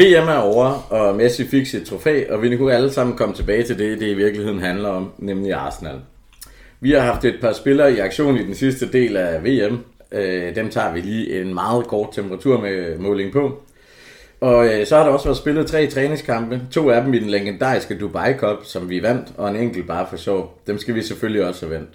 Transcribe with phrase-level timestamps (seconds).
[0.00, 3.62] VM er over, og Messi fik sit trofæ, og vi kunne alle sammen komme tilbage
[3.62, 5.96] til det, det i virkeligheden handler om, nemlig Arsenal.
[6.80, 9.78] Vi har haft et par spillere i aktion i den sidste del af VM.
[10.12, 13.62] Øh, dem tager vi lige en meget kort temperatur med måling på.
[14.40, 16.60] Og øh, så har der også været spillet tre træningskampe.
[16.70, 20.06] To af dem i den legendariske Dubai Cup, som vi vandt, og en enkelt bare
[20.10, 20.60] for sjov.
[20.66, 21.90] Dem skal vi selvfølgelig også have vendt.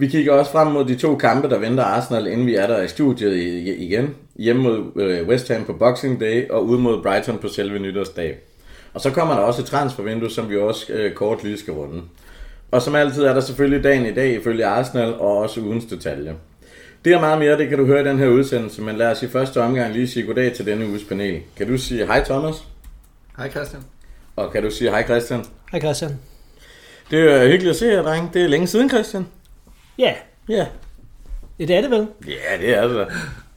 [0.00, 2.82] Vi kigger også frem mod de to kampe, der venter Arsenal, inden vi er der
[2.82, 3.36] i studiet
[3.78, 4.14] igen.
[4.36, 8.38] Hjemme mod øh, West Ham på Boxing Day, og ude mod Brighton på selve nytårsdag.
[8.94, 12.02] Og så kommer der også et transfervindue, som vi også øh, kort lige skal runde.
[12.70, 16.34] Og som altid er der selvfølgelig dagen i dag ifølge Arsenal, og også ugens detalje.
[17.04, 19.22] Det er meget mere, det kan du høre i den her udsendelse, men lad os
[19.22, 21.40] i første omgang lige sige goddag til denne uges panel.
[21.56, 22.54] Kan du sige hej Thomas?
[23.36, 23.82] Hej Christian.
[24.36, 25.44] Og kan du sige hej Christian?
[25.72, 26.10] Hej Christian.
[27.10, 28.34] Det er hyggeligt at se jer, dreng.
[28.34, 29.26] Det er længe siden, Christian.
[30.00, 30.12] Ja,
[30.48, 30.66] Ja.
[31.58, 32.06] det er det vel.
[32.26, 33.06] Ja, det er det.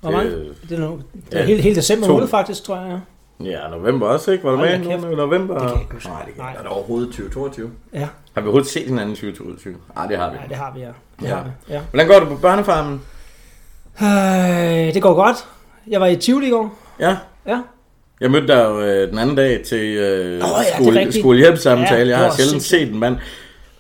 [0.02, 0.32] Hvor mange?
[0.32, 3.00] Det- Det er, nu, det er ja, hele, hele december måned faktisk, tror jeg.
[3.44, 4.44] Ja, november også, ikke?
[4.44, 5.54] Var du Hold med da i no- november?
[5.54, 6.08] Det kan jeg ikke.
[6.08, 6.54] Nej, det kan Nej.
[6.54, 7.72] Er det overhovedet 2022?
[7.94, 9.76] Ja, Har vi overhovedet set hinanden i 2022?
[9.96, 10.36] Nej, det har vi.
[10.36, 10.88] Nej det har vi, ja.
[11.22, 11.36] Det Ja.
[11.36, 11.80] har vi, ja.
[11.92, 13.02] Hvordan går det på børnefarmen?
[14.02, 15.38] Øh, det går godt.
[15.88, 16.78] Jeg var i Tivoli i går.
[17.00, 17.18] Ja.
[17.48, 17.62] Ja.
[18.22, 22.10] Jeg mødte dig jo øh, den anden dag til øh, ja, det er skole, skolehjælpssamtale.
[22.12, 23.18] Ja, jeg har sjældent set en mand.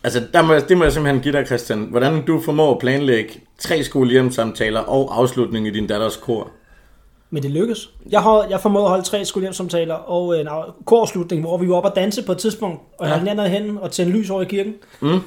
[0.03, 1.87] Altså, der må, det må jeg simpelthen give dig, Christian.
[1.91, 6.49] Hvordan du formår at planlægge tre skolehjælpssamtaler og afslutning i din datters kor.
[7.29, 7.89] Men det lykkedes.
[8.11, 10.47] Jeg har jeg formåede at holde tre skolehjemsamtaler og en
[10.85, 13.13] korslutning, hvor vi var oppe og danse på et tidspunkt, og Ja.
[13.13, 13.19] ja.
[13.19, 14.73] hinanden hen og tænde lys over i kirken.
[15.01, 15.19] Mm.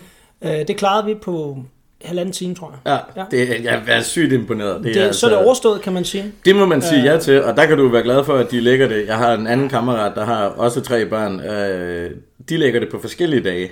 [0.42, 1.56] Øh, det klarede vi på
[2.04, 3.02] halvanden time, tror jeg.
[3.16, 3.26] Ja, Ja.
[3.30, 4.84] Det, jeg er sygt imponeret.
[4.84, 6.32] Det, det, så er det overstået, kan man sige.
[6.44, 7.04] Det må man sige Øh.
[7.06, 9.06] ja til, og der kan du være glad for, at de lægger det.
[9.06, 11.40] Jeg har en anden kammerat, der har også tre børn.
[11.40, 12.10] Øh,
[12.48, 13.70] de lægger det på forskellige dage.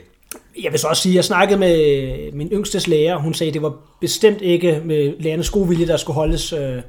[0.62, 3.16] Jeg vil så også sige, at jeg snakkede med min yngstes lærer.
[3.16, 6.82] Hun sagde, at det var bestemt ikke med lærernes gode vilje, der skulle holdes øh,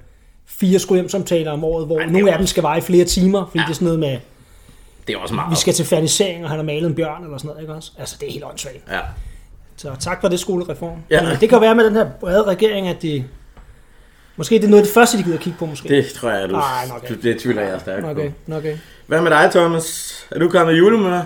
[0.45, 3.45] fire skolehjemsamtaler om året, hvor Ej, nogle var- af dem skal vare i flere timer,
[3.45, 3.63] fordi ja.
[3.63, 4.17] det er sådan noget med,
[5.07, 5.51] Det er også meget.
[5.51, 7.91] vi skal til fernisering, og han har malet en bjørn eller sådan noget, ikke også?
[7.99, 8.77] Altså, det er helt åndssvagt.
[8.91, 8.99] Ja.
[9.77, 10.97] Så tak for det skolereform.
[11.09, 11.23] Ja.
[11.23, 13.23] Men, det kan være med den her brede regering, at de...
[14.37, 15.89] Måske det er noget af det første, de gider kigge på, måske.
[15.89, 17.29] Det tror jeg, du, Ej, nok du ikke.
[17.29, 18.55] det tvivler jeg stærkt Okay, på.
[18.55, 18.77] okay.
[19.07, 20.15] Hvad med dig, Thomas?
[20.31, 21.21] Er du kommet i julemør?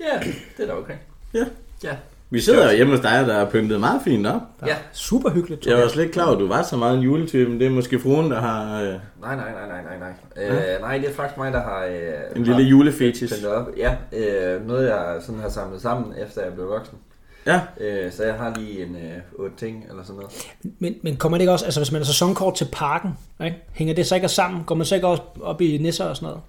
[0.00, 0.18] Ja,
[0.56, 0.94] det er da okay.
[1.34, 1.44] Ja.
[1.84, 1.96] Ja.
[2.32, 4.40] Vi sidder jo hjemme hos dig, der er pyntet meget fint op.
[4.66, 4.76] Ja.
[4.92, 5.66] Super hyggeligt.
[5.66, 7.66] Jeg var slet ikke klar over, at du var så meget en juletype, men det
[7.66, 9.98] er måske fruen, der har øh, Nej, nej, nej, nej, nej,
[10.36, 10.46] nej.
[10.48, 11.84] Øh, nej, det er faktisk mig, der har...
[11.84, 13.44] Øh, en lille julefetis.
[13.44, 13.68] op.
[13.76, 16.98] Ja, øh, noget jeg sådan har samlet sammen, efter jeg blev voksen.
[17.46, 20.32] Ja, Øh, så jeg har lige en øh, otte ting, eller sådan noget.
[20.78, 23.10] Men, men kommer det ikke også, altså hvis man er sæsonkort til parken,
[23.44, 23.56] ikke?
[23.72, 24.64] hænger det så ikke sammen?
[24.64, 26.40] Går man så ikke også op i nisser og sådan noget?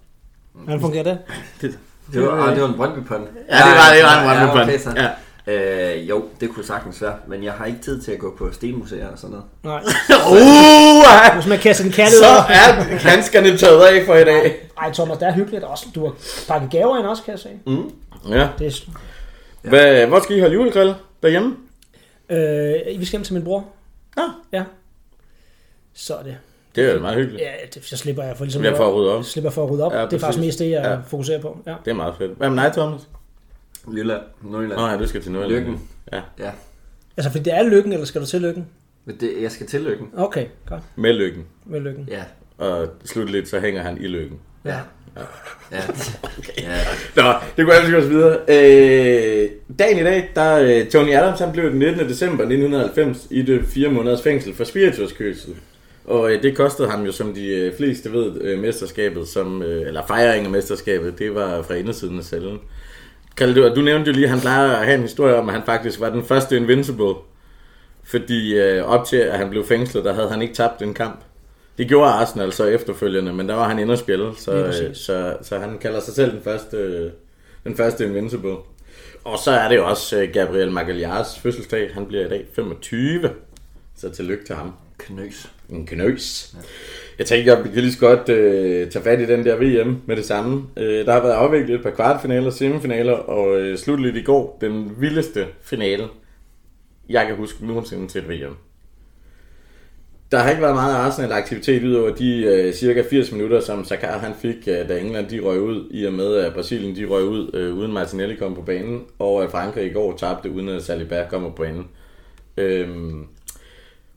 [0.53, 1.18] Hvordan fungerer det?
[1.62, 1.80] det,
[2.13, 4.69] Det var, ah, det var en brøndby ja, det var, det var en ja, Brøndby
[4.69, 4.94] okay, så.
[4.95, 5.09] Ja.
[5.47, 8.51] Øh, jo, det kunne sagtens være, men jeg har ikke tid til at gå på
[8.51, 9.45] stenmuseer og sådan noget.
[9.63, 9.81] Nej.
[10.31, 12.44] Uh, Hvis man kaster en kærlighed så over.
[12.50, 14.69] er handskerne taget af for i dag.
[14.78, 15.85] Ej, Thomas, det er hyggeligt også.
[15.95, 16.13] Du har
[16.47, 17.50] pakket gaver ind også, kan jeg se.
[18.29, 18.47] Ja.
[18.59, 18.89] Det er,
[19.62, 20.95] Hvad, hvor skal I holde julegrill?
[21.23, 21.56] Derhjemme?
[22.29, 23.66] øh, vi skal hjem til min bror.
[24.18, 24.23] Ja.
[24.53, 24.63] Ja.
[25.94, 26.38] Så er det.
[26.76, 27.42] Det er jo meget hyggeligt.
[27.44, 29.24] Ja, det, så slipper jeg for ligesom Jeg får at rydde op.
[29.26, 29.92] slipper for at rydde op.
[29.92, 30.26] Ja, Ja, det er præcis.
[30.26, 30.92] faktisk mest det, jeg Ja.
[30.92, 30.98] ja.
[31.08, 31.58] fokuserer på.
[31.68, 31.76] Ja.
[31.86, 32.32] Det er meget fedt.
[32.38, 33.02] Hvad med dig, Thomas?
[33.94, 34.81] Jylland, Nordjylland.
[34.81, 35.60] Nå ja, du skal til Nordjylland.
[35.66, 35.81] Lykken.
[36.14, 36.52] Ja, Ja,
[37.18, 38.68] Altså, fordi det er lykken, eller skal du til lykken?
[39.06, 40.08] men det, jeg skal til lykken.
[40.18, 40.81] Okay, godt.
[40.96, 41.46] med lykken.
[41.66, 42.10] Med lykken.
[42.12, 42.24] Ja,
[42.66, 44.40] Og slutligt, så hænger han i lykken.
[44.66, 44.76] ja,
[45.16, 45.22] ja.
[45.72, 45.81] ja.
[47.24, 48.38] Nå, det går altid også videre.
[48.48, 49.50] Øh,
[49.80, 52.10] dagen i dag, der øh, Tony Adams, han blev den 19.
[52.10, 55.56] december 1990 i det fire måneders fængsel for spirituskørsel.
[56.06, 59.88] Og øh, det kostede ham jo, som de øh, fleste ved, øh, mesterskabet, som, øh,
[59.88, 62.59] eller fejring af mesterskabet, det var fra indersiden af cellen.
[63.38, 65.56] Kalle, du, du nævnte jo lige, at han plejer at have en historie om, at
[65.56, 67.13] han faktisk var den første Invincible.
[68.03, 71.19] Fordi øh, op til, at han blev fængslet, der havde han ikke tabt en kamp.
[71.78, 74.97] Det gjorde Arsenal så efterfølgende, men der var han inde og spille, så, øh, præcis.
[74.97, 77.12] så, så han kalder sig selv den første, øh,
[77.63, 78.56] den første Invincible.
[79.24, 81.94] Og så er det jo også øh, Gabriel Magalhaes fødselsdag.
[81.94, 83.30] Han bliver i dag 25,
[83.97, 84.74] så tillykke til ham.
[84.97, 85.51] Knøs.
[85.71, 86.56] En knøs.
[87.19, 89.97] Jeg tænker, at vi kan lige så godt øh, tage fat i den der VM
[90.06, 90.63] med det samme.
[90.77, 94.91] Øh, der har været afviklet et par kvartfinaler, semifinaler, og øh, slutligt i går den
[95.00, 96.07] vildeste finale,
[97.09, 98.56] jeg kan huske nogensinde til et VM.
[100.31, 104.18] Der har ikke været meget Arsenal-aktivitet ud over de øh, cirka 80 minutter, som Sakar
[104.18, 107.23] han fik, øh, da England de røg ud, i og med at Brasilien de røg
[107.23, 110.83] ud, øh, uden Martinelli kom på banen, og at Frankrig i går tabte, uden at
[110.83, 111.88] Saliba kommer på banen.
[112.57, 113.27] Øhm,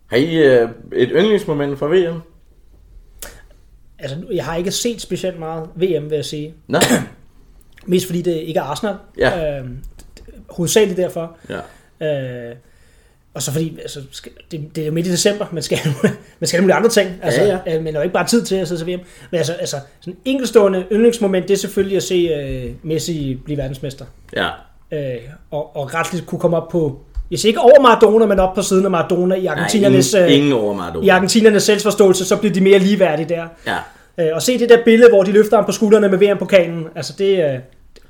[0.07, 2.21] har I øh, et yndlingsmoment fra VM?
[3.99, 6.55] Altså, jeg har ikke set specielt meget VM, vil jeg sige.
[6.67, 6.79] Nå,
[7.87, 8.95] Mest fordi det ikke er Arsenal.
[9.19, 9.59] Ja.
[9.61, 9.67] Øh,
[10.51, 11.37] hovedsageligt derfor.
[12.01, 12.51] ja.
[12.51, 12.57] Øh,
[13.35, 14.01] Og så fordi, altså,
[14.51, 15.79] det, det er jo midt i december, man skal,
[16.41, 17.11] man skal nogle andre ting.
[17.23, 19.01] Altså, Ja, ja, Men der er jo ikke bare tid til at sidde til VM.
[19.31, 23.57] Men altså, altså sådan en enkeltstående yndlingsmoment, det er selvfølgelig at se uh, Messi blive
[23.59, 24.05] verdensmester.
[24.37, 24.49] Ja.
[24.93, 27.01] Uh, og, og retligt kunne komme op på,
[27.31, 30.31] jeg siger ikke over Maradona, men op på siden af Maradona i Nej, argentinernes, ingen,
[30.31, 31.07] øh, ingen over Maradona.
[31.07, 33.47] i argentinernes selvforståelse, så bliver de mere ligeværdige der.
[33.67, 33.77] Ja.
[34.19, 37.15] Øh, og se det der billede, hvor de løfter ham på skuldrene med VM-pokalen, altså
[37.19, 37.59] det, øh,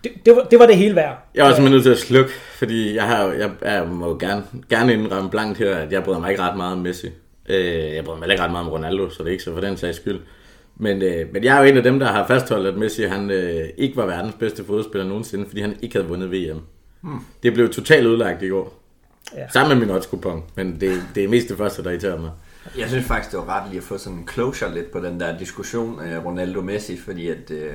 [0.05, 1.19] det, det, var, det var det hele værd.
[1.35, 4.43] Jeg var simpelthen nødt til at slukke, fordi jeg, har, jeg, jeg må jo gerne,
[4.71, 7.07] gerne indrømme blankt her, at jeg bryder mig ikke ret meget om Messi.
[7.49, 9.53] Øh, jeg bryder mig heller ikke ret meget om Ronaldo, så det er ikke så
[9.53, 10.21] for den sags skyld.
[10.77, 13.31] Men, øh, men jeg er jo en af dem, der har fastholdt, at Messi han,
[13.31, 16.61] øh, ikke var verdens bedste fodspiller nogensinde, fordi han ikke havde vundet VM.
[17.01, 17.21] Hmm.
[17.43, 18.84] Det blev totalt udlagt i går.
[19.35, 19.49] Ja.
[19.49, 20.09] Sammen med min odds
[20.55, 22.31] men det, det er mest det første, der irriterer mig.
[22.79, 25.21] Jeg synes faktisk, det var ret lige at få sådan en closure lidt på den
[25.21, 27.75] der diskussion af Ronaldo-Messi, fordi at øh,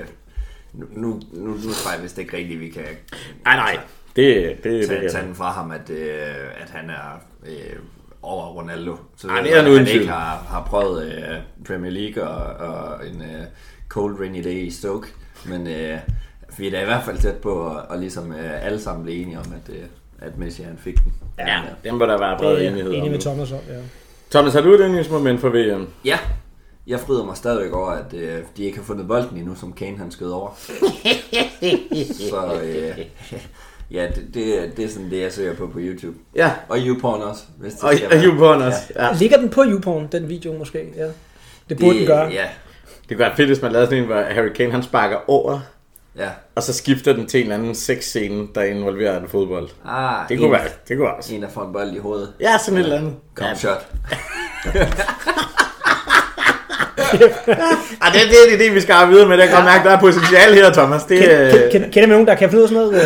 [0.74, 2.84] nu, nu, nu, nu tror jeg vist ikke rigtigt, vi kan
[3.46, 3.80] Nej, nej.
[4.16, 6.18] Det, det, det, tage, det, tage den fra ham, at, øh,
[6.62, 7.80] at han er øh,
[8.22, 8.96] over Ronaldo.
[9.18, 12.68] Så Ej, det er jeg, nu han ikke har, har prøvet øh, Premier League og,
[12.68, 13.44] og en øh,
[13.90, 15.08] cold rainy day i Stoke,
[15.46, 15.98] men øh,
[16.58, 19.22] vi er da i hvert fald tæt på at, at ligesom øh, alle sammen blive
[19.22, 19.84] enige om, at, øh,
[20.20, 21.14] at Messi han fik den.
[21.48, 23.12] Ja, den må der være bred Det er enighed enig om.
[23.12, 23.20] med.
[23.20, 23.74] Thomas om, ja.
[24.32, 25.88] Thomas, har du et yndlingsmoment for VM?
[26.06, 26.18] Ja,
[26.88, 29.98] jeg fryder mig stadigvæk over, at øh, de ikke har fundet bolden endnu, som Kane
[29.98, 30.50] han skød over.
[32.30, 33.06] Så øh,
[33.92, 36.18] ja, det, det, det er sådan det, jeg søger på på YouTube.
[36.36, 38.24] Ja, Og YouPorn også, hvis det og, skal og.
[38.24, 38.80] YouPorn også.
[38.96, 39.14] Ja.
[39.20, 40.88] Ligger den på YouPorn, den video måske?
[40.98, 41.08] Ja.
[41.70, 42.26] Det burde den gøre.
[42.32, 42.46] Ja,
[43.10, 45.60] Det kunne være fedt, hvis man lavede sådan en, hvor Harry Kane han sparker over,
[46.18, 46.28] ja.
[46.56, 49.70] og så skifter den til en anden sexscene, der involverer en fodbold.
[49.88, 51.34] Ah, Det kunne en, være, det kunne være også.
[51.36, 52.34] En, der får en bold i hovedet.
[52.42, 53.14] Ja, sådan et eller andet.
[53.36, 53.56] Kom Ja.
[53.56, 53.88] shot.
[58.02, 59.38] Ah, det, det er idé, vi skal have videre med.
[59.38, 61.04] Det kan godt mærke, der er potentiale her, Thomas.
[61.04, 63.04] Det er Kend, kend, kender man nogen, der kan finde ud af sådan noget?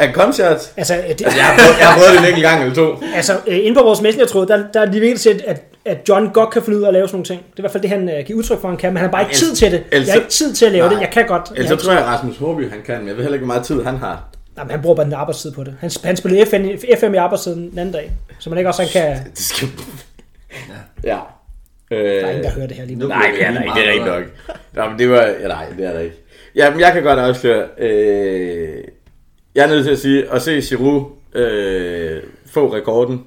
[0.00, 0.72] Øh, en comshot.
[0.76, 2.96] altså, øh, det, Jeg har prøvet, jeg har prøvet det en enkelt gang eller to.
[3.14, 6.28] altså øh, inde på vores messenger-tråd, der, der er de virkelig set, at, at John
[6.32, 7.40] godt kan finde ud af at lave sådan nogle ting.
[7.40, 9.04] Det er i hvert fald det, han øh, giver udtryk for, han kan, men han
[9.04, 9.84] har bare ikke tid til det.
[9.92, 10.94] Jeg har ikke tid til at lave Nej.
[10.94, 11.00] det.
[11.00, 11.42] Jeg kan godt.
[11.50, 13.44] Jeg Ellers så tror jeg, at Rasmus Håby han kan, men jeg ved heller ikke,
[13.46, 14.28] hvor meget tid han har.
[14.56, 15.74] Nej, men han bruger bare den arbejdstid på det.
[15.80, 16.66] Han, han spillede FN,
[17.00, 19.16] FM i arbejdstiden den anden dag, så man ikke også han kan...
[19.30, 19.68] Det skal...
[21.04, 21.18] Ja.
[21.90, 23.06] Øh, Der er ingen, der hører det her lige nu.
[23.06, 23.74] Nej, det er der ikke.
[23.74, 24.24] Det er rigtigt nok.
[24.72, 25.22] Nå, men det var...
[25.22, 26.16] Ja, nej, det er der ikke.
[26.54, 27.66] Ja, men jeg kan godt afsløre...
[27.78, 28.84] Øh,
[29.54, 31.04] jeg er nødt til at sige, at se Giroud
[31.34, 33.24] øh, få rekorden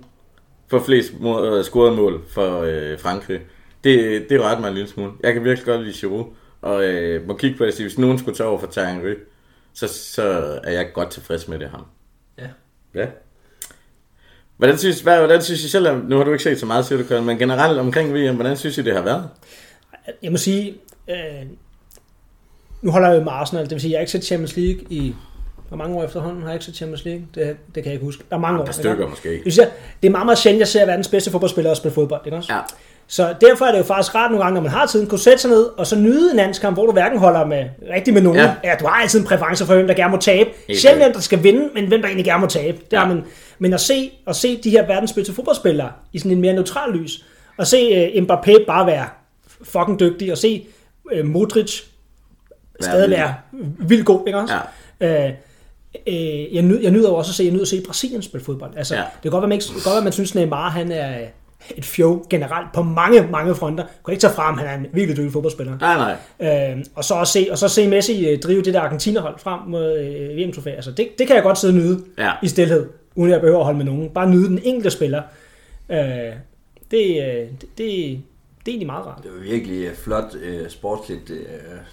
[0.72, 3.40] for flest mål, øh, scorede mål for øh, Frankrig.
[3.84, 5.12] Det, det rørte mig en lille smule.
[5.24, 6.26] Jeg kan virkelig godt lide Giroud.
[6.62, 9.14] Og øh, må kigge på det hvis nogen skulle tage over for Thierry Henry,
[9.74, 10.24] så, så
[10.64, 11.86] er jeg godt tilfreds med det ham.
[12.38, 12.48] Ja.
[12.96, 13.06] Ja.
[14.58, 17.04] Hvordan synes, hvad, hvordan synes I selv, nu har du ikke set så meget, siger
[17.04, 19.30] du, men generelt omkring VM, hvordan synes I, det har været?
[20.24, 20.78] Jeg må sige,
[21.10, 21.48] øh,
[22.82, 24.84] nu holder jeg jo med Arsenal, det vil sige, jeg har ikke set Champions League
[24.90, 25.16] i...
[25.72, 27.24] Hvor mange år efterhånden har jeg ikke set Champions League?
[27.36, 28.24] Det, det kan jeg ikke huske.
[28.30, 28.64] Der er mange år.
[28.64, 28.90] Et par ikke?
[28.90, 29.30] stykker måske.
[29.30, 29.68] Det, vil sige,
[30.02, 32.54] det er meget, meget sjældent, jeg ser verdens bedste fodboldspillere spille fodbold, ikke også?
[32.54, 32.60] Ja.
[33.08, 35.38] Så derfor er det jo faktisk rart nogle gange, når man har tiden, kunne sætte
[35.38, 38.40] sig ned og så nyde en landskamp, hvor du hverken holder med rigtig med nogen.
[38.40, 38.44] Ja.
[38.44, 38.70] Ja.
[38.70, 40.50] ja du har altid en præference for, hvem der gerne må tabe.
[40.68, 42.78] Helt hvem der skal vinde, men hvem der egentlig gerne må tabe.
[42.78, 43.02] Det Ja.
[43.02, 43.08] ja.
[43.08, 43.24] man,
[43.60, 46.92] men at se, at se de her verdens bedste fodboldspillere i sådan en mere neutral
[46.94, 47.26] lys,
[47.58, 49.06] og se uh, Mbappé bare være
[49.64, 50.68] fucking dygtig, og se
[51.20, 51.82] uh, Modric
[52.82, 53.34] stadig være
[53.80, 54.54] vildt god, ikke også?
[55.02, 55.28] Ja.
[55.28, 55.34] Øh,
[56.08, 58.72] øh, jeg, nyder, jeg nyder også at se, jeg nyder at se Brasilien spille fodbold.
[58.78, 59.02] Altså, Ja.
[59.02, 61.20] Det kan godt være, man, ikke, godt være, at man synes, Neymar han er
[61.78, 63.84] et fjov generelt på mange, mange fronter.
[63.84, 65.78] Jeg kan ikke tage fra ham, han er en virkelig dygtig fodboldspiller.
[65.80, 66.72] Nej, nej.
[66.74, 69.60] Øh, og, så også se, og så se Messi øh, drive det der Argentina-hold frem
[69.68, 70.70] mod øh, VM-trofæ.
[70.70, 72.32] Altså, det, det kan jeg godt sidde og nyde Ja.
[72.44, 74.10] i stillhed, uden at jeg behøver at holde med nogen.
[74.10, 75.22] Bare nyde den enkelte spiller.
[75.90, 75.98] Øh,
[76.92, 78.20] det, øh, det, det,
[78.66, 79.24] det er egentlig meget rart.
[79.24, 81.46] Det var virkelig øh, flot øh, sportsligt øh,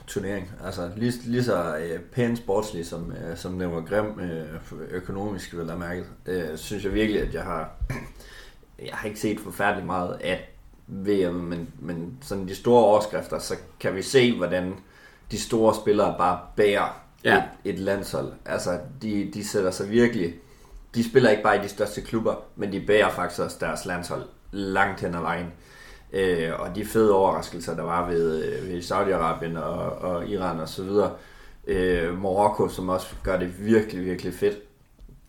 [0.07, 0.51] turnering.
[0.65, 4.47] Altså lige, lige så øh, pæn sportslig, som, øh, som den var grim øh,
[4.91, 6.05] økonomisk, vil jeg mærke.
[6.27, 7.71] Øh, synes jeg virkelig, at jeg har...
[8.87, 10.49] Jeg har ikke set forfærdeligt meget af
[10.87, 14.75] VM, men, men sådan de store overskrifter, så kan vi se, hvordan
[15.31, 17.37] de store spillere bare bærer Ja.
[17.37, 18.33] et, et landshold.
[18.47, 20.35] Altså, de, de sætter sig virkelig...
[20.95, 24.23] De spiller ikke bare i de største klubber, men de bærer faktisk også deres landshold
[24.53, 25.47] langt hen ad vejen.
[26.13, 30.69] Øh, og de fede overraskelser, der var ved, øh, ved Saudi-Arabien og, og Iran og
[30.69, 31.13] så videre.
[31.67, 34.59] Øh, Marokko, som også gør det virkelig, virkelig fedt.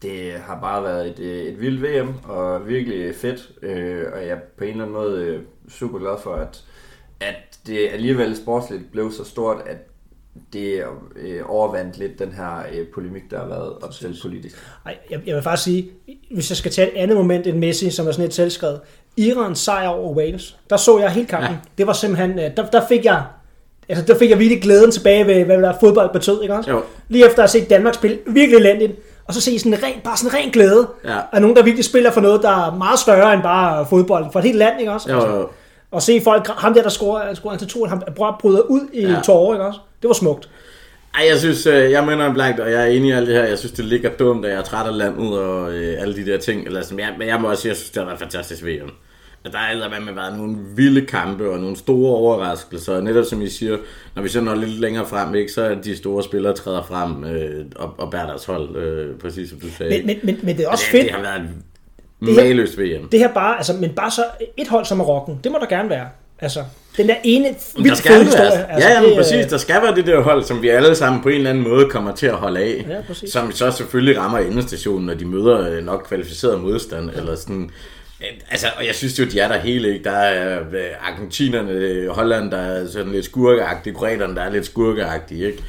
[0.01, 3.51] Det har bare været et, øh, et vildt VM, og virkelig fedt.
[3.61, 6.65] Øh, og jeg er på en eller anden måde øh, super glad for, at,
[7.19, 9.77] at det alligevel sportsligt blev så stort, at
[10.53, 10.83] det
[11.15, 14.55] øh, overvandt lidt den her øh, polemik, der har været op til politisk.
[14.85, 15.89] Ej, jeg, jeg vil faktisk sige,
[16.31, 18.79] hvis jeg skal tage et andet moment end Messi, som er sådan et selvskrevet.
[19.17, 20.57] Irans sejr over Wales.
[20.69, 21.51] Der så jeg helt kampen.
[21.51, 21.57] Ja.
[21.77, 23.23] Det var simpelthen, øh, der, der fik jeg
[23.89, 26.71] Altså, der fik jeg virkelig glæden tilbage ved, hvad der fodbold betød, ikke også?
[26.71, 26.81] Jo.
[27.07, 28.91] Lige efter at have set Danmark spille virkelig elendigt,
[29.27, 31.17] og så se sådan en ren, bare sådan en ren glæde Ja.
[31.31, 34.39] af nogen, der virkelig spiller for noget, der er meget større end bare fodbold, for
[34.39, 35.11] et helt land, ikke også?
[35.11, 35.47] Jo, jo.
[35.91, 38.01] Og se folk, ham der, der scorer, scorer til to, han
[38.39, 39.21] bryder ud i ja.
[39.25, 39.79] Tårer, ikke også?
[40.01, 40.49] Det var smukt.
[41.15, 43.43] Ej, jeg synes, øh, jeg mener blankt, og jeg er enig i alt det her.
[43.43, 46.25] Jeg synes, det ligger dumt, at jeg er træt af landet og øh, alle de
[46.25, 46.65] der ting.
[46.65, 46.99] Eller sådan.
[46.99, 48.91] Jeg, men jeg må også sige, jeg synes, det har været fantastisk VM.
[49.45, 52.95] Der har med været nogle vilde kampe og nogle store overraskelser.
[52.95, 53.77] Og netop som I siger,
[54.15, 57.23] når vi så når lidt længere frem, ikke, så er de store spillere træder frem
[57.23, 59.97] øh, og, og bærer deres hold, øh, præcis som du sagde.
[59.97, 61.49] Men, men, men, men det er også det, fedt, det har været
[62.27, 63.09] her- maløst VM.
[63.11, 64.23] det her bare, altså, men bare så
[64.57, 66.07] et hold som Marokko, det må der gerne være.
[66.41, 66.63] Altså,
[66.97, 68.49] den der ene Der vildt skal fede det historie.
[68.51, 68.71] være.
[68.71, 69.45] Altså, ja, jamen, det, præcis.
[69.45, 71.85] Der skal være det der hold, som vi alle sammen på en eller anden måde
[71.89, 72.85] kommer til at holde af.
[72.89, 73.31] Ja, præcis.
[73.31, 77.09] som så selvfølgelig rammer endestationen, når de møder øh, nok kvalificeret modstand.
[77.09, 77.69] Eller sådan.
[78.51, 80.03] Altså, og jeg synes jo, de er der hele, ikke?
[80.03, 80.65] Der er øh,
[81.13, 85.63] argentinerne, øh, Holland, der er sådan lidt skurkeagtige, kroaterne, der er lidt skurkeagtige, ikke?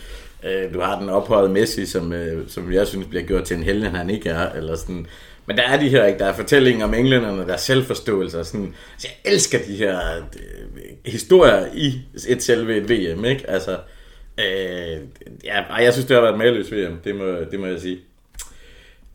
[0.75, 2.15] Du har den ophøjede Messi, som,
[2.49, 5.07] som jeg synes bliver gjort til en helgen, han ikke er, eller sådan.
[5.51, 6.19] Men der er de her, ikke?
[6.19, 8.75] Der er fortællinger om englænderne, der er selvforståelse og sådan.
[8.99, 13.51] Så jeg elsker de her øh, historier i et selve et VM, ikke?
[13.51, 13.71] Altså,
[14.39, 14.99] øh,
[15.45, 17.81] ja, ej, jeg synes, det har været et maløst VM, det må, det må jeg
[17.81, 17.99] sige.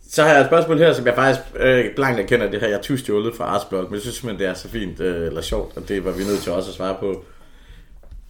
[0.10, 2.68] Så har jeg et spørgsmål her, som jeg faktisk øh, blankt erkender det her.
[2.68, 5.42] Jeg er stjålet fra Arsblog, men jeg synes simpelthen, det er så fint øh, eller
[5.42, 7.26] sjovt, og det var vi nødt til også at svare på.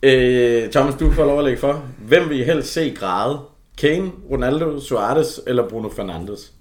[0.03, 1.85] Øh, Thomas, du får lov at lægge for.
[2.07, 3.39] Hvem vil I helst se græde?
[3.77, 6.54] Kane, Ronaldo, Suarez eller Bruno Fernandes?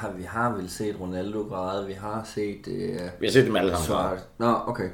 [0.00, 2.68] Har, vi har vel set Ronaldo græde, vi har set...
[2.68, 4.18] Øh, Vi har set dem alle sammen.
[4.38, 4.88] Nå, okay.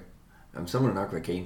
[0.55, 1.45] Jamen, så må det nok være Kane.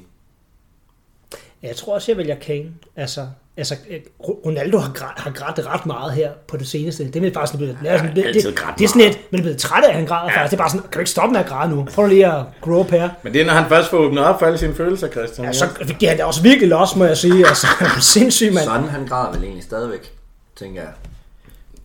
[1.63, 2.73] Ja, Jeg tror også, jeg vælger Kane.
[2.97, 3.27] Altså,
[3.57, 7.11] altså øh, Ronaldo har, grædt, har grædt ret meget her på det seneste.
[7.11, 8.35] Det er faktisk blevet, det, er det, det,
[8.79, 10.37] det, er sådan et, men det er blevet træt af, at han græder ja.
[10.37, 10.51] faktisk.
[10.51, 11.87] Det er bare sådan, kan du ikke stoppe med at græde nu?
[11.95, 13.11] Prøv lige at grow up her.
[13.23, 15.47] Men det er, når han først får åbnet op for alle sine følelser, Christian.
[15.47, 17.47] Ja, så giver han da også virkelig los, må jeg sige.
[17.47, 17.67] Altså,
[18.15, 18.65] sindssygt, mand.
[18.65, 20.13] Sådan, han græder vel egentlig stadigvæk,
[20.57, 20.91] tænker jeg.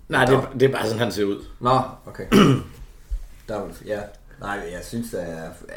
[0.09, 1.45] Nej, det, er- det er bare sådan, han ser ud.
[1.62, 2.24] Nå, okay.
[3.47, 4.00] der, var- ja.
[4.39, 5.27] Nej, jeg synes, at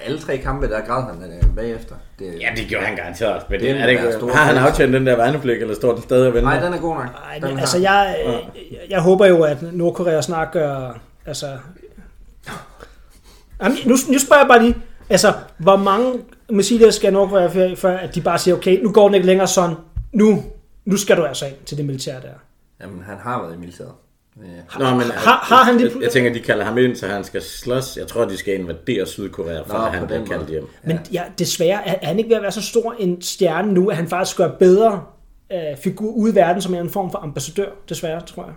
[0.06, 1.94] alle tre kampe, der græd han øh, bagefter.
[2.18, 3.42] Det, Ja, det gjorde han garanteret.
[3.50, 5.92] Men det, Det er det ikke, store har han aftjent den der værnepligt, eller står
[5.92, 6.50] den stadig og venter?
[6.50, 7.04] Nej, den er god nok.
[7.06, 10.99] Ej, Den men, har- altså, jeg, jeg, jeg håber jo, at Nordkorea snart gør...
[11.26, 11.58] Altså,
[13.62, 14.76] Jamen, nu, nu spørger jeg bare lige,
[15.11, 16.12] altså, hvor mange
[16.50, 19.47] missiler skal Nordkorea før, før at de bare siger, okay, nu går den ikke længere
[19.49, 19.76] sådan,
[20.12, 20.42] nu,
[20.85, 22.28] nu skal du altså ind til det militære der.
[22.80, 23.92] Jamen, han har været i militæret.
[24.42, 24.78] Ja.
[24.78, 27.25] Nå, men, Har- har han det- jeg, jeg, tænker, de kalder ham ind, så han
[27.25, 27.97] skal slås.
[27.97, 30.66] Jeg tror, de skal invadere Sydkorea, for Nå, at han bliver den kaldt hjem.
[30.85, 33.97] Men ja, desværre er, han ikke ved at være så stor en stjerne nu, at
[33.97, 35.02] han faktisk gør bedre
[35.52, 38.52] øh, figur ude i verden som en form for ambassadør, desværre, tror jeg.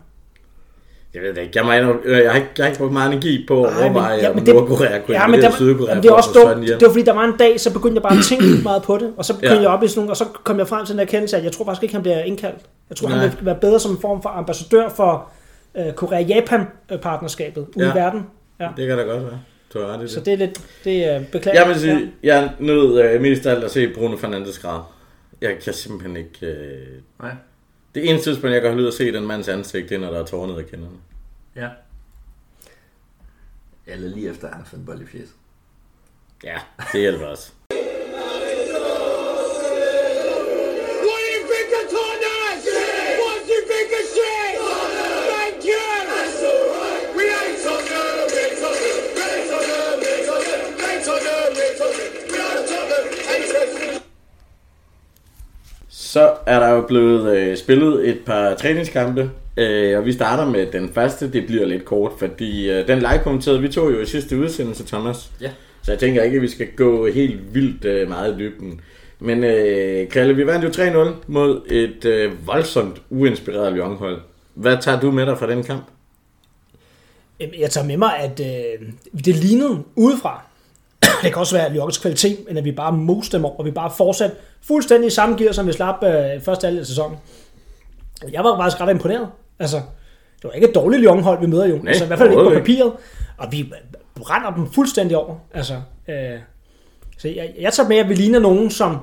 [1.14, 1.52] Jeg ved det ikke.
[1.56, 3.84] Jeg, må, indrømme- øh, jeg, har ikke, jeg har ikke brugt meget energi på at
[3.84, 5.96] overveje, ja, om men det- Nordkorea kunne Ja, men der, Sydkorea.
[5.96, 6.80] det er også sådan hjem.
[6.80, 8.98] Det var fordi, der var en dag, så begyndte jeg bare at tænke meget på
[8.98, 9.62] det, og så begyndte Ja.
[9.62, 11.52] jeg op i sådan nogle, og så kom jeg frem til den erkendelse, at jeg
[11.52, 12.60] tror faktisk ikke, han bliver indkaldt.
[12.90, 13.18] Jeg tror, Nej.
[13.18, 15.30] han vil være bedre som en form for ambassadør for
[15.76, 17.92] øh, Korea-Japan-partnerskabet ude Ja.
[17.92, 18.28] i verden.
[18.60, 18.70] Ja.
[18.78, 19.42] Det kan da godt være.
[19.74, 20.12] Du har ret i det.
[20.12, 21.60] Så det er lidt, det er beklager.
[21.60, 24.82] Jeg vil sige, jeg nød øh, mest af alt at se Bruno Fernandes grad.
[25.42, 26.46] Jeg kan simpelthen ikke...
[26.46, 26.88] Øh...
[27.20, 27.32] Nej.
[27.96, 30.12] Det eneste tidspunkt, jeg kan holde ud at se den mands ansigt, det er, når
[30.12, 30.96] der er tårer ned ad kinderne.
[31.56, 31.68] Ja.
[33.88, 35.30] Eller lige efter, at han har fået en bold i fjes.
[36.44, 36.58] Ja,
[36.94, 37.52] det hjælper også.
[56.12, 60.66] Så er der jo blevet øh, spillet et par træningskampe, øh, og vi starter med
[60.72, 61.32] den første.
[61.32, 64.86] Det bliver lidt kort, fordi øh, den live kommenterede vi tog jo i sidste udsendelse,
[64.86, 65.32] Thomas.
[65.42, 65.50] Ja.
[65.82, 68.82] Så jeg tænker ikke, at vi skal gå helt vildt øh, meget i dybden.
[69.20, 74.22] Men øh, Kalle, vi vandt jo 3-0 mod et øh, voldsomt uinspireret Lyon-hold.
[74.54, 75.84] Hvad tager du med dig fra den kamp?
[77.40, 78.88] Jeg tager med mig, at øh,
[79.26, 80.51] det lignede udefra.
[81.24, 83.72] det kan også være Lykkes kvalitet, men at vi bare moste dem over, og vi
[83.72, 84.32] bare fortsat
[84.62, 87.18] fuldstændig samme gear, som vi slap øh, første halvdel af sæsonen.
[88.32, 89.28] Jeg var faktisk ret imponeret.
[89.60, 89.78] Altså,
[90.36, 91.76] det var ikke et dårligt Lyon-hold, vi møder jo.
[91.76, 92.94] Nej, altså, I hvert fald ikke på papiret.
[93.38, 93.74] Og vi
[94.16, 95.36] brænder dem fuldstændig over.
[95.54, 95.74] Altså,
[96.10, 96.40] øh,
[97.18, 98.98] så jeg, jeg tager med, at vi ligner nogen, som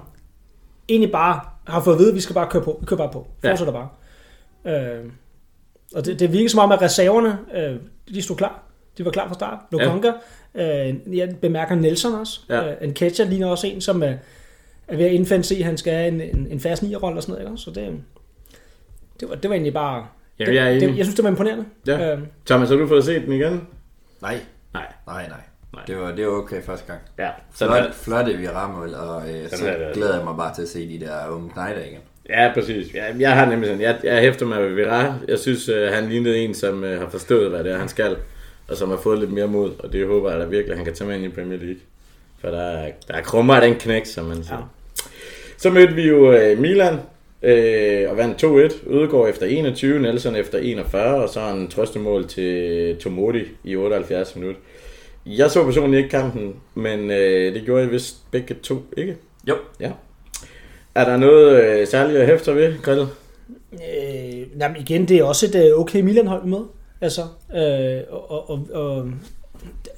[0.89, 2.79] egentlig bare har fået at vide, at vi skal bare køre på.
[2.81, 3.27] Vi kører bare på.
[3.45, 3.51] Ja.
[3.51, 3.89] Fortsætter bare.
[4.65, 5.05] Øh,
[5.95, 7.77] og det, det virker som om, at reserverne, øh,
[8.09, 8.63] de stod klar.
[8.99, 9.59] De var klar fra start.
[9.73, 10.09] Lokonga.
[10.09, 10.15] Ja.
[10.55, 12.41] Øh, jeg bemærker Nelson også.
[12.49, 12.71] Ja.
[12.71, 14.15] Øh, en catcher ligner også en, som øh,
[14.89, 17.23] er ved at indfinde sig, at han skal have en, en, en fast nier-rolle og
[17.23, 17.51] sådan noget.
[17.51, 17.63] Ikke?
[17.63, 18.01] Så det,
[19.21, 20.07] det, var, det var egentlig bare...
[20.39, 21.65] Ja, det, jeg er det, jeg synes, det var imponerende.
[21.87, 22.15] Ja.
[22.15, 23.67] Øh, Thomas, har du fået set den igen?
[24.23, 24.39] Nej.
[24.75, 24.87] Nej.
[25.07, 25.41] Nej, nej.
[25.73, 25.83] Nej.
[25.87, 27.01] Det var, det var okay første gang.
[27.19, 27.31] Ja.
[27.55, 29.95] Så Flot, flotte vi rammer, og øh, så er det.
[29.95, 32.01] glæder jeg mig bare til at se de der unge knejder igen.
[32.29, 32.95] Ja, præcis.
[32.95, 35.15] Ja, jeg har nemlig sådan, jeg, jeg hæfter mig ved Vera.
[35.29, 38.17] Jeg synes, uh, han lignede en, som uh, har forstået, hvad det er, han skal,
[38.69, 40.85] og som har fået lidt mere mod, og det håber jeg da virkelig, at han
[40.85, 41.81] kan tage med ind i Premier League.
[42.41, 44.57] For der er, der er krummer af den knæk, som man siger.
[44.57, 45.03] Ja.
[45.57, 48.91] Så mødte vi jo uh, Milan, uh, og vandt 2-1.
[48.91, 54.61] Ødegaard efter 21, Nelson efter 41, og så en trøstemål til Tomodi i 78 minutter.
[55.27, 59.17] Jeg så personligt ikke kampen, men uh, det gjorde jeg vist begge to, ikke?
[59.49, 59.55] Jo.
[59.81, 59.91] Ja.
[60.95, 63.07] Er der noget øh, særligt at hæfte ved, Grille?
[63.73, 66.59] Øh, jamen igen, det er også et øh, okay Milan-hold med.
[67.01, 67.23] Altså,
[67.55, 69.11] øh, og, og, og,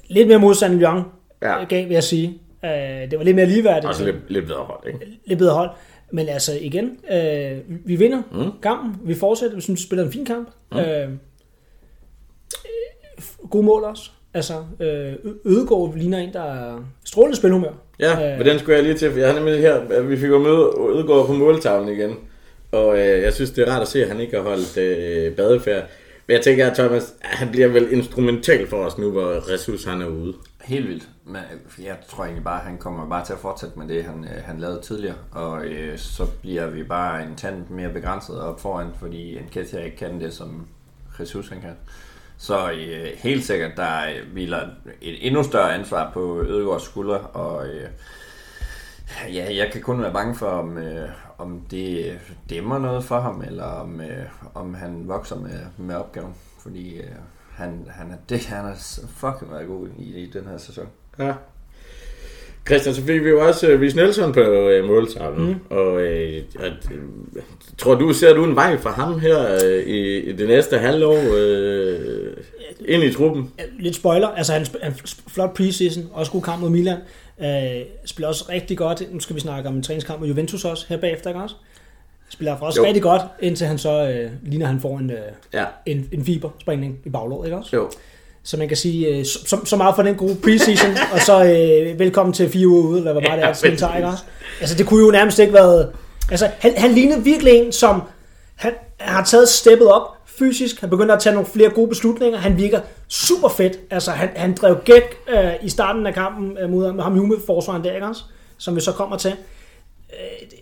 [0.07, 1.03] lidt mere modstand end Lyon
[1.41, 1.59] Ja.
[1.59, 1.63] ja.
[1.63, 2.39] gav, vil jeg sige.
[2.65, 2.71] Øh,
[3.11, 3.85] det var lidt mere ligeværdigt.
[3.85, 4.99] Også lidt, lidt bedre hold, ikke?
[5.25, 5.69] lidt bedre hold.
[6.11, 8.51] Men altså igen, øh, vi vinder mm.
[8.63, 9.07] kampen.
[9.07, 9.55] Vi fortsætter.
[9.55, 10.49] Vi synes, vi spiller en fin kamp.
[10.71, 10.79] Mm.
[10.79, 11.09] Øh,
[13.49, 14.11] gode mål også.
[14.33, 15.13] Altså, øh,
[15.45, 17.71] Ødegaard ligner en, der er strålende spilhumør.
[17.99, 20.39] Ja, men den skulle jeg lige til, for jeg har nemlig her, vi fik jo
[20.39, 22.15] møde Ødegaard på måltavlen igen.
[22.71, 25.35] Og øh, jeg synes, det er rart at se, at han ikke har holdt øh,
[25.35, 25.83] badefærd.
[26.31, 30.01] Men jeg tænker, at Thomas, han bliver vel instrumental for os nu, hvor Ressus han
[30.01, 30.33] er ude.
[30.63, 31.09] Helt vildt.
[31.25, 34.03] Men øh, jeg tror egentlig bare, at han kommer bare til at fortsætte med det,
[34.03, 35.15] han, øh, han lavede tidligere.
[35.31, 39.95] Og øh, så bliver vi bare en tand mere begrænset op foran, fordi en ikke
[39.97, 40.67] kan det, som
[41.19, 41.75] Jesus han kan.
[42.37, 44.61] Så øh, helt sikkert, der øh, hviler
[45.01, 47.89] et endnu større ansvar på Ødegaards skuldre, og øh,
[49.35, 51.09] ja, jeg kan kun være bange for, om, øh,
[51.41, 52.19] om det
[52.49, 56.33] dæmmer noget for ham, eller om, øh, om han vokser med, med opgaven.
[56.63, 57.03] Fordi øh,
[57.51, 60.87] han, han, er, det, han er så fucking været god i, i den her sæson.
[61.19, 61.33] Ja.
[62.67, 65.47] Christian, så fik vi jo også øh, Ries Nelson på øh, måltavlen.
[65.47, 65.77] Mm.
[65.77, 67.41] Og øh, at, øh,
[67.77, 71.19] tror du, ser du en vej fra ham her øh, i, i det næste halvår
[71.37, 72.33] øh,
[72.85, 73.51] ind i truppen?
[73.79, 74.27] Lidt spoiler.
[74.27, 74.93] Altså, han, han
[75.27, 76.03] flot preseason.
[76.13, 76.97] Også god kamp mod Milan.
[77.43, 79.13] Øh, spiller også rigtig godt.
[79.13, 81.55] Nu skal vi snakke om en træningskamp med Juventus også her bagefter, ikke også?
[82.29, 82.85] Spiller også Jo.
[82.87, 85.17] rigtig godt, indtil han så øh, ligner, han får en, øh,
[85.53, 85.65] Ja.
[85.85, 87.75] en, en fiberspringning i baglåret, ikke også?
[87.75, 87.89] Jo.
[88.43, 91.99] Så man kan sige, øh, så, så- meget for den gode preseason, og så øh,
[91.99, 94.23] velkommen til fire uger ude, eller hvad bare det Ja, er, tager, ikke også?
[94.61, 95.91] Altså, det kunne jo nærmest ikke været...
[96.31, 98.03] Altså, han, han lignede virkelig en, som...
[98.55, 100.01] Han har taget steppet op
[100.45, 103.79] fysisk, han begynder at tage nogle flere gode beslutninger, han virker super fedt.
[103.91, 107.83] Altså, han, han drev gæk øh, i starten af kampen øh, mod ham Jume, forsvaren
[107.83, 108.21] der, ikke også?
[108.57, 109.31] Som vi så kommer til.
[109.31, 110.57] Øh, det-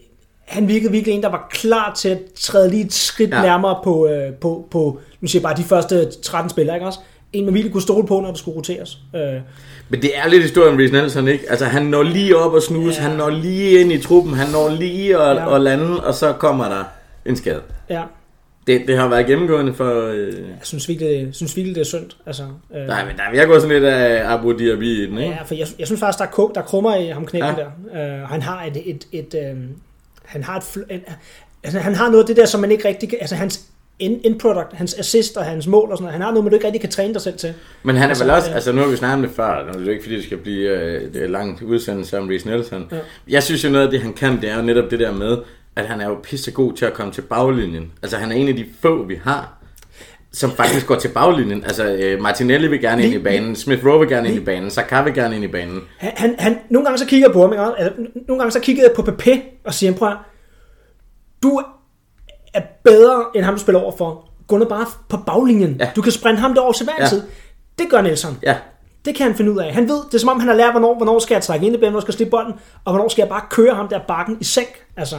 [0.48, 3.42] han virkede virkelig en, der var klar til at træde lige et skridt Ja.
[3.42, 7.00] nærmere på, øh, på, på, nu siger jeg bare de første 13 spillere, ikke også?
[7.34, 8.98] En, man virkelig kunne stole på, når der skulle roteres.
[9.15, 9.22] Øh,
[9.89, 11.44] Men det er lidt historien om Nelson, ikke?
[11.50, 13.08] Altså, han når lige op og snuse, ja.
[13.08, 15.36] Han når lige ind i truppen, han når lige at.
[15.36, 15.56] Ja.
[15.56, 16.84] at lande, og så kommer der
[17.26, 17.62] en skade.
[17.89, 18.02] ja.
[18.67, 20.08] Det, det har været gennemgående for...
[20.08, 20.28] Øh...
[20.34, 22.10] Jeg synes virkelig, jeg synes virkelig det er synd.
[22.26, 22.43] Altså,
[22.76, 25.32] øh, Nej, men der er virkelig sådan lidt af Abu Dhabi i den, ikke?
[25.34, 27.52] Ja, for jeg, jeg synes faktisk, der er, ko- der er krummer i ham knækken
[27.58, 27.63] Ja.
[27.93, 28.24] der.
[28.24, 29.67] Uh, han har et, et, et, et
[30.26, 31.02] han har et, en,
[31.63, 33.65] altså, han har noget af det der, som man ikke rigtig altså hans
[34.00, 36.52] end, end product, hans assist og hans mål og sådan noget, han har noget, man
[36.52, 37.54] du ikke rigtig kan træne dig selv til.
[37.84, 39.65] Men han er Altså, vel også, øh, altså nu har vi snakket om det før,
[39.65, 42.45] nu er det ikke fordi, det skal blive øh, det er langt udsendelse om Ries
[42.45, 42.88] Nelson.
[42.91, 42.98] Ja.
[43.30, 45.38] Jeg synes jo noget af det, han kan, det er jo netop det der med,
[45.80, 47.92] at han er jo pissegod til at komme til baglinjen.
[48.04, 49.54] Altså han er en af de få, vi har,
[50.34, 51.63] som faktisk går til baglinjen.
[51.63, 54.46] Altså øh, Martinelli vil gerne ind i Lige- banen, Smith Rowe vil gerne ind i
[54.46, 55.82] banen, Saka vil gerne ind i banen.
[55.98, 57.74] Han, han, han, nogle gange så kigger jeg på ham?
[57.78, 57.94] Altså,
[58.28, 60.13] nogle gange så kigger jeg på Pepe og siger, prøv
[61.44, 61.62] du
[62.54, 64.30] er bedre end ham, du spiller over for.
[64.48, 65.76] Gå nu bare på baglinjen.
[65.80, 65.89] Ja.
[65.96, 67.08] Du kan sprinte ham derover til hver Ja.
[67.08, 67.22] tid.
[67.80, 68.38] Det gør Nelson.
[68.44, 68.56] Ja,
[69.06, 69.74] Det kan han finde ud af.
[69.74, 71.76] Han ved, det er som om han har lært, hvornår, hvornår skal jeg trække ind
[71.76, 72.54] i banen, hvornår skal jeg slippe bolden,
[72.86, 74.86] og hvornår skal jeg bare køre ham der bakken i sænk.
[74.98, 75.15] Altså,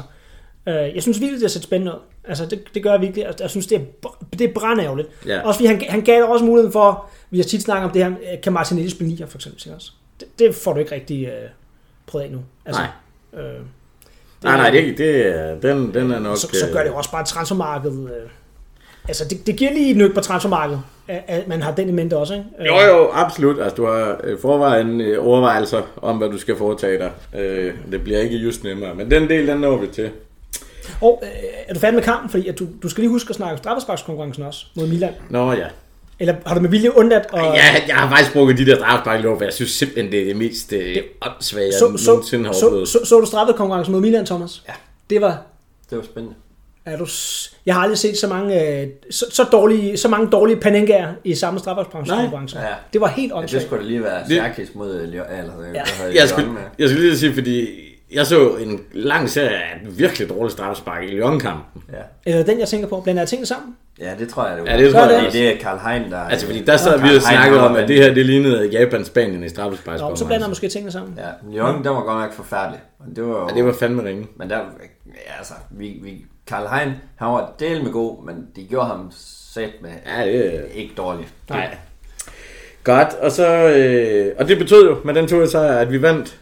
[0.66, 1.98] øh, jeg synes virkelig, det er set spændende ud.
[2.24, 3.26] Altså, det, det gør jeg virkelig.
[3.40, 5.08] Jeg synes, det er, det er brændærgerligt.
[5.26, 5.40] Ja.
[5.40, 8.10] Også fordi han, han gav også muligheden for, vi har tit snakket om det her,
[8.10, 9.62] øh, kan Martinelli spille nier, for eksempel.
[9.66, 9.92] Ikke også?
[10.20, 11.48] Det, det, får du ikke rigtig øh,
[12.06, 12.38] prøvet af nu.
[12.66, 12.82] Altså,
[13.32, 13.44] nej.
[13.44, 13.60] Øh,
[14.42, 16.36] Nej, nej, det, det, den, den er nok...
[16.36, 18.04] så, så gør det øh, jo også bare transfermarkedet.
[18.04, 18.30] Øh,
[19.08, 22.16] altså, det, det giver lige et nyk på transfermarkedet, at, man har den i mente
[22.16, 22.34] også.
[22.34, 22.46] Ikke?
[22.66, 23.60] Jo, jo, absolut.
[23.60, 27.10] Altså, du har øh, forvejen overvejelser om, hvad du skal foretage dig.
[27.92, 30.10] Det bliver ikke just nemmere, men den del, den når vi til.
[31.00, 31.28] Og øh,
[31.68, 32.30] er du færdig med kampen?
[32.30, 35.12] Fordi at du, du skal lige huske at snakke straffesparkskonkurrencen også mod Milan.
[35.30, 35.66] Nå ja.
[36.18, 37.26] Eller har du med vilje undladt?
[37.32, 40.12] Og, Ja, jeg har faktisk brugt de der straffespark i lov, for jeg synes simpelthen,
[40.12, 42.88] det er det mest øh, åndssvage, jeg så, så, nogensinde har så, oplevet.
[42.88, 44.62] så, så, du straffekonkurrencen mod Milan, Thomas?
[44.68, 44.72] Ja.
[45.10, 45.42] Det var...
[45.90, 46.36] Det var spændende.
[46.84, 47.06] Er du,
[47.66, 51.34] jeg har aldrig set så mange, øh, så, så, dårlige, så mange dårlige panengaer i
[51.34, 52.56] samme straffesparkskonkurrence.
[52.56, 52.64] Nej.
[52.64, 52.74] Ja.
[52.92, 53.64] Det var helt Ja, det åndssvagt.
[53.64, 55.24] skulle da lige være Serkis mod Lyon.
[55.38, 55.82] Eller, ja.
[56.00, 56.20] Ja.
[56.20, 57.66] Jeg skulle, jeg skulle lige sige, fordi
[58.12, 61.82] jeg så en lang serie af virkelig dårlige straffespark i Lyon-kampen.
[61.92, 62.30] Ja.
[62.30, 63.00] Eller den, jeg tænker på.
[63.00, 63.76] Blander jeg tingene sammen?
[64.00, 64.70] ja, det tror jeg, det var.
[64.70, 65.38] Ja, det tror jeg også.
[65.38, 66.18] det er Karl Hein, der...
[66.18, 69.48] Altså, fordi der sad vi og snakkede om, at det her, det lignede Japan-Spanien i
[69.48, 70.00] straffespark.
[70.00, 71.18] Nå, så blander jeg måske tingene sammen.
[71.18, 72.80] Ja, Lyon, den var godt nok forfærdelig.
[73.16, 73.48] Det var jo...
[73.48, 74.26] Ja, det var fandme ringe.
[74.36, 78.64] Men der, ja, altså, vi, vi Karl Hein, han var del med god, men de
[78.64, 79.12] gjorde ham
[79.54, 81.28] sat med Ja, det, ikke dårligt.
[81.50, 81.76] Nej.
[82.84, 83.46] Godt, og så...
[83.68, 86.39] Øh, og det betød jo med den tur sejr, at vi vandt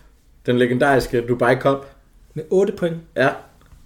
[0.49, 1.87] den legendariske Dubai Cup.
[2.35, 2.97] Med 8 point.
[3.17, 3.29] Ja.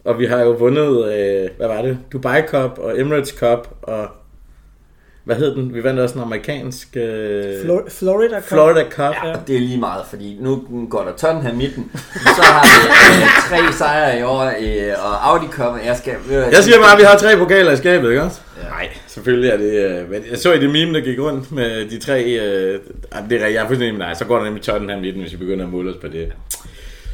[0.04, 1.98] Og vi har jo vundet, øh, hvad var det?
[2.12, 4.08] Dubai Cup og Emirates Cup og...
[5.24, 5.74] Hvad hed den?
[5.74, 6.88] Vi vandt også en amerikansk...
[6.96, 8.48] Øh, Flor- Florida Cup.
[8.48, 9.14] Florida Cup.
[9.24, 11.90] Ja, det er lige meget, fordi nu går der Tottenham midten.
[12.36, 13.28] Så har vi øh,
[13.66, 16.14] tre sejre i år, øh, og Audi Cup, jeg skal...
[16.30, 18.40] Jeg siger bare, at vi har tre pokaler i skabet, ikke også?
[18.62, 18.68] Ja.
[18.68, 19.72] Nej, selvfølgelig er det...
[19.72, 22.24] Øh, men jeg så i det meme, der gik rundt med de tre...
[22.24, 22.80] Øh,
[23.12, 25.32] ah, det er, jeg er fuldstændig nej, så går der nemlig Tottenham i den, hvis
[25.32, 26.32] vi begynder at måle os på det.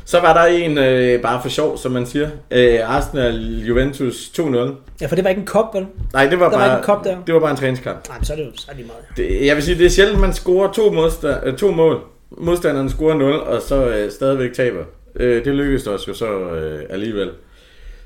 [0.09, 2.31] Så var der en, øh, bare for sjov, som man siger.
[2.51, 4.73] Øh, Arsenal Juventus 2-0.
[5.01, 5.87] Ja, for det var ikke en cup, vel?
[6.13, 7.25] Nej, det var, Der var bare, ikke en der.
[7.25, 8.09] det var bare en træningskamp.
[8.09, 9.01] Nej, så er det jo så er det meget.
[9.41, 12.01] Det, jeg vil sige, det er sjældent, man scorer to, modsta- øh, to mål.
[12.31, 14.85] Modstanderen scorer 0, og så øh, stadigvæk taber.
[15.17, 17.31] Øh, det lykkedes os jo så øh, alligevel.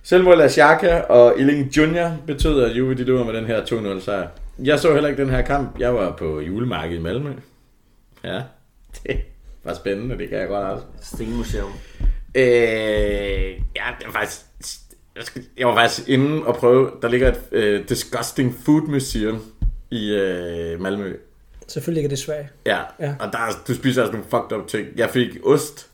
[0.03, 4.01] Selvmål af Xhaka og Illing Junior betød, at Juve de løber med den her 2-0
[4.05, 4.27] sejr.
[4.65, 5.79] Jeg så heller ikke den her kamp.
[5.81, 7.31] Jeg var på julemarkedet i Malmø.
[8.25, 8.35] Ja,
[9.07, 9.17] det
[9.65, 10.85] var spændende, det kan jeg godt også.
[11.03, 11.73] Stenmuseum.
[12.35, 12.43] Øh,
[13.77, 14.41] ja, det var faktisk...
[15.17, 16.91] Jeg, skal, jeg var faktisk inde og prøve...
[17.03, 19.43] Der ligger et øh, Disgusting Food Museum
[19.91, 21.17] i øh, Malmø.
[21.69, 22.45] Selvfølgelig ikke er det svært.
[22.67, 23.07] Ja, Ja.
[23.07, 23.15] ja.
[23.21, 24.87] og der, er- du spiser også nogle fucked up ting.
[24.97, 25.87] Jeg fik ost,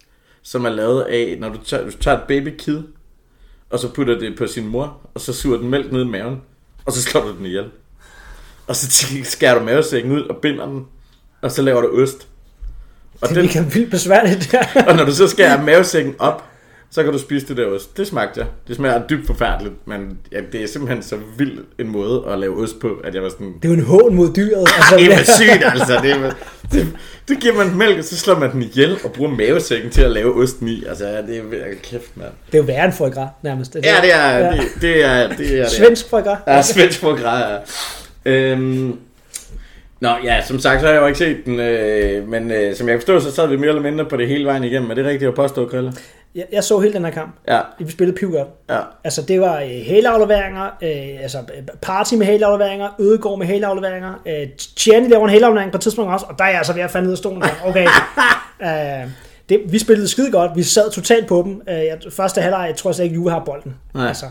[0.42, 2.82] som er lavet af, når du tager, du tager et babykid,
[3.70, 6.42] og så putter det på sin mor, og så suger den mælk ned i maven,
[6.84, 7.70] og så slår du den ihjel.
[8.66, 10.86] Og så skærer du mavesækken ud og binder den,
[11.40, 12.27] og så laver du ost.
[13.20, 14.54] Og, Det den, er vildt besværligt.
[14.88, 16.44] og når du så skærer mavesækken op,
[16.90, 17.96] så kan du spise det der ost.
[17.96, 18.48] Det smagte jeg.
[18.68, 22.62] Det smager dybt forfærdeligt, men ja, det er simpelthen så vild en måde at lave
[22.62, 24.68] ost på, at jeg var sådan, det er jo en hån mod dyret.
[24.76, 26.00] Altså, det er sygt, altså.
[26.02, 26.32] Det, er,
[26.72, 26.88] det,
[27.28, 30.10] det giver man mælk, og så slår man den ihjel og bruger mavesækken til at
[30.10, 30.84] lave osten i.
[30.88, 32.30] Altså, det er kæft, mand.
[32.46, 33.74] det er jo værre end foie gras, nærmest.
[33.74, 34.60] Ja, det er det.
[34.80, 35.70] det, er, det, er det.
[35.70, 36.38] Svensk foie gras.
[36.46, 37.56] Ja, svensk program, ja.
[38.32, 38.98] Øhm,
[40.00, 42.88] Nå, ja, som sagt, så har jeg jo ikke set den, øh, men øh, som
[42.88, 44.90] jeg kan forstå, så sad vi mere eller mindre på det hele vejen igennem.
[44.90, 45.92] Er det rigtigt at påstå, Krille?
[46.34, 47.34] Jeg, jeg så hele den her kamp.
[47.48, 48.48] Ja, Vi spillede piv godt.
[48.70, 48.80] ja.
[49.04, 51.38] Altså, det var øh, hælafleveringer, øh, altså
[51.82, 56.26] party med hælafleveringer, Ødegård med hælafleveringer, øh, Tjerni laver en hælaflevering på et tidspunkt også,
[56.28, 57.42] og der er jeg altså ved at falde ned af stolen.
[57.64, 57.86] Okay,
[58.66, 59.10] øh,
[59.48, 61.62] det, vi spillede skide godt, vi sad totalt på dem.
[61.68, 63.74] Øh, jeg, første halvleg, jeg tror slet ikke, Juve har bolden.
[63.94, 64.08] Nej.
[64.08, 64.26] Altså,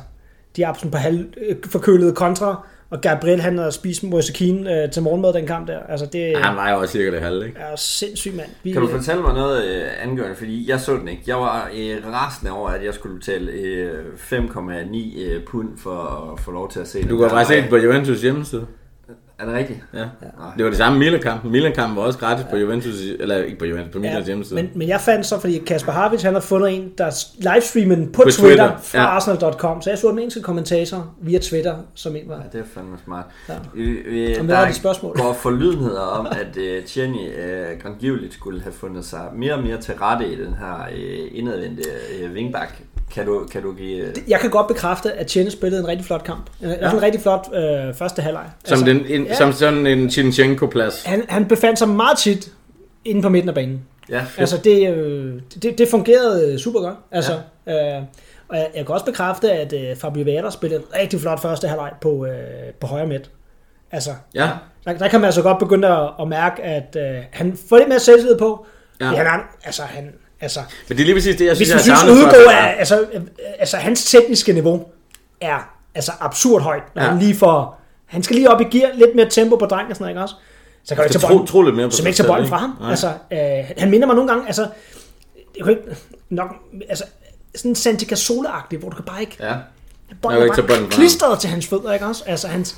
[0.57, 5.03] de sådan på halv øh, forkølede kontra, og Gabriel han har spist mosekin øh, til
[5.03, 5.79] morgenmad den kamp der.
[5.89, 7.59] Altså, det Han var jo også cirka det halve, ikke?
[7.59, 8.49] er sindssygt mand.
[8.63, 11.23] Vi, Kan du fortælle mig noget øh, angående, fordi jeg så den ikke.
[11.27, 16.39] Jeg var øh, rasende over, at jeg skulle betale øh, 5,9 øh, pund for at
[16.39, 17.07] få lov til at se den.
[17.09, 18.67] Du kan bare se det på Juventus hjemmeside.
[19.39, 19.79] Er det rigtigt?
[19.93, 19.99] Ja.
[20.57, 21.51] Det var det samme Milan-kampen.
[21.51, 24.55] Milan-kampen var også gratis på Juventus, eller ikke på Juventus, på Milans hjemmeside.
[24.55, 28.11] men, men jeg fandt så, fordi Kasper Harvich, han har fundet en, der livestreamer den
[28.11, 29.05] på, På Twitter, Twitter, fra ja.
[29.05, 29.81] Arsenal.com.
[29.81, 32.35] Så jeg så den engelske kommentator via Twitter, som en var.
[32.35, 33.25] Ja, det er fandme smart.
[33.49, 33.53] Ja.
[33.53, 33.59] Ja.
[33.81, 35.17] Øh, øh, der er det spørgsmål?
[35.17, 39.77] går forlydenheder om, at øh, Tjerni øh, grandgiveligt skulle have fundet sig mere og mere
[39.81, 41.83] til rette i den her øh, indadvendte
[42.19, 42.81] øh, wingback.
[43.13, 43.97] Kan du, kan du give...
[43.97, 46.45] Øh, Jeg kan godt bekræfte, at Tjene spillede en rigtig flot kamp.
[46.61, 46.91] En, ja.
[46.91, 48.45] en rigtig flot øh, første halvleg.
[48.63, 49.35] Som, den, en, ja.
[49.35, 51.03] som sådan en Chinchenko-plads.
[51.05, 52.51] han, han befandt sig meget tit
[53.05, 53.81] inde på midten af banen.
[54.09, 56.95] ja, Altså, det, øh, det, det fungerede øh, super godt.
[57.11, 57.97] Altså, ja.
[57.97, 58.03] øh,
[58.47, 61.67] og jeg, jeg kan også bekræfte, at øh, Fabio Vera spillede en rigtig flot første
[61.67, 63.29] halvleg på, øh, på højre midt.
[63.91, 64.49] Altså, Ja,
[64.85, 67.89] der, der kan man altså godt begynde at, at mærke, at øh, han får lidt
[67.89, 68.65] mere selvtillid på.
[68.99, 69.05] Ja.
[69.05, 71.91] Han er, altså, han, altså, men det er lige præcis det, jeg synes, hvis vi
[71.91, 73.21] jeg synes, Ødegaard er, altså, øh,
[73.59, 74.85] altså, hans tekniske niveau
[75.41, 77.03] er altså absurd højt, når.
[77.03, 77.09] Ja.
[77.09, 79.95] han lige får, han skal lige op i gear, lidt mere tempo på drengen og
[79.95, 80.35] sådan noget, ikke også?
[80.83, 82.27] Så kan du ikke skal tage tro- bolden, tro lidt mere på så ikke tage
[82.27, 82.49] bolden ikke?
[82.49, 82.77] fra ham.
[82.79, 82.89] Nej.
[82.89, 83.39] Altså, øh,
[83.77, 84.67] han minder mig nogle gange, altså,
[85.57, 85.83] jeg kan ikke,
[86.29, 86.55] nok,
[86.89, 87.03] altså,
[87.55, 89.55] sådan Santi Cazorla-agtig, hvor du kan bare ikke, ja.
[90.21, 92.23] bolden Jeg kan ikke bolden klistret til hans fødder, ikke også?
[92.27, 92.77] Altså, hans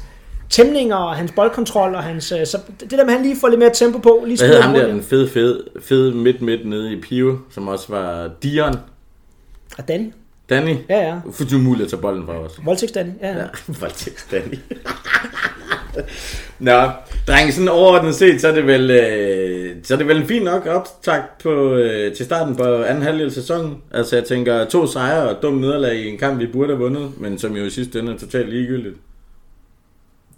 [0.50, 3.48] tæmninger og hans boldkontrol og hans, øh, så det der med, at han lige får
[3.48, 6.68] lidt mere tempo på, lige Hvad hedder ham der, den fede, fede, fede midt midt
[6.68, 8.76] nede i Pio, som også var Dion.
[9.78, 10.12] Og Danny,
[10.50, 10.76] Danny.
[10.90, 12.60] ja ja, Fuldstændig umuligt at tage bolden fra os.
[12.66, 13.38] voldtægts Danny, ja, ja.
[13.38, 13.46] Ja,
[13.82, 14.56] voldtægt Danny.
[16.60, 16.82] Nå,
[17.28, 20.44] drenge, sådan overordnet set, så er det vel, øh, så er det vel en fin
[20.44, 23.78] nok optakt på, øh, til starten på anden halvdel af sæsonen.
[23.92, 27.12] Altså jeg tænker, to sejre og dum nederlag i en kamp, vi burde have vundet,
[27.18, 28.96] men som jo i sidste ende er totalt ligegyldigt.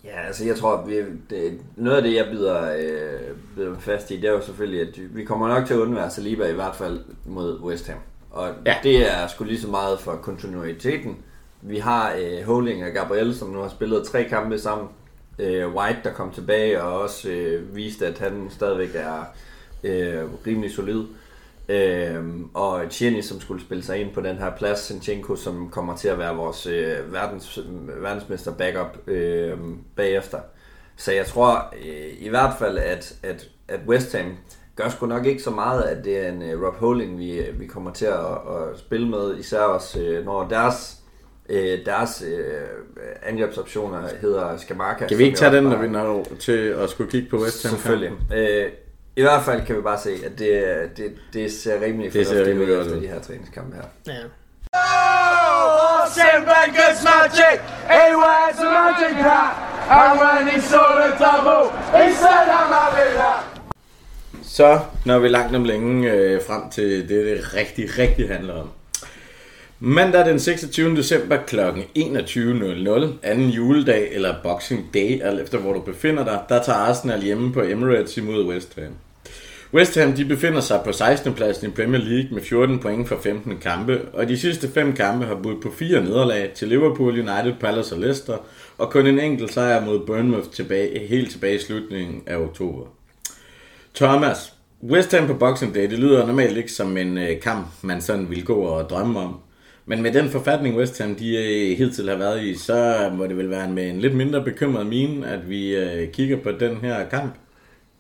[0.04, 0.96] Ja, altså jeg tror, vi,
[1.30, 5.00] det, noget af det, jeg byder, øh, byder fast i, det er jo selvfølgelig, at
[5.16, 7.98] vi kommer nok til at undvære Saliba i hvert fald mod West Ham.
[8.32, 8.76] Og Ja.
[8.84, 11.18] det er sgu lige så meget for kontinuiteten.
[11.62, 14.88] Vi har øh, Holding og Gabriel, som nu har spillet tre kampe sammen.
[15.40, 19.24] Øh, White, der kom tilbage og også øh, viste, at han stadigvæk er
[19.84, 21.04] øh, rimelig solid.
[21.70, 25.96] Øhm, og Tierney, som skulle spille sig ind på den her plads, Sinchenko, som kommer
[25.98, 27.60] til at være vores øh, verdens,
[28.02, 29.58] verdensmester backup øh,
[29.96, 30.40] bagefter.
[30.96, 34.38] Så jeg tror øh, i hvert fald, at, at, at West Ham
[34.76, 37.66] gør sgu nok ikke så meget, at det er en øh, Rob Holding, vi, vi
[37.68, 40.98] kommer til at, at spille med, især også øh, når deres
[41.50, 42.62] øh, deres øh,
[43.24, 45.08] angrebsoptioner hedder Skamaka.
[45.08, 47.72] Kan vi ikke tage den, når vi når til at skulle kigge på West Ham?
[47.78, 48.12] Selvfølgelig.
[48.36, 48.72] Øh,
[49.16, 50.64] I hvert fald kan vi bare se, at det,
[50.98, 53.02] det, det ser rimelig Det ser rimelig ud godt efter ud.
[53.02, 53.84] de her træningskampe her.
[54.08, 54.22] Ja.
[56.16, 57.60] Sam Banker's magic,
[57.96, 59.54] he wears a magic hat,
[59.90, 61.64] and when he saw the double,
[61.98, 63.51] he said, I'm having that.
[64.54, 68.70] Så når vi langt om længe øh, frem til det, det rigtig, rigtig handler om.
[69.80, 70.96] Mandag den 26.
[70.96, 71.60] december kl.
[71.60, 77.22] 21.00, anden juledag eller Boxing Day, alt efter hvor du befinder dig, der tager Arsenal
[77.22, 78.94] hjemme på Emirates imod West Ham.
[79.74, 81.34] West Ham de befinder sig på 16.
[81.34, 85.26] pladsen i Premier League med 14 point for 15 kampe, og de sidste 5 kampe
[85.26, 88.38] har budt på fire nederlag til Liverpool, United, Palace og Leicester,
[88.78, 93.01] og kun en enkelt sejr mod Bournemouth tilbage, helt tilbage i slutningen af oktober.
[93.96, 98.02] Thomas, West Ham på Boxing Day, det lyder normalt ikke som en øh, kamp, man
[98.02, 99.40] sådan vil gå og drømme om.
[99.86, 103.38] Men med den forfatning West Ham de øh, hidtil har været i, så må det
[103.38, 107.10] vel være med en lidt mindre bekymret mine, at vi øh, kigger på den her
[107.10, 107.36] kamp.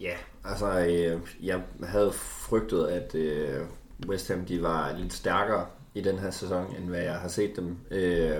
[0.01, 0.13] Ja,
[0.45, 3.61] altså øh, jeg havde frygtet, at øh,
[4.07, 7.55] West Ham de var lidt stærkere i den her sæson, end hvad jeg har set
[7.55, 7.77] dem.
[7.91, 8.37] Øh,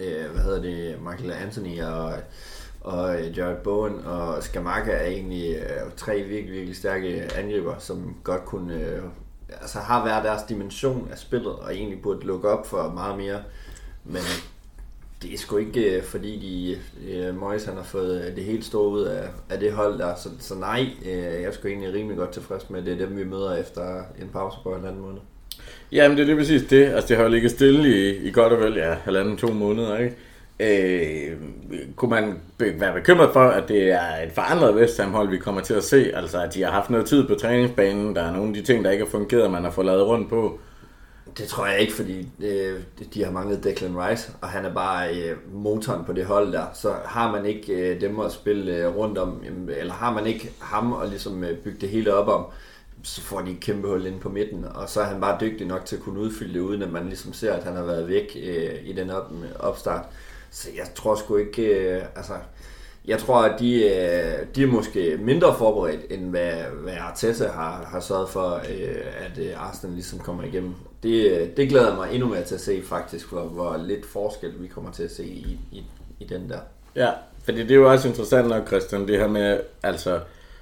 [0.00, 2.14] øh, hvad hedder det, Michael Anthony og,
[2.84, 8.16] og øh, Jared Bowen og Skamaka er egentlig øh, tre virkelig, virkelig stærke angriber, som
[8.24, 9.02] godt kunne, øh,
[9.60, 13.42] altså har hver deres dimension af spillet, og egentlig burde lukke op for meget mere.
[14.04, 14.52] Men øh,
[15.22, 16.78] det er sgu ikke øh, fordi de
[17.12, 20.14] øh, Moyes han har fået øh, det helt store ud af, af det hold der,
[20.14, 23.06] så, så nej, øh, jeg er sgu egentlig rimelig godt tilfreds med, at det er
[23.06, 25.20] dem vi møder efter en pause på en anden måned.
[25.92, 26.84] Jamen, det er lige præcis det.
[26.84, 29.98] Altså, det har jo ligget stille i, i godt og vel, ja, halvanden, to måneder,
[29.98, 30.16] ikke?
[30.62, 31.36] Øh,
[31.96, 35.38] kunne man be- være bekymret for, at det er et forandret West Ham hold, vi
[35.38, 36.10] kommer til at se?
[36.14, 38.84] Altså, at de har haft noget tid på træningsbanen, der er nogle af de ting,
[38.84, 40.58] der ikke har fungeret, man har fået lavet rundt på.
[41.38, 42.80] Det tror jeg ikke, fordi øh,
[43.14, 46.64] de har manglet Declan Rice, og han er bare øh, motoren på det hold der.
[46.74, 50.50] Så har man ikke øh, dem at spille øh, rundt om, eller har man ikke
[50.60, 52.44] ham at ligesom øh, bygge det hele op om,
[53.02, 55.66] så får de et kæmpe hul ind på midten, og så er han bare dygtig
[55.66, 58.08] nok til at kunne udfylde det, uden at man ligesom ser, at han har været
[58.08, 60.04] væk øh, i den op, opstart.
[60.52, 62.32] Så jeg tror sgu ikke, øh, altså,
[63.04, 67.88] jeg tror, at de, øh, de er måske mindre forberedt, end hvad, hvad Arteta har,
[67.92, 70.74] har sørget for, øh, at øh, Arsenal ligesom kommer igennem.
[71.02, 74.06] Det, øh, det glæder jeg mig endnu mere til at se faktisk, hvor, hvor lidt
[74.06, 75.84] forskel vi kommer til at se i, i,
[76.20, 76.58] i den der.
[76.96, 77.10] Ja,
[77.44, 80.20] fordi det er jo også interessant nok, Christian, det her med, altså,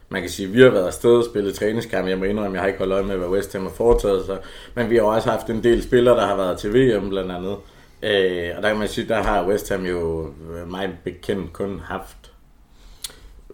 [0.08, 2.08] man kan sige, vi har været afsted og spillet træningskamp.
[2.08, 4.38] Jeg må indrømme, jeg har ikke holdt øje med, hvad West Ham har foretaget sig.
[4.74, 7.56] Men vi har også haft en del spillere, der har været til VM blandt andet.
[8.02, 10.30] Øh, og der kan man sige, der har West Ham jo
[10.66, 12.32] mig bekendt kun haft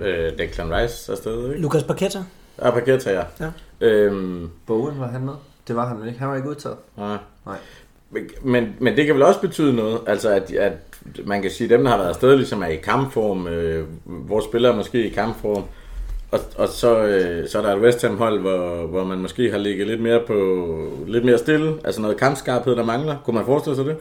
[0.01, 1.61] øh, Declan Rice afsted, ikke?
[1.61, 2.19] Lucas Paqueta.
[2.59, 3.23] Og Paqueta, ja.
[3.41, 3.51] Ja.
[3.81, 5.35] Øhm, Bowen var han med?
[5.69, 6.19] Det var han vel ikke.
[6.19, 6.77] Han var ikke udtaget.
[6.97, 7.17] nej.
[7.47, 7.57] Nej.
[8.43, 10.73] Men, men det kan vel også betyde noget, altså at, at
[11.25, 14.45] man kan sige, at dem, der har været afsted, ligesom er i kampform, øh, vores
[14.45, 15.65] spillere er måske i kampform,
[16.31, 19.51] og, og så, øh, så er der et West Ham hold, hvor, hvor man måske
[19.51, 20.35] har ligget lidt mere på
[21.07, 23.17] lidt mere stille, altså noget kampskarphed, der mangler.
[23.25, 23.97] Kunne man forestille sig det?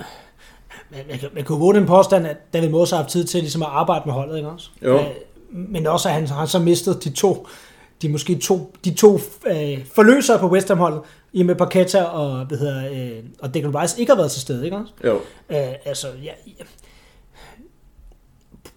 [0.91, 0.99] Man
[1.33, 3.67] man kan jo våge den påstand, at David Moos har haft tid til ligesom at
[3.71, 4.69] arbejde med holdet, ikke også?
[4.83, 4.99] Jo.
[4.99, 5.05] Øh,
[5.49, 7.47] Men også, at han har så mistet de to,
[8.01, 9.13] de måske to, de to
[9.47, 11.01] øh, forløsere på West Ham-holdet,
[11.33, 14.65] i med Paqueta og, hvad hedder, øh, og Declan Rice ikke har været til stede,
[14.65, 14.93] ikke også?
[15.05, 15.15] Jo.
[15.49, 16.63] Øh, altså, ja, ja.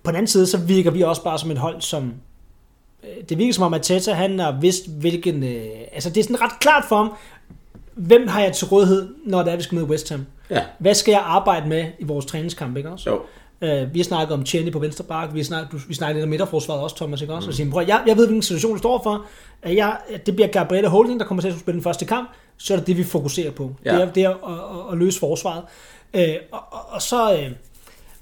[0.03, 2.15] På den anden side, så virker vi også bare som et hold, som...
[3.05, 5.43] øh, Det virker som om, at Teta, han har vidst, hvilken...
[5.43, 7.13] Øh, altså, det er sådan ret klart for ham,
[7.95, 10.27] hvem har jeg til rådighed, når det er, vi skal møde West Ham?
[10.51, 10.63] Ja.
[10.79, 13.11] Hvad skal jeg arbejde med i vores træningskamp, ikke også?
[13.11, 13.21] Jo.
[13.63, 16.29] Øh, vi har snakket om Tjerni på venstre bak, vi du- vi snakker lidt om
[16.29, 17.47] midterforsvaret også, Thomas, ikke også?
[17.47, 17.49] Mm.
[17.49, 19.25] Og siger, prøv, jeg, jeg ved, hvilken situation du står for.
[19.63, 22.29] At jeg, at det bliver Gabrielle Holding, der kommer til at spille den første kamp,
[22.57, 23.75] så er det det, vi fokuserer på.
[23.85, 23.95] Ja.
[23.95, 25.63] Det er, det er at, at, at, løse forsvaret.
[26.15, 27.51] Øh, og, og, og, så, øh,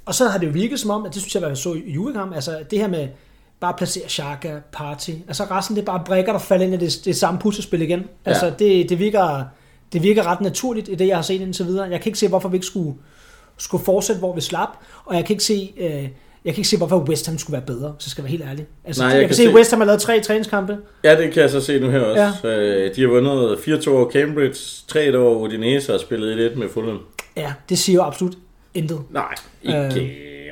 [0.06, 1.72] og så har det jo virket som om, at det synes jeg, hvad jeg så
[1.74, 3.08] i Juvekamp, altså det her med
[3.60, 6.86] bare at placere Xhaka, Party, altså resten det er bare brækker, der falder ind i
[6.86, 7.98] det, det samme puslespil igen.
[8.00, 8.30] Ja.
[8.30, 9.44] Altså det, det, virker,
[9.92, 11.84] det virker ret naturligt i det, jeg har set indtil videre.
[11.90, 12.94] Jeg kan ikke se, hvorfor vi ikke skulle,
[13.56, 14.68] skulle fortsætte, hvor vi slap,
[15.04, 15.72] og jeg kan ikke se...
[15.76, 16.08] Øh,
[16.44, 18.50] jeg kan ikke se, hvorfor West Ham skulle være bedre, så skal jeg være helt
[18.50, 18.66] ærlig.
[18.84, 20.78] Altså, Nej, jeg jeg, kan kan se, at West Ham har lavet tre træningskampe.
[21.04, 22.48] Ja, det kan jeg så se nu her også.
[22.48, 22.58] Ja.
[22.58, 27.00] Øh, de har vundet 4-2 over Cambridge, 3 over Udinese og spillet 1-1 med Fulham.
[27.36, 28.34] Ja, det siger jo absolut
[28.74, 29.00] intet.
[29.10, 30.02] Nej, ikke øh.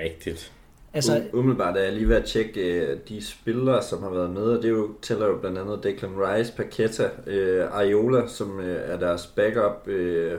[0.04, 0.50] rigtigt.
[0.94, 4.42] Altså, umiddelbart er jeg lige ved at tjekke øh, de spillere, som har været med,
[4.42, 8.90] og det er jo, tæller jo blandt andet Declan Rice, Paqueta, øh, Areola, som øh,
[8.90, 10.38] er deres backup, øh,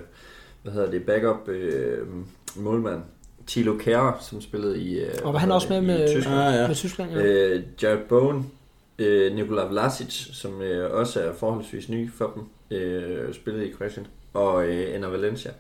[0.64, 2.08] hvad hedder det, backup øh,
[2.56, 3.02] målmand.
[3.48, 6.40] Tilo Kjær, som spillede i, øh, og var han også med med, Tyskland.
[6.40, 6.68] Ah, ja.
[6.68, 7.12] med Tyskland?
[7.12, 7.24] Ja.
[7.24, 8.52] Øh, Jared Bowen,
[9.00, 14.08] øh, Nikola Vlasic, som øh, også er forholdsvis ny for dem, øh, spillede i Kroatien,
[14.34, 15.52] og øh, Ender Valencia.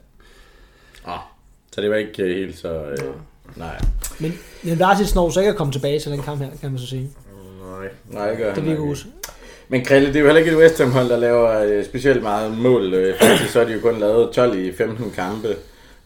[1.05, 1.19] Ah,
[1.71, 2.85] så det var ikke øh, helt så...
[2.85, 3.13] Øh,
[3.55, 3.77] nej.
[4.19, 6.79] Men, men Vlasic når så ikke at komme tilbage til den kamp her, kan man
[6.79, 7.09] så sige.
[7.79, 7.87] Nej.
[8.11, 9.05] Nej, det gør Det han virker ikke.
[9.67, 12.23] Men Krille, det er jo heller ikke et West Ham hold, der laver øh, specielt
[12.23, 12.93] meget mål.
[12.93, 15.55] Øh, faktisk så har de jo kun lavet 12 i 15 kampe.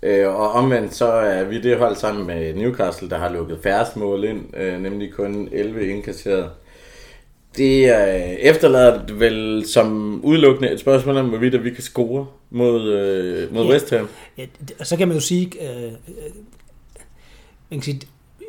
[0.03, 3.95] Øh, og omvendt så er vi det hold sammen med Newcastle, der har lukket færrest
[3.97, 4.41] mål ind,
[4.79, 6.49] nemlig kun 11 indkasseret.
[7.57, 12.89] Det øh, efterlader det vel som udelukkende et spørgsmål om, hvorvidt vi kan score mod,
[12.89, 13.71] øh, mod Ja.
[13.71, 14.07] West Ham.
[14.37, 14.45] Ja,
[14.79, 15.91] og så kan man jo sige, øh,
[17.69, 18.01] man kan sige,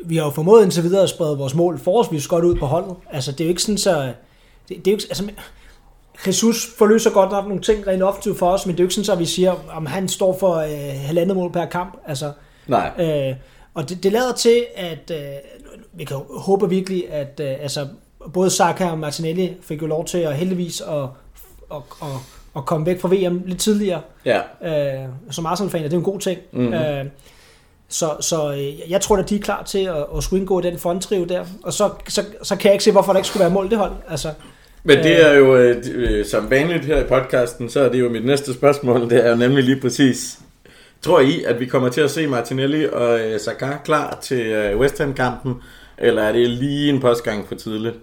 [0.04, 2.96] vi har jo formået indtil videre at sprede vores mål forholdsvis godt ud på holdet.
[3.10, 4.12] Altså, det er jo ikke sådan så...
[4.68, 5.30] Det, det er jo ikke, altså,
[6.26, 8.94] Jesus forløser godt nok nogle ting rent offensivt for os, men det er jo ikke
[8.94, 11.96] sådan, så vi siger, om han står for øh, halvandet mål per kamp.
[12.06, 12.32] Altså,
[12.66, 12.90] Nej.
[12.98, 13.36] Øh,
[13.74, 15.18] og det, det lader til, at øh,
[15.92, 17.86] vi kan håbe virkelig, at øh, altså,
[18.32, 21.02] både Saka og Martinelli fik jo lov til at heldigvis at,
[21.72, 22.08] at, at,
[22.56, 24.00] at komme væk fra VM lidt tidligere.
[24.24, 24.40] Ja.
[24.62, 26.40] Øh, som Arsenal-fan er det jo en god ting.
[26.52, 26.62] Mhm.
[26.62, 26.74] Mm-hmm.
[26.74, 27.04] Øh,
[27.90, 30.62] så, så øh, jeg tror, at de er klar til at, at skulle indgå i
[30.62, 31.44] den fondtriv der.
[31.62, 33.78] Og så, så, så kan jeg ikke se, hvorfor der ikke skulle være mål det
[33.78, 33.92] hold.
[34.08, 34.28] Altså,
[34.84, 38.08] Men det er jo, øh, øh, som vanligt her i podcasten, så er det jo
[38.08, 40.38] mit næste spørgsmål, det er jo nemlig lige præcis,
[41.02, 44.78] tror I, at vi kommer til at se Martinelli og øh, Saka klar til øh,
[44.78, 45.54] West Ham-kampen,
[45.98, 47.96] eller er det lige en postgang for tidligt?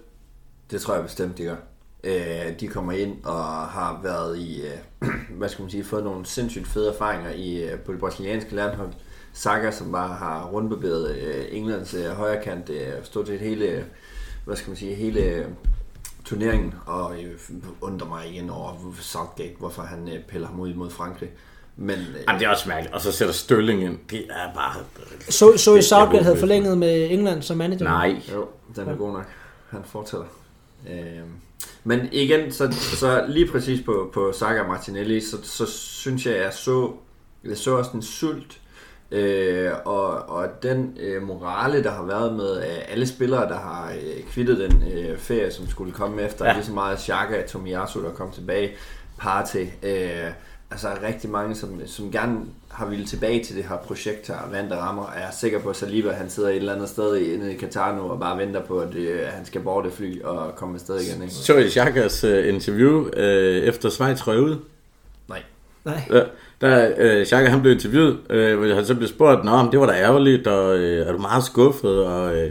[0.70, 1.56] Det tror jeg bestemt, de gør.
[2.04, 6.26] Øh, de kommer ind og har været i, øh, hvad skal man sige, fået nogle
[6.26, 8.90] sindssygt fede erfaringer i, øh, på det brasilianske landhold.
[9.38, 13.84] Saka, som bare har rundbarberet øh, Englands øh, højre kant, øh, stort set hele,
[14.44, 15.44] hvad skal man sige, hele øh,
[16.24, 17.38] turneringen, og øh,
[17.80, 21.30] undrer mig igen over Southgate, hvorfor han øh, piller ham ud mod Frankrig.
[21.76, 23.98] Men øh, Jamen, det er også mærkeligt, og så sætter Stølling ind.
[24.10, 24.74] Det er bare...
[25.28, 27.84] så, så I Southgate havde forlænget med England som manager?
[27.84, 28.22] Nej.
[28.32, 29.26] Jo, den er god nok.
[29.70, 30.26] Han fortæller.
[30.90, 31.20] Øh,
[31.84, 36.36] men igen, så, så lige præcis på, på Saka og Martinelli, så, så synes jeg,
[36.36, 36.92] jeg så,
[37.44, 38.60] jeg så også en sult,
[39.10, 43.92] øh, og, og den øh, morale, der har været med øh, alle spillere, der har
[44.02, 46.52] øh, kvittet den øh, ferie, som skulle komme efter, Ja.
[46.52, 48.70] lige så meget Xhaka, Tomiyasu, der kom tilbage,
[49.18, 50.30] Partey, øh,
[50.70, 52.40] altså rigtig mange, som, som gerne
[52.70, 55.12] har ville tilbage til det her projekt her, vand der rammer.
[55.16, 57.58] Jeg er sikker på, at Saliba han sidder et eller andet sted i- nede i
[57.58, 60.74] Qatar nu og bare venter på, at øh, han skal bort det fly og komme
[60.74, 61.22] afsted igen.
[61.22, 61.34] Ikke?
[61.34, 64.56] Så I Chakas øh, interview øh, efter Schweiz røg ud?
[65.28, 65.42] Nej.
[65.84, 66.00] Nej.
[66.10, 66.22] Ja,
[66.60, 69.80] der, øh, Xhaka, han blev interviewet, øh, hvor han så blev spurgt, Nå, men det
[69.80, 72.04] var da ærgerligt, og øh, er du meget skuffet?
[72.06, 72.50] Og øh,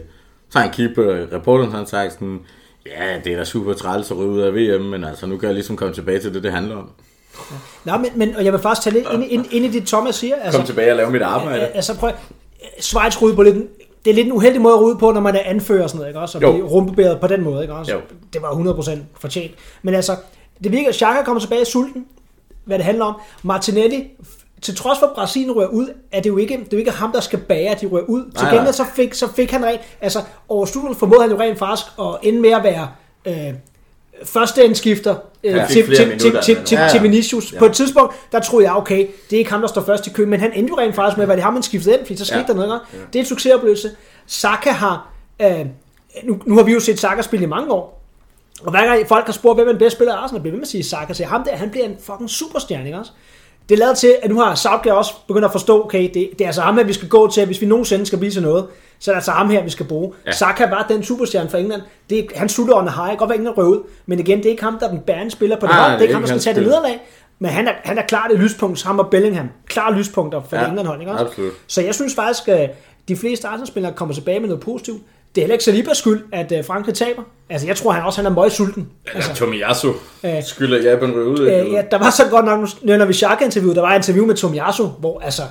[0.49, 2.39] så han kigget på øh, reporteren, han sagt sådan,
[2.85, 5.47] ja, det er da super træls at ryge ud af VM, men altså, nu kan
[5.47, 6.89] jeg ligesom komme tilbage til det, det handler om.
[7.85, 10.15] Nå, men, men og jeg vil faktisk tage lidt ind, ind, ind i det, Thomas
[10.15, 10.35] siger.
[10.35, 11.65] Altså, Kom tilbage og lave mit arbejde.
[11.65, 12.11] Altså prøv,
[12.79, 13.55] Schweiz ryde på lidt,
[14.05, 15.97] det er lidt en uheldig måde at ryde på, når man er anfører og sådan
[15.97, 16.37] noget, ikke også?
[16.37, 16.51] Og Jo.
[16.51, 17.91] blive rumpebæret på den måde, ikke også?
[17.91, 17.99] Jo.
[18.33, 19.51] Det var 100% fortjent.
[19.81, 20.15] Men altså,
[20.63, 22.05] det virker, at Xhaka kommer tilbage sulten,
[22.67, 23.15] hvad det handler om.
[23.43, 24.07] Martinelli,
[24.61, 26.91] til trods for at Brasilien rører ud, er det jo ikke, det er jo ikke
[26.91, 28.31] ham, der skal bære, at de rører ud.
[28.37, 31.59] Til gengæld så fik, så fik han rent, altså over slutningen formåede han jo rent
[31.59, 32.89] faktisk at ende med at være
[33.25, 33.53] øh,
[34.25, 36.89] første indskifter øh, Han fik til, til, til, minutter, til, til, Ja, ja.
[36.89, 37.53] til Vinicius.
[37.53, 37.59] Ja.
[37.59, 40.09] På et tidspunkt, der troede jeg, okay, det er ikke ham, der står først i
[40.09, 42.17] køen, men han endte jo rent faktisk med, at det ham, man skiftede ind, fordi
[42.17, 42.47] så skete Ja.
[42.47, 42.69] der noget.
[42.93, 42.97] Ja.
[43.13, 43.91] Det er en succesoplevelse.
[44.27, 45.09] Saka har,
[45.41, 45.65] øh,
[46.23, 47.96] nu, nu har vi jo set Saka spille i mange år,
[48.63, 50.57] og hver gang folk har spurgt, hvem er den bedste spiller af Arsenal, bliver ved
[50.59, 53.11] med at sige Saka, så ham der, han bliver en fucking superstjerne, ikke også?
[53.69, 56.45] Det lader til, at nu har Southgate også begyndt at forstå, okay, det, det er
[56.45, 58.65] altså ham her, vi skal gå til, hvis vi nogensinde skal blive til noget,
[58.99, 60.13] så er det altså ham her, vi skal bruge.
[60.25, 60.31] Ja.
[60.31, 61.81] Saka var den superstjerne for England.
[62.09, 64.49] Det, er- han slutter under high, godt være England rød ud, men igen, det er
[64.49, 65.91] ikke ham, der er den bærende spiller på det Nej, hold.
[65.91, 66.99] Det er ikke er ham, der skal tage det nederlag.
[67.39, 69.49] Men han er, han er klart et lyspunkt, ham og Bellingham.
[69.67, 71.25] Klare lyspunkter for ja, det England-hold, ikke også?
[71.25, 71.53] absolut.
[71.67, 72.69] Så jeg synes faktisk, at
[73.07, 75.01] de fleste Arsenal-spillere kommer tilbage med noget positivt.
[75.37, 77.21] Det er heller ikke Salibas skyld, at øh, Frankrig taber.
[77.49, 78.87] Altså, jeg tror han også, han er meget sulten.
[79.13, 81.39] Altså, Tomiyasu Øh, skylder Japan ryge ud.
[81.39, 84.25] Øh, ja, der var så godt nok, når vi Shaka interviewet, der var et interview
[84.25, 85.41] med Tomiyasu, hvor altså,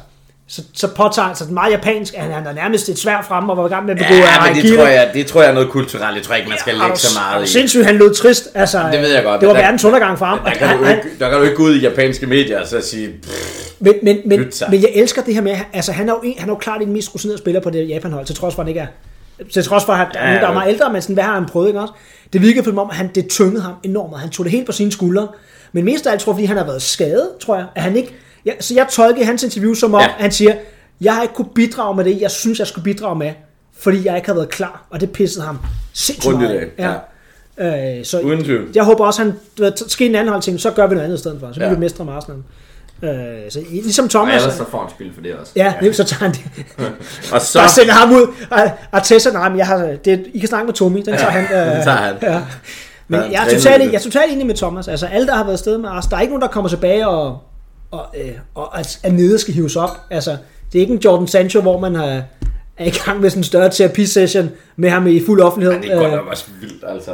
[0.48, 3.56] så, så påtager altså meget japansk, at han, han er nærmest et svær frem og
[3.56, 5.54] var i gang med at begå Ja, men det tror, jeg, det tror jeg er
[5.54, 6.16] noget kulturelt.
[6.16, 7.52] Jeg tror ikke, man skal Ja, lægge så meget i.
[7.52, 8.48] Sindssygt, han lød trist.
[8.54, 10.38] Altså, Det ved jeg godt, Det var der- verdens undergang for ham.
[10.44, 12.60] Der kan, han, du han, ikke, der kan du ikke gå ud i japanske medier
[12.60, 14.68] og så sige, pff, men, men, men, sig.
[14.70, 16.80] men jeg elsker det her med, altså han er jo, en, han er jo klart
[16.80, 18.86] den mest rutinerede spiller på det Japan-hold, til trods for, han ikke er
[19.52, 20.52] til trods for, at han, Ja, der er ja.
[20.52, 21.92] meget ældre, men sådan, hvad har han prøvet, ikke også?
[22.32, 24.66] Det virkede for om, at han, det tyngede ham enormt, og han tog det helt
[24.66, 25.28] på sine skuldre.
[25.72, 27.96] Men mest af alt tror jeg, fordi han har været skadet, tror jeg, at han
[27.96, 28.14] ikke...
[28.46, 30.06] Ja, så jeg tolker hans interview som om, Ja.
[30.06, 30.12] ja.
[30.18, 30.54] han siger,
[31.00, 33.32] jeg har ikke kunne bidrage med det, jeg synes, jeg skulle bidrage med.
[33.78, 35.58] fordi jeg ikke havde været klar, og det pissede ham
[35.92, 36.70] sindssygt meget.
[36.78, 36.94] af,
[37.58, 37.98] Ja.
[37.98, 38.68] Øh, så Uden tvivl.
[38.74, 41.16] jeg håber også, han ved, så sker en anden ting, så gør vi noget andet
[41.16, 41.46] i stedet for.
[41.46, 41.74] Så bliver Ja.
[41.74, 42.38] vi mestre Arsenal.
[43.02, 43.10] Øh,
[43.50, 44.42] så ligesom Og Thomas...
[44.42, 45.52] ellers så får han spil for det også.
[45.56, 45.92] Ja, ja.
[45.92, 46.42] så tager han det.
[47.32, 47.58] Og så...
[47.58, 48.26] Bare sender ham ud.
[48.50, 48.58] Og
[48.92, 51.44] Arteta, nej, men jeg har, det, I kan snakke med Tommy, den tager han.
[51.44, 52.14] Øh, Den tager han.
[52.22, 52.40] Ja.
[53.08, 54.88] Men jeg er, totalt, jeg er totalt enig med Thomas.
[54.88, 57.08] Altså alle, der har været afsted med Arsenal, der er ikke nogen, der kommer tilbage
[57.08, 57.38] og,
[57.90, 59.90] og, øh, og er, er nede og skal hives op.
[60.10, 60.30] Altså,
[60.72, 62.06] det er ikke en Jordan Sancho, hvor man har,
[62.76, 65.74] er i gang med sådan en større terapisession med ham i fuld offentlighed.
[65.74, 67.10] Men det er godt Øh, nok også vildt, altså.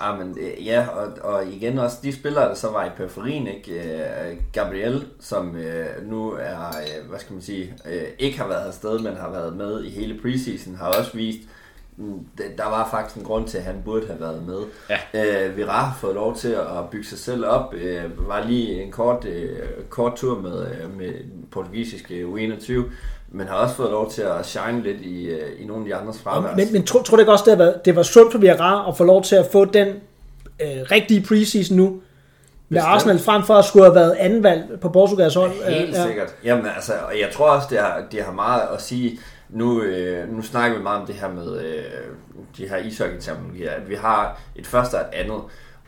[0.00, 3.46] Ah, men, øh, ja, og, og igen også de spillere, der så var i periferien,
[3.46, 3.72] ikke?
[3.72, 8.66] Øh, Gabriel, som øh, nu er, øh, hvad skal man sige, øh, ikke har været
[8.66, 11.38] afsted, men har været med i hele preseason, har også vist,
[11.96, 12.26] mm,
[12.58, 14.60] der var faktisk en grund til, at han burde have været med.
[15.14, 15.48] Ja.
[15.48, 17.74] Øh, Vira har fået lov til at bygge sig selv op.
[17.74, 21.12] Øh, var lige en kort, øh, kort tur med, øh, med
[21.50, 22.72] portugisiske U21,
[23.30, 25.94] men har også fået lov til at shine lidt i, øh, i nogle af de
[25.94, 26.56] andres fravær.
[26.56, 28.96] men, men tror, tror du ikke også, det, været, det var sundt for Vieira at
[28.96, 29.88] få lov til at få den
[30.60, 32.00] øh, rigtige preseason nu?
[32.68, 32.94] Med Bestemt.
[32.94, 35.50] Arsenal frem for at skulle have været anden valg på Portugals hold.
[35.50, 36.06] Helt Øh, ja.
[36.06, 36.34] sikkert.
[36.44, 39.18] Jamen altså, og jeg tror også, det har, det har meget at sige.
[39.50, 41.82] Nu, øh, nu snakker vi meget om det her med øh,
[42.56, 45.40] de her ishockey-terminologier, at vi har et første og et andet.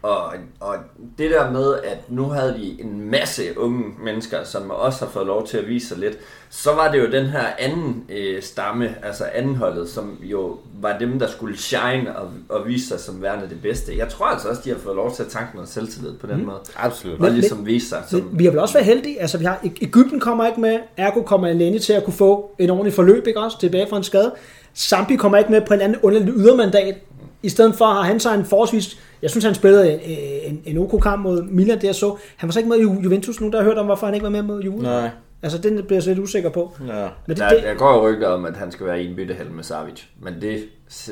[0.02, 0.74] Og, og
[1.18, 5.26] det der med, at nu havde de en masse unge mennesker, som også har fået
[5.26, 6.18] lov til at vise sig lidt,
[6.50, 11.18] så var det jo den her anden øh, stamme, altså andenholdet, som jo var dem,
[11.18, 13.96] der skulle shine og, og vise sig som værende det bedste.
[13.96, 16.36] Jeg tror altså også, de har fået lov til at tanke noget selvtillid på den
[16.36, 16.44] mm.
[16.44, 16.58] måde.
[16.76, 17.20] Absolut.
[17.20, 18.20] Og ligesom vise sig som...
[18.20, 19.20] Men vi har vel også været heldige.
[19.20, 20.78] Altså, vi har, Ægypten kommer ikke med.
[20.96, 23.60] Ergo kommer Alene til at kunne få en ordentlig forløb, ikke også?
[23.60, 24.34] Tilbage fra en skade.
[24.76, 26.94] Zambi kommer ikke med på en anden underlig ydermandat.
[27.42, 28.98] I stedet for har han så en forholdsvis...
[29.22, 32.16] Jeg synes, han spillede en, en, en OK kamp mod Milan, det jeg så.
[32.36, 34.14] Han var så ikke med i Ju- Juventus nu, der har hørt om, hvorfor han
[34.14, 34.82] ikke var med mod Juve.
[34.82, 35.10] Nej.
[35.42, 36.72] Altså, den bliver jeg så lidt usikker på.
[36.88, 36.92] Ja.
[36.94, 39.16] Men det, Der, det, der går jo rygter om, at han skal være i en
[39.16, 40.64] byttehal med Savic, men det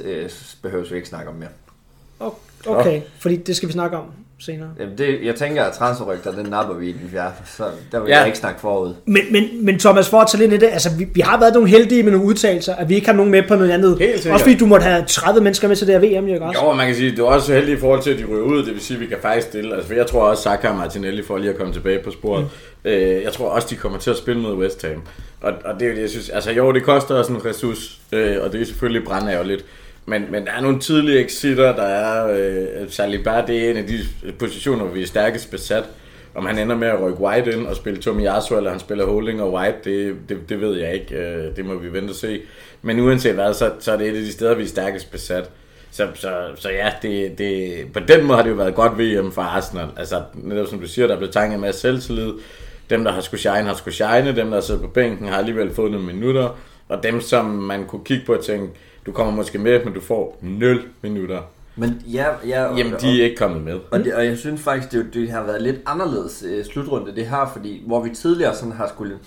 [0.04, 0.30] øh,
[0.62, 1.48] behøver vi ikke snakke om mere.
[2.66, 4.04] okay, fordi det skal vi snakke om
[4.40, 4.68] senere.
[4.80, 8.08] Jamen det, jeg tænker, at transferrygter, den napper vi i den fjerde, så der vil
[8.08, 8.18] Ja.
[8.18, 8.94] jeg ikke snakke forud.
[9.06, 11.54] Men, men, men Thomas, for at tage lidt i det, altså vi, vi har været
[11.54, 13.98] nogle heldige med nogle udtalelser, at vi ikke har nogen med på noget andet.
[13.98, 14.32] Helt sikkert.
[14.32, 16.60] Også fordi du måtte have 30 mennesker med til det her VM, jo ikke også?
[16.64, 18.58] Jo, man kan sige, det er også heldigt i forhold til, at de ryger ud.
[18.64, 19.74] Det vil sige, at vi kan faktisk stille.
[19.74, 22.42] Altså, for jeg tror også, Saka og Martinelli får lige at komme tilbage på sporet.
[22.84, 22.90] Mm.
[22.90, 25.02] Øh, jeg tror også, de kommer til at spille mod West Ham.
[25.40, 26.28] Og, og det er jo det, jeg synes.
[26.28, 29.64] Altså, jo, det koster også en ressource, øh, og det er selvfølgelig brandærgerligt.
[30.06, 32.36] Men, men der er nogle tidlige exitter, der er...
[32.38, 33.98] Øh, Saliba, det er en af de
[34.38, 35.84] positioner, vi er stærkest besat.
[36.34, 39.42] Om han ender med at rykke White ind og spille Tomiyasu, eller han spiller Holding
[39.42, 41.16] og White, det, det, det ved jeg ikke.
[41.16, 42.40] Øh, det må vi vente og se.
[42.82, 45.50] Men uanset hvad, så, så er det et af de steder, vi er stærkest besat.
[45.90, 49.32] Så, så, så ja, det, det, på den måde har det jo været godt VM
[49.32, 49.88] for Arsenal.
[49.96, 52.32] Altså, netop som du siger, der er blevet tanket en masse selvtillid.
[52.90, 54.36] Dem, der har skulle shine, har skulle shine.
[54.36, 56.58] Dem, der sidder på bænken, har alligevel fået nogle minutter.
[56.88, 58.72] Og dem, som man kunne kigge på og tænke,
[59.06, 61.40] du kommer måske med, men du får 0 minutter.
[61.76, 63.80] Men ja, ja og, Jamen, de er ikke kommet med.
[63.90, 67.26] Og, det, og jeg synes faktisk, det, det har været lidt anderledes øh, slutrunde det
[67.26, 69.18] her, fordi hvor vi tidligere sådan har skulle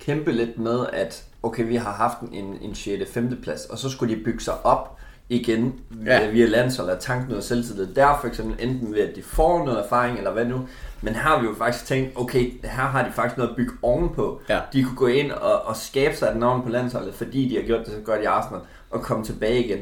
[0.00, 3.10] kæmpe lidt med, at okay, vi har haft en, en 6.
[3.12, 3.40] 5.
[3.42, 5.74] plads, og så skulle de bygge sig op igen
[6.06, 6.30] Ja.
[6.30, 7.86] via landshold og tanke noget selvtillid.
[7.86, 10.68] Der for eksempel enten ved, at de får noget erfaring, eller hvad nu.
[11.02, 13.72] Men her har vi jo faktisk tænkt, okay, her har de faktisk noget at bygge
[13.82, 14.40] ovenpå.
[14.48, 14.60] Ja.
[14.72, 17.62] De kunne gå ind og, og skabe sig et navn på landsholdet, fordi de har
[17.62, 18.60] gjort det så godt i Arsenal,
[18.94, 19.78] og komme tilbage igen.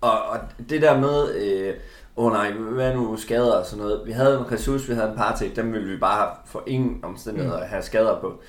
[0.00, 0.38] Og, og
[0.68, 1.74] det der med, øh,
[2.16, 4.02] åh oh nej, hvad nu skader og sådan noget.
[4.06, 7.64] Vi havde en ressource, vi havde en party, dem ville vi bare for ingen omstændigheder
[7.64, 8.40] have skader på.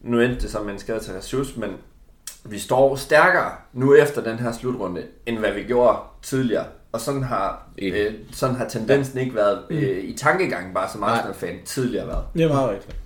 [0.00, 1.70] Nu endte det som en skade til ressource, men
[2.44, 6.64] vi står stærkere nu efter den her slutrunde, end hvad vi gjorde tidligere.
[6.92, 11.54] Og sådan har, øh, sådan har tendensen ikke været øh, i tankegangen bare som Arsenal-fan
[11.64, 12.24] tidligere været.
[12.34, 12.96] Det var Meget rigtigt.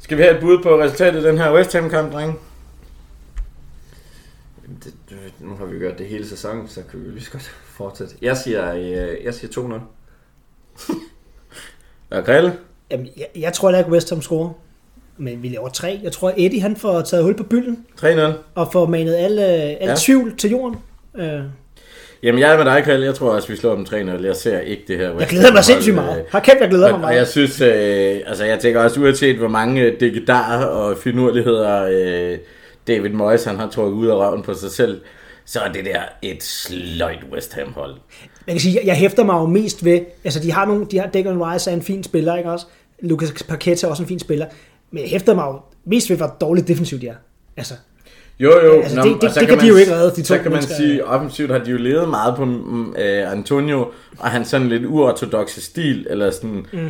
[0.00, 2.34] Skal vi have et bud på resultatet af den her West Ham kamp, drenge?
[4.84, 4.94] Det,
[5.40, 7.42] nu har vi gjort det hele sæsonen, så kan vi lige så godt
[7.78, 8.14] fortsætte.
[8.22, 9.50] Jeg siger, øh, jeg siger
[10.88, 10.94] 2-0.
[12.10, 12.52] Og Grille?
[12.90, 14.50] Jamen, jeg, jeg tror heller ikke, West Ham scorer.
[15.18, 16.00] Men vi laver tre.
[16.02, 18.20] Jeg tror, Eddie han får taget hul på bylden 3-0.
[18.54, 19.94] og får manet alle, alle Ja.
[19.98, 20.78] tvivl til jorden.
[21.16, 21.40] Øh,
[22.22, 23.06] Jamen, jeg er med dig, Grille.
[23.06, 24.24] Jeg tror også, vi slår dem 3-0.
[24.26, 26.24] Jeg ser ikke det her West jeg glæder mig sindssygt øh, meget.
[26.30, 27.16] Har kæft, jeg glæder mig Og, og meget.
[27.16, 31.84] jeg synes, øh, altså jeg tænker også, uanset hvor mange øh, digidarer og finurligheder
[32.32, 32.38] øh,
[32.88, 35.00] David Moyes han har trukket ud af røven på sig selv,
[35.44, 37.94] så er det der et sløjt West Ham hold.
[38.46, 40.98] Man kan sige, jeg, jeg hæfter mig jo mest ved, altså de har nogle, de
[40.98, 42.66] har Declan Rice er en fin spiller, ikke også?
[43.02, 44.46] Lucas Paqueta er også en fin spiller.
[44.90, 47.14] Men jeg hæfter mig jo mest ved, hvor dårligt defensivt de er.
[47.56, 47.74] Altså,
[48.40, 48.80] Jo, jo.
[48.80, 50.38] Altså, nå, det- det- det kan kan de man- jo ikke redde, de to Så
[50.38, 52.42] kan man sige, offensivt har de jo levet meget på
[52.98, 53.86] øh, Antonio,
[54.18, 56.66] og hans sådan lidt uortodoxe stil, eller sådan...
[56.72, 56.88] Mm.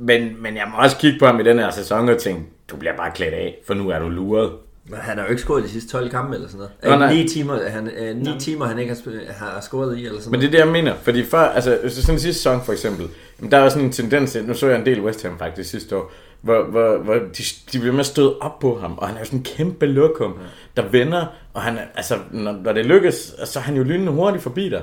[0.00, 2.76] Men, men jeg må også kigge på ham i den her sæson og tænke, du
[2.76, 4.50] bliver bare klædt af, for nu er du luret.
[4.86, 7.00] Men han har jo ikke scoret de sidste 12 kampe eller sådan noget.
[7.00, 7.14] Nå, nej.
[7.14, 8.96] 9 timer, han, øh, 9 timer han ikke
[9.28, 10.94] har, har scoret i eller sådan Men det er det, jeg mener.
[11.02, 13.08] Fordi før, altså sådan sidste sæson for eksempel,
[13.50, 16.12] der var sådan en tendens, nu så jeg en del West Ham faktisk sidste år,
[16.40, 19.20] hvor, hvor, hvor de, de bliver med at støde op på ham, og han er
[19.20, 20.34] jo sådan en kæmpe lokum,
[20.76, 24.12] der vender, og han, er- altså, når, når det lykkes, så er han jo lynende
[24.12, 24.82] hurtigt forbi dig.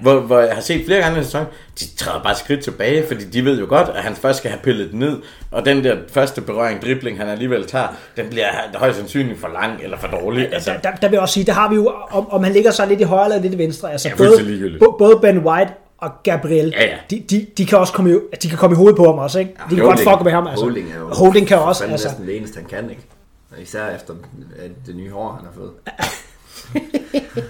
[0.00, 1.46] Hvor, hvor jeg har set flere gange i sæsonen,
[1.80, 4.60] de træder bare skridt tilbage, fordi de ved jo godt, at han først skal have
[4.62, 8.96] pillet den ned, og den der første berøring, dribling, han alligevel tager, den bliver højst
[8.98, 10.54] sandsynligt for lang eller for dårlig.
[10.54, 12.52] Altså, Der, der, der vil jeg også sige, der har vi jo, om, om han
[12.52, 13.92] ligger sig lidt i højre eller lidt i venstre.
[13.92, 16.96] Altså Ja, både, både Ben White og Gabriel, Ja, ja.
[17.10, 19.38] De, de, de, kan også komme i, de kan komme i hovedet på ham også,
[19.38, 19.50] ikke?
[19.50, 20.04] De kan Holding.
[20.06, 20.64] godt fuck med ham, altså.
[20.64, 22.08] Holding er jo Holding kan også, altså.
[22.08, 23.02] næsten det eneste, han kan, ikke?
[23.62, 24.14] Især efter
[24.86, 25.70] det nye hår, han har fået.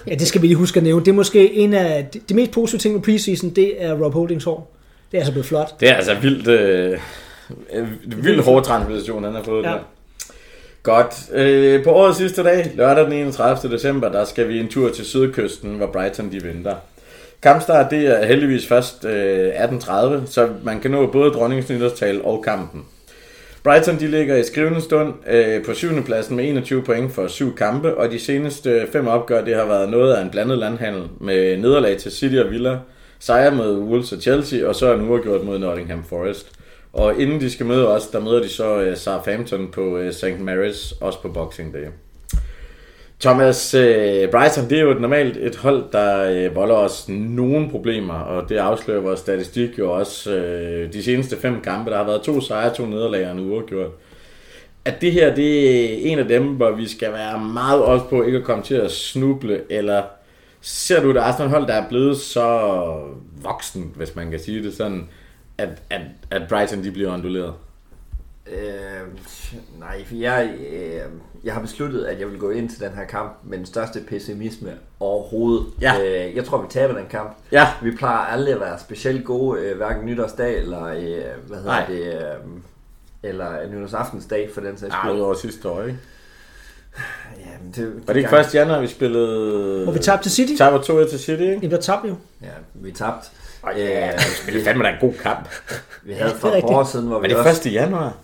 [0.06, 1.04] Ja, det skal vi lige huske at nævne.
[1.04, 4.14] Det er måske en af de, de mest positive ting med preseason, det er Rob
[4.14, 4.76] Holdings hår.
[5.12, 5.80] Det er altså blevet flot.
[5.80, 6.98] Det er altså vildt, øh,
[8.06, 9.68] vildt hård transplantation, han har fået ja.
[9.68, 9.78] der.
[10.82, 11.14] Godt.
[11.32, 13.72] Øh, på årets sidste dag, lørdag den 31.
[13.72, 16.74] december, der skal vi en tur til sydkysten, hvor Brighton de venter.
[17.42, 22.42] Kampstart det er heldigvis først øh, 18.30, så man kan nå både dronningens nytårstal og
[22.44, 22.84] kampen.
[23.66, 26.04] Brighton de ligger i skrivende stund øh, på 7.
[26.04, 29.90] pladsen med 21 point for syv kampe, og de seneste fem opgør det har været
[29.90, 32.78] noget af en blandet landhandel med nederlag til City og Villa,
[33.18, 36.52] sejr mod Wolves og Chelsea, og så en uafgjort mod Nottingham Forest.
[36.92, 40.24] Og inden de skal møde os, der møder de så øh, Southampton på øh, St.
[40.24, 41.86] Mary's, også på Boxing Day.
[43.20, 47.70] Thomas, øh, Brighton, det er jo et normalt et hold, der øh, volder os nogle
[47.70, 50.34] problemer, og det afslører vores statistik jo også.
[50.34, 53.90] Øh, de seneste fem kampe, der har været to sejre, to nederlag og en uafgjort.
[54.84, 58.22] At det her, det er en af dem, hvor vi skal være meget også på
[58.22, 60.02] ikke at komme til at snuble, eller
[60.60, 62.70] ser du et Arsenal-hold, der er blevet så
[63.42, 65.08] voksen, hvis man kan sige det sådan,
[65.58, 66.00] at, at,
[66.30, 67.52] at Brighton de bliver onduleret?
[68.52, 69.08] Øh,
[69.80, 71.00] nej, for jeg, øh,
[71.44, 74.00] jeg har besluttet, at jeg vil gå ind til den her kamp med den største
[74.08, 75.66] pessimisme overhovedet.
[75.80, 75.94] Ja.
[76.28, 77.36] Øh, jeg tror, vi taber den kamp.
[77.52, 77.68] Ja.
[77.82, 81.86] Vi plejer aldrig at være specielt gode, øh, hverken nytårsdag eller, øh, hvad hedder Nej.
[81.86, 82.20] det, øh,
[83.22, 85.12] eller nytårsaftensdag for den sags skyld.
[85.12, 85.98] udover sidste år, ikke?
[87.40, 88.54] Jamen, det, Var det ikke 1.
[88.54, 89.82] januar, vi spillede...
[89.84, 90.52] Hvor vi tabte til City?
[90.58, 91.52] Taber 2 til City, ikke?
[91.52, 92.16] Jamen, der tabte vi jo.
[92.42, 93.28] Ja, vi tabte.
[93.76, 95.48] Ja, Øh, det er fandme da en god kamp.
[96.04, 97.68] vi havde det for et par år siden, hvor Var vi det også...
[97.68, 97.72] 1.
[97.74, 98.16] januar?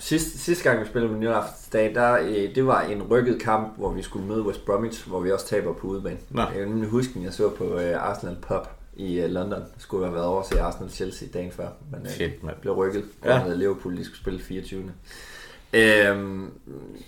[0.00, 3.92] Sidste, sidste gang vi spillede med nytårsdag, der, øh, det var en rykket kamp, hvor
[3.92, 6.18] vi skulle møde West Bromwich, hvor vi også taber på udebane.
[6.30, 6.42] Nå.
[6.42, 9.60] Jeg kan huske, jeg så på øh, Arsenal Pub i øh, London.
[9.60, 12.56] Det skulle have været over til Arsenal Chelsea dagen før, men øh, Shit, mand.
[12.60, 13.04] blev rykket.
[13.24, 13.38] Ja.
[13.38, 13.54] Ja.
[13.54, 14.82] Liverpool, de skulle spille 24.
[15.72, 16.50] Øhm,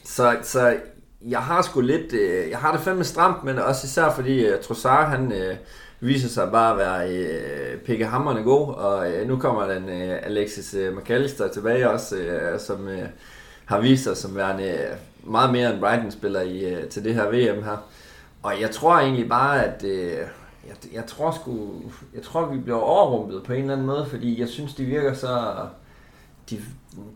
[0.05, 0.77] så, så
[1.23, 4.61] jeg har sgu lidt, øh, jeg har det fandme stramt, men også især fordi øh,
[4.63, 5.57] Trossard, han øh,
[6.03, 10.75] viser sig bare at være øh, pikkehammerende god, og øh, nu kommer den øh, Alexis
[10.75, 13.09] øh, McAllister tilbage også, øh, som øh,
[13.65, 17.29] har vist sig som værende øh, meget mere end Brighton-spiller i, øh, til det her
[17.29, 17.77] VM her.
[18.43, 20.17] Og jeg tror egentlig bare, at øh,
[20.67, 21.69] jeg, jeg tror sgu,
[22.15, 25.15] jeg tror, vi bliver overrumplet på en eller anden måde, fordi jeg synes, de virker
[25.15, 25.55] så,
[26.51, 26.61] de,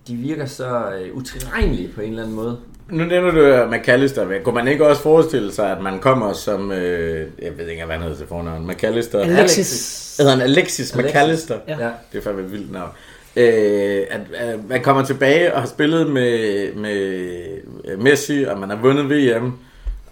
[0.08, 2.60] de virker så øh, utilregnelige på en eller anden måde.
[2.88, 4.42] Nu nævner du øh, McAllister.
[4.44, 6.72] Kunne man ikke også forestille sig, at man kommer som...
[6.72, 8.66] Øh, jeg ved ikke, hvad han hedder til fornavn.
[8.66, 9.20] McAllister.
[9.20, 10.16] Alexis.
[10.18, 11.14] Hedder han Alexis, Alexis.
[11.14, 11.58] McAllister?
[11.68, 11.76] Ja.
[11.78, 11.90] Ja.
[12.12, 12.90] Det er fandme et vildt navn.
[13.36, 18.76] Øh, at, at man kommer tilbage og har spillet med, med Messi, og man har
[18.76, 19.52] vundet VM,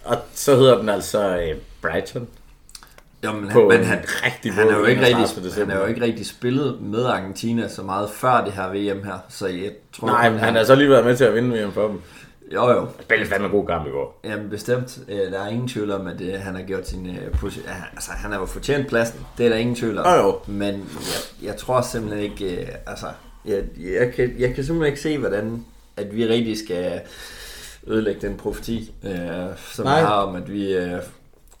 [0.03, 2.27] og så hedder den altså øh, Brighton.
[3.23, 5.45] Jo, men På han, men han, rigtig han, er jo ikke 31.
[5.45, 9.03] rigtig, han er jo ikke rigtig spillet med Argentina så meget før det her VM
[9.03, 10.07] her, så jeg tror...
[10.07, 12.01] Nej, men han har så lige været med til at vinde VM for dem.
[12.53, 12.79] Jo, jo.
[12.79, 14.19] Han spillede fandme en god kamp i går.
[14.23, 14.99] Jamen bestemt.
[15.09, 17.69] Øh, Der er ingen tvivl om, at øh, han har gjort sin øh, position...
[17.93, 19.19] Altså, han har jo fortjent pladsen.
[19.37, 20.05] Det er der ingen tvivl om.
[20.05, 20.39] Jo, jo.
[20.47, 22.69] Men jeg, jeg tror simpelthen ikke...
[22.87, 23.05] Altså,
[23.45, 25.65] jeg, jeg, kan, jeg kan simpelthen ikke se, hvordan
[25.97, 27.01] at vi rigtig skal
[27.87, 29.11] ødelægge den profeti, øh,
[29.57, 29.99] som Nej.
[29.99, 30.99] vi har om, at vi, øh,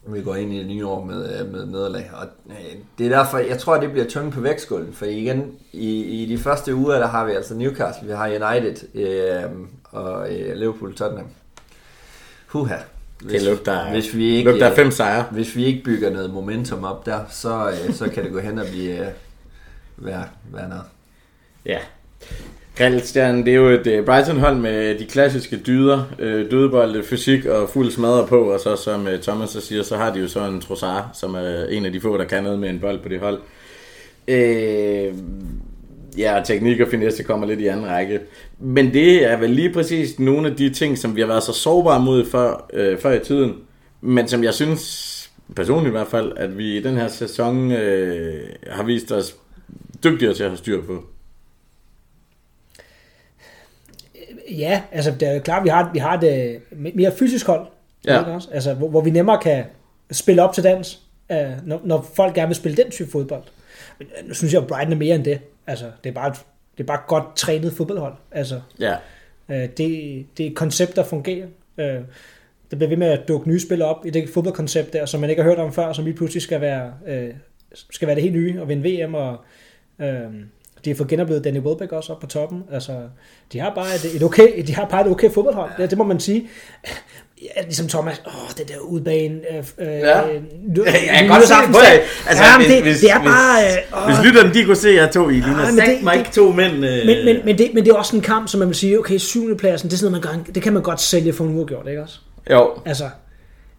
[0.07, 2.11] vi går ind i det nye år med, øh, med nederlag.
[2.13, 2.55] Og øh,
[2.97, 4.93] det er derfor, jeg tror, det bliver tungt på vægtskålen.
[4.93, 8.95] For igen, i, i de første uger, der har vi altså Newcastle, vi har United
[8.95, 9.51] øh,
[9.83, 11.27] og øh, Liverpool Tottenham.
[12.47, 12.77] Huha.
[13.29, 15.25] Det lugter, hvis vi ikke, lugter øh, fem sejre.
[15.31, 18.59] Hvis vi ikke bygger noget momentum op der, så, øh, så kan det gå hen
[18.59, 19.11] og blive øh,
[19.97, 20.83] være, være noget.
[21.65, 21.79] Ja.
[22.75, 27.69] Grillstjernen, det er jo et øh, Brighton-hold med de klassiske dyder, øh, dødebolde, fysik og
[27.69, 30.39] fuld smadre på, og så som øh, Thomas så siger, så har de jo så
[30.45, 33.09] en Trossard, som er en af de få, der kan noget med en bold på
[33.09, 33.39] det hold.
[34.27, 35.13] Øh,
[36.17, 38.19] ja, teknik og finesse kommer lidt i anden række.
[38.59, 41.53] Men det er vel lige præcis nogle af de ting, som vi har været så
[41.53, 43.53] sårbare mod før, øh, før i tiden,
[44.01, 48.43] men som jeg synes, personligt i hvert fald, at vi i den her sæson øh,
[48.67, 49.35] har vist os
[50.03, 51.03] dygtigere til at have styr på.
[54.51, 57.67] Ja, altså det er jo klart, vi har, vi har et øh, mere fysisk hold.
[58.05, 58.19] Ja.
[58.19, 58.49] ikke Også?
[58.51, 59.63] Altså, hvor, hvor, vi nemmere kan
[60.11, 60.99] spille op til dans,
[61.31, 63.43] øh, når, når folk gerne vil spille den type fodbold.
[63.99, 65.39] Men øh, nu synes jeg, at Brighton er mere end det.
[65.67, 66.35] Altså, det er bare et,
[66.77, 68.13] det er bare et godt trænet fodboldhold.
[68.31, 68.95] Altså, Ja.
[69.49, 69.77] øh, det,
[70.37, 71.47] det er et koncept, der fungerer.
[71.77, 71.99] Øh,
[72.71, 75.29] der bliver ved med at dukke nye spillere op i det fodboldkoncept der, som man
[75.29, 77.33] ikke har hørt om før, som lige pludselig skal være, øh,
[77.73, 79.37] skal være det helt nye og vinde VM, og
[79.99, 80.25] øh,
[80.85, 82.63] de har fået genoplevet Danny Welbeck også op på toppen.
[82.71, 82.91] Altså,
[83.53, 86.03] de har bare et, et okay, de har bare et okay fodboldhold, det, det må
[86.03, 86.47] man sige.
[87.57, 89.39] Ja, ligesom Thomas, åh, det der udbane.
[89.51, 90.27] Øh, øh, Ja.
[90.29, 90.41] øh,
[90.75, 93.63] jeg kan godt se, at- altså, ja, men hvis- det, hvis- det er bare...
[93.63, 96.51] Øh, Hvis lytterne de kunne se jer to, I ligner sagt det- mig ikke to
[96.51, 96.73] mænd.
[96.73, 98.99] Øh, men, men, men, det, men det er også en kamp, som man vil sige,
[98.99, 101.43] okay, syvende pladsen, det er sådan noget, man kan, det kan man godt sælge for
[101.43, 102.19] en uafgjort, ikke også?
[102.51, 103.09] Jo, Altså,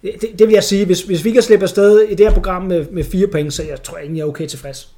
[0.03, 2.35] det, det, det vil jeg sige, hvis, hvis vi kan slippe afsted i det her
[2.35, 4.89] program med, med fire point, så jeg tror egentlig, jeg er okay tilfreds.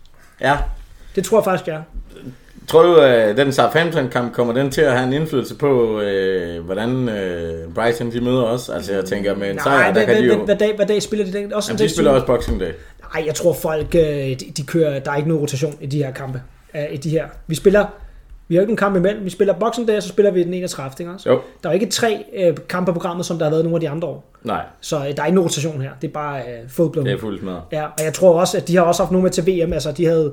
[0.41, 0.57] ja.
[1.19, 1.83] Det tror jeg faktisk, jeg er.
[2.69, 7.09] Tror du, at den Southampton-kamp kommer den til at have en indflydelse på, øh, hvordan
[7.09, 8.69] øh, Brighton de møder os?
[8.69, 10.45] Altså jeg tænker, med en Nej, sejr, der kan de jo...
[10.45, 11.33] hvad, dag, hvad dag spiller de?
[11.33, 11.53] den?
[11.55, 12.71] Også Jamen, de spiller også Boxing Day.
[13.15, 15.97] Nej, jeg tror folk, øh, de, de kører, der er ikke nogen rotation i de
[16.05, 16.43] her kampe.
[16.75, 17.25] Øh, I de her.
[17.47, 17.87] Vi spiller,
[18.49, 19.25] vi har ikke nogen kamp imellem.
[19.25, 20.93] Vi spiller Boxing Day, og så spiller vi den 31.
[21.01, 21.31] Ikke også?
[21.31, 23.89] Jo, Der er ikke tre øh, kampe programmet, som der har været nogle af de
[23.89, 24.31] andre år.
[24.43, 25.91] nej, Så øh, der er ikke nogen rotation her.
[26.03, 27.05] Det er bare øh, fodbold.
[27.05, 27.55] det er fuldt med.
[27.73, 29.73] Ja, og jeg tror også, at de har også haft nogen med til VM.
[29.73, 30.33] Altså, de havde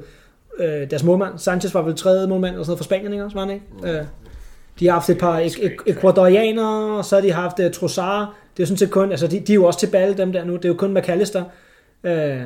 [0.59, 1.37] øh, deres målmand.
[1.39, 3.37] Sanchez var vel tredje målmand eller sådan noget for Spanien, ikke også?
[3.37, 3.99] Var han ikke?
[3.99, 4.05] Øh,
[4.79, 8.27] de har haft et par ek- ek- ecuadorianere, og så har de haft uh, Trossard.
[8.57, 10.45] Det er sådan set kun, altså de, de er jo også til balle, dem der
[10.45, 10.55] nu.
[10.55, 11.43] Det er jo kun McAllister,
[12.03, 12.41] øh,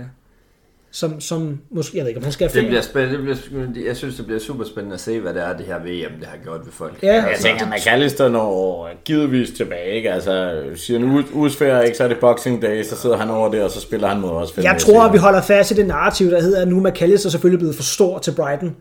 [0.92, 3.32] som, som måske, jeg ved ikke, om han skal have Det bliver spændende.
[3.32, 5.78] Det bliver, jeg synes, det bliver super spændende at se, hvad det er, det her
[5.80, 6.94] VM, det har gjort ved folk.
[7.04, 10.12] Ja, Jeg tænker, McAllister når givetvis tilbage, ikke?
[10.12, 11.98] Altså, siger en ferie, ikke?
[11.98, 14.30] Så er det Boxing Day, så sidder han over der, og så spiller han mod
[14.30, 14.58] os.
[14.58, 17.30] Jeg tror, at vi holder fast i det narrativ, der hedder, at nu er McAllister
[17.30, 18.76] selvfølgelig blevet for stor til Brighton.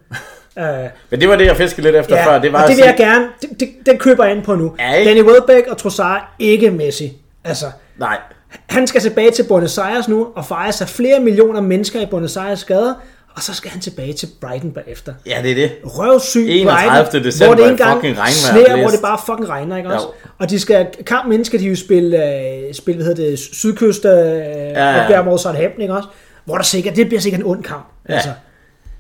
[0.56, 0.62] Uh,
[1.10, 2.38] Men det var det, jeg fiskede lidt efter før.
[2.38, 4.54] Det var og det at vil jeg gerne, det, det, den køber jeg ind på
[4.54, 4.74] nu.
[4.78, 5.10] Ja, ikke?
[5.10, 7.12] Danny Welbeck og Trossard, ikke Messi.
[7.44, 7.66] Altså,
[7.98, 8.18] Nej,
[8.66, 12.36] Han skal tilbage til Buenos Aires nu og fejres af flere millioner mennesker i Buenos
[12.36, 12.94] Aires gader,
[13.34, 15.14] og så skal han tilbage til Brighton bagefter.
[15.26, 15.72] ja, det er det.
[15.84, 16.90] Røvsyg 31.
[16.90, 20.06] Brighton, december, hvor det engang sneer, hvor det bare fucking regner, ikke også?
[20.06, 20.30] Jo.
[20.38, 24.10] Og de skal, kampen skal de jo spille, øh, spille hvad hedder det, sydkyst øh,
[24.12, 25.02] ja, ja.
[25.02, 26.08] opgør mod Southampton, ikke også?
[26.44, 27.86] Hvor der sikkert, det bliver sikkert en ond kamp.
[28.08, 28.14] Ja.
[28.14, 28.30] Altså,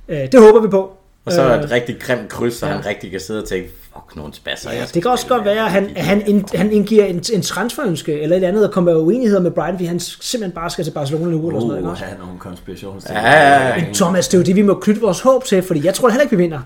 [0.08, 0.97] øh, det håber vi på.
[1.24, 3.70] Og så er Øh, et rigtig grimt kryds, så han rigtig kan sidde og tænke,
[3.92, 4.72] fuck, nogle spasser.
[4.72, 7.42] Ja, det kan også godt med." være, at han, han, ind, han indgiver en, en
[7.42, 10.90] transferønske eller et andet, og kommer uenigheder med Brighton, fordi han simpelthen bare skal til
[10.90, 13.16] Barcelona nu, eller sådan noget, ikke Uh, nogle konspirationsting.
[13.16, 13.84] Ja, ja, ja.
[13.94, 16.22] Thomas, det er jo det, vi må knytte vores håb til, fordi jeg tror heller
[16.22, 16.60] ikke, vi vinder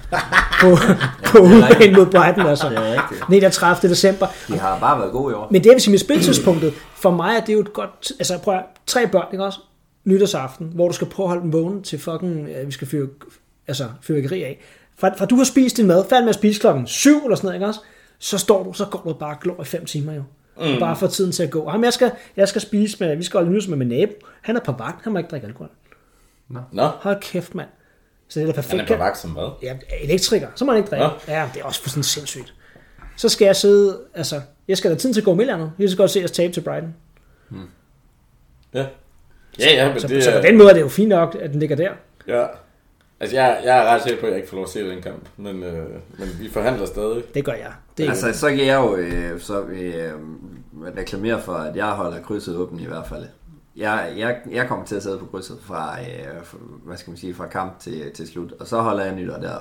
[0.60, 0.76] på,
[1.32, 2.68] på udbanen mod Brighton, altså.
[2.68, 3.28] Det er rigtigt.
[3.28, 3.88] 39.
[3.88, 4.26] december.
[4.48, 5.48] De har bare været gode i år.
[5.50, 8.54] Men det vil sige med spiltidspunktet, for mig er det jo et godt, altså prøv
[8.54, 9.58] at, tre børn, ikke også?
[10.04, 13.06] Nytårsaften, hvor du skal prøve at holde dem vågne til fucking, øh, vi skal fyre,
[13.68, 14.60] altså fyrværkeri af.
[14.98, 17.46] Fra, fra du har spist din mad, færdig med at spise klokken 7 eller sådan
[17.46, 17.80] noget, ikke også?
[18.18, 20.22] Så står du, så går du bare og glor i fem timer jo.
[20.60, 20.78] Mm.
[20.80, 21.70] Bare for tiden til at gå.
[21.70, 24.12] Jamen, jeg skal, jeg skal spise med, vi skal holde nytårs med min nabo.
[24.42, 25.68] Han er på vagt, han må ikke drikke alkohol.
[26.72, 27.68] Nå, Hold kæft, mand.
[28.28, 28.80] Så det er da perfekt.
[28.80, 29.48] han er på vagt som hvad?
[29.62, 30.48] Ja, elektriker.
[30.54, 31.06] Så må han ikke drikke.
[31.06, 31.12] Nå.
[31.28, 32.54] Ja, det er også fuldstændig sindssygt.
[33.16, 35.72] Så skal jeg sidde, altså, jeg skal have tid til at gå med andet.
[35.78, 36.94] Jeg skal godt se os tabe til Brighton.
[38.74, 38.86] Ja.
[39.58, 40.42] Ja, ja, men Så, det så på er...
[40.42, 41.90] den måde er det jo fint nok, at den ligger der.
[42.28, 42.46] Ja.
[43.22, 45.02] Altså, jeg, jeg er ret sikker på, at jeg ikke får lov at se den
[45.02, 47.22] kamp, men, øh, men vi forhandler stadig.
[47.34, 47.72] Det gør jeg.
[47.98, 50.12] Det er Altså, så kan jeg jo øh, så, øh,
[50.96, 53.24] reklamere for, at jeg holder krydset åbent i hvert fald.
[53.76, 57.18] Jeg, jeg, jeg kommer til at sidde på krydset fra, øh, fra, hvad skal man
[57.18, 59.56] sige, fra kamp til, til slut, og så holder jeg nytår der.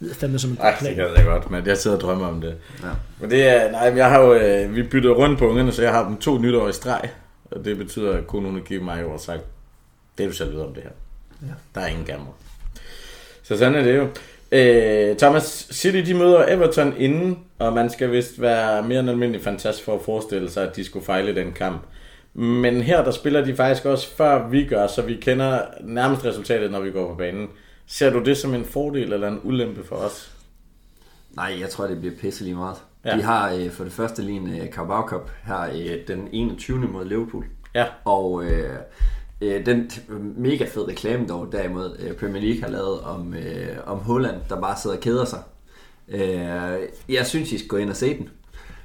[0.00, 2.26] det er fandme som en Ej, det gad jeg godt, men jeg sidder og drømmer
[2.26, 2.56] om det.
[2.82, 2.88] Ja.
[3.20, 5.82] Men det er, nej, men jeg har jo, øh, vi bytter rundt på ungerne, så
[5.82, 7.10] jeg har dem to nytår i streg.
[7.50, 9.42] Og det betyder, at konen giver mig jo og sagt,
[10.18, 10.90] det er du selv videre om det her.
[11.42, 11.54] Ja.
[11.74, 12.26] Der er ingen gamle.
[13.44, 14.08] Så sådan er det jo.
[14.52, 19.42] Øh, Thomas City, de møder Everton inden, og man skal vist være mere end almindelig
[19.42, 21.82] fantast for at forestille sig, at de skulle fejle den kamp.
[22.34, 26.70] Men her, der spiller de faktisk også før vi gør, så vi kender nærmest resultatet,
[26.70, 27.48] når vi går på banen.
[27.86, 30.34] Ser du det som en fordel eller en ulempe for os?
[31.36, 32.76] Nej, jeg tror, det bliver pisse lige meget.
[33.04, 33.16] Ja.
[33.16, 36.78] De har øh, for det første lige en øh, Carabao Cup her øh, den 21.
[36.78, 37.44] mod Liverpool.
[37.74, 37.84] Ja.
[38.04, 38.78] Og øh,
[39.44, 39.90] øh, den
[40.36, 44.60] mega fed reklame dog derimod øh, Premier League har lavet om, øh, om Holland, der
[44.60, 45.42] bare sidder og keder sig.
[46.08, 48.28] Øh, jeg synes, I skal gå ind og se den.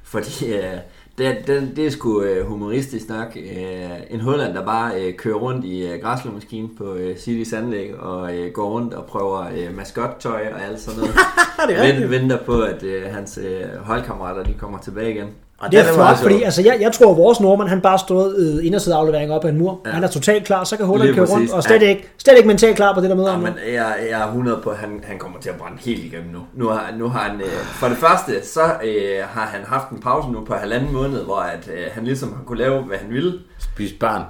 [0.03, 0.77] Fordi øh,
[1.17, 3.37] det, den, det er sgu øh, humoristisk nok.
[3.37, 7.95] Øh, en Holland, der bare øh, kører rundt i øh, græslåmaskinen på øh, City's anlæg
[7.95, 11.15] og øh, går rundt og prøver øh, maskottøj og alt sådan noget.
[11.67, 15.27] Det er Vent, venter på, at øh, hans øh, holdkammerater de kommer tilbage igen.
[15.59, 18.35] Og Det er flot, fordi altså, jeg, jeg tror, at vores nordmand, han bare stod
[18.37, 19.81] øh, indersideaflevering op ad en mur.
[19.85, 19.89] Ja.
[19.91, 21.87] Han er totalt klar, så kan Lige køre rundt, og slet, Ja.
[21.89, 24.25] ikke, slet ikke mentalt klar på det, der møder Ja, ham men jeg, jeg er
[24.25, 26.39] 100 på, at han, han kommer til at brænde helt igennem nu.
[26.53, 29.99] Nu har, nu har han, øh, for det første, så øh, har han haft en
[29.99, 33.13] pause nu på halvanden måned, hvor at, øh, han ligesom har kunne lave, hvad han
[33.13, 33.33] ville.
[33.59, 34.21] Spis barn.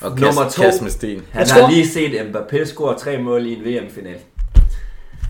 [0.00, 0.62] Og kast, Nummer to.
[0.62, 1.22] kast med sten.
[1.30, 4.16] Han Jeg har tror- lige set Mbappé score tre mål i en VM-final.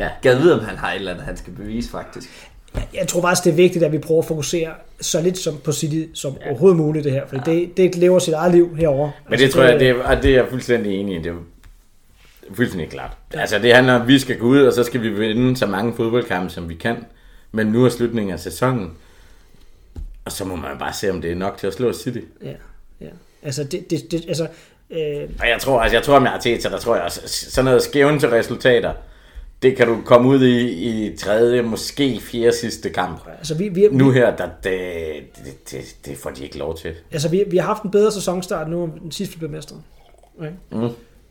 [0.00, 0.08] Ja.
[0.22, 2.28] Gad vide, om han har et eller andet, han skal bevise faktisk.
[2.94, 5.72] Jeg tror faktisk, det er vigtigt, at vi prøver at fokusere så lidt som på
[5.72, 6.50] City som ja.
[6.50, 7.26] overhovedet muligt, det her.
[7.26, 7.52] For ja.
[7.52, 9.10] det, det lever sit eget liv herover.
[9.30, 11.22] Men det tror jeg, det er, og det er jeg fuldstændig enig i.
[11.22, 11.36] Det er
[12.54, 13.16] fuldstændig klart.
[13.34, 15.66] Altså det handler om, at vi skal gå ud, og så skal vi vinde så
[15.66, 16.96] mange fodboldkampe, som vi kan.
[17.52, 18.90] Men nu er slutningen af sæsonen.
[20.24, 22.20] Og så må man bare se, om det er nok til at slå City.
[22.42, 22.52] Ja,
[23.00, 23.10] ja.
[23.42, 24.48] Altså, det, det, det, altså
[24.90, 27.82] øh, Og jeg tror, altså, jeg tror med Arteta, der tror jeg også, sådan noget
[27.82, 28.92] skæven til resultater,
[29.62, 33.20] det kan du komme ud i, i tredje, måske fjerde sidste kamp.
[33.38, 34.72] altså vi, vi, Nu vi, her, der, det,
[35.44, 36.94] det, det, det får de ikke lov til.
[37.12, 39.76] altså, vi, vi har haft en bedre sæsonstart nu, end den sidste vi blev mestre.
[40.38, 40.50] Okay?
[40.72, 40.88] Mm.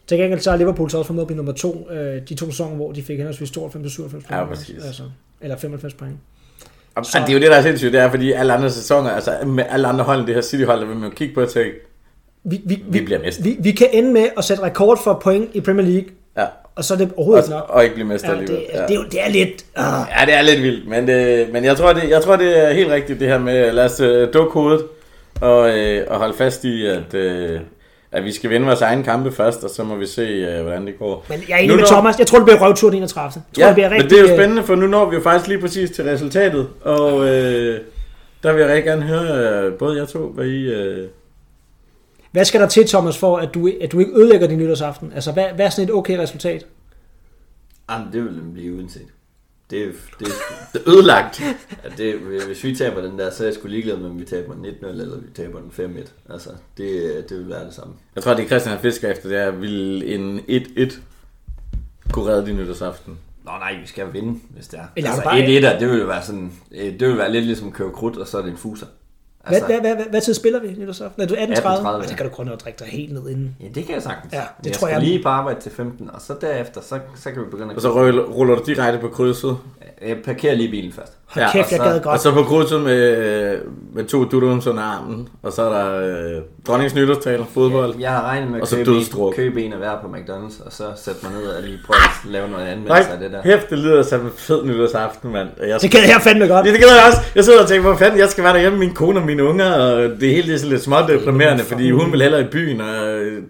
[0.08, 2.46] Til gengæld så har Liverpool så også formået at blive nummer to, øh, de to
[2.46, 4.50] sæsoner, hvor de fik henholdsvis 92 og 97 Ja, point.
[4.60, 4.86] præcis.
[4.86, 5.04] Altså,
[5.42, 6.16] eller 95 point.
[6.96, 9.10] Og, og det er jo det, der er sindssygt, det er, fordi alle andre sæsoner,
[9.10, 11.50] altså med alle andre hold, det her City-hold, der vil man jo kigge på og
[11.50, 11.72] tænke,
[12.44, 13.44] Vi, vi, Vi bliver mestre.
[13.44, 16.12] Vi, vi kan ende med at sætte rekord for point i Premier League, ja,
[16.78, 17.66] og så er det overhovedet og, ikke nok.
[17.70, 18.62] og ikke blive mester Ja, alligevel.
[18.66, 19.66] det, det, er jo, det er lidt...
[19.78, 19.84] Uh,
[20.20, 22.74] Ja, det er lidt vildt, men, det, men jeg, tror, det, jeg tror, det er
[22.74, 24.82] helt rigtigt, det her med, lad os uh, dukke hovedet
[25.42, 27.60] og, øh, og holde fast i, at, øh,
[28.12, 30.86] at vi skal vinde vores egen kampe først, og så må vi se, øh, hvordan
[30.88, 31.26] det går.
[31.30, 32.20] men jeg er enig Nu med når- Thomas.
[32.20, 33.34] Jeg tror, det bliver røvtur den 31.
[33.36, 35.10] Jeg tror, Ja, det bliver men rigtig, det er jo øh, spændende, for nu når
[35.10, 37.80] vi jo faktisk lige præcis til resultatet, og øh,
[38.44, 40.64] der vil jeg rigtig gerne høre øh, både jer to, hvad I...
[40.72, 41.08] Øh,
[42.32, 45.12] Hvad skal der til, Thomas, for at du, at du ikke ødelægger din nytårsaften?
[45.16, 46.66] Altså, hvad, hvad er sådan et okay resultat?
[47.92, 49.08] Jamen, det vil den blive uanset.
[49.70, 50.28] Det, er- det,
[50.74, 51.42] det er ødelagt.
[51.42, 51.54] Ja,
[51.98, 52.16] det,
[52.48, 54.66] hvis vi taber den der, så er jeg sgu ligeglad med, om vi taber den
[54.66, 56.34] 1-0 eller vi taber den 5-1.
[56.34, 57.94] Altså, det, det vil være det samme.
[58.16, 61.00] Jeg tror, det er Christian han fisker efter, det er, vil en 1-1
[62.12, 63.18] kunne redde din nytårsaften.
[63.46, 64.84] Nå nej, vi skal vinde, hvis det er.
[64.96, 67.68] Eller altså, bare- 1-1'er, det vil jo være sådan, øh, det vil være lidt ligesom
[67.68, 68.86] at købe krudt, og så er det en fuser.
[69.50, 71.22] Hvad, hvad, hvad, hvad, hvad tid spiller vi nytårsaften?
[71.22, 71.40] Er du 18.30?
[71.40, 72.02] 18.30, Ej, ja.
[72.08, 73.56] det kan du kun at drikke dig helt ned inden.
[73.62, 74.34] Ja, det kan jeg sagtens.
[74.34, 77.00] Ja, det jeg tror skal jeg- lige på arbejde til 15, og så derefter, så,
[77.16, 77.82] så kan vi begynde Og at...
[77.82, 79.58] så ruller, ruller du direkte på krydset.
[80.08, 81.17] Jeg parkerer lige bilen først.
[81.28, 82.22] Hold Ja, kæft, og jeg så- gad Og godt.
[82.22, 83.58] så på krydset med,
[83.94, 85.28] med to dudums under armen.
[85.44, 86.00] Og så er der
[86.36, 87.94] øh, dronningens nytårstaler, fodbold.
[88.00, 90.72] Jeg har regnet med Og at så købe købe en af hver på McDonald's, og
[90.74, 93.42] så sætte mig ned og lige prøve at lave noget anmeldelse af det der.
[93.44, 95.48] hæft, det lyder som en fed nytårsaften, mand.
[95.62, 96.66] Og Jeg, Det kan jeg fandme godt.
[96.66, 97.20] Ja, det gælder jeg også.
[97.36, 99.44] Jeg sidder og tænker, hvor fanden, jeg skal være derhjemme med min kone og mine
[99.44, 102.48] unger, og det hele det er sådan lidt småt deprimerende, fordi hun vil hellere i
[102.52, 103.44] byen, og øh,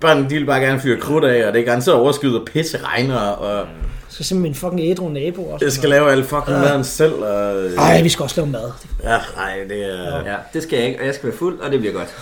[0.00, 2.78] børnene de vil bare gerne fyre krudt af, og det er garanteret overskyet og pisse
[2.84, 3.66] regner, og Jeg
[4.14, 5.64] skal simpelthen min fucking ædru nabo også.
[5.64, 7.66] jeg skal lave alle fucking maden selv, og...
[7.78, 8.70] Ej, vi skal også lave mad.
[9.02, 10.30] Ja, nej, det er...
[10.30, 12.14] Ja, det skal jeg ikke, og jeg skal være fuld, og det bliver godt.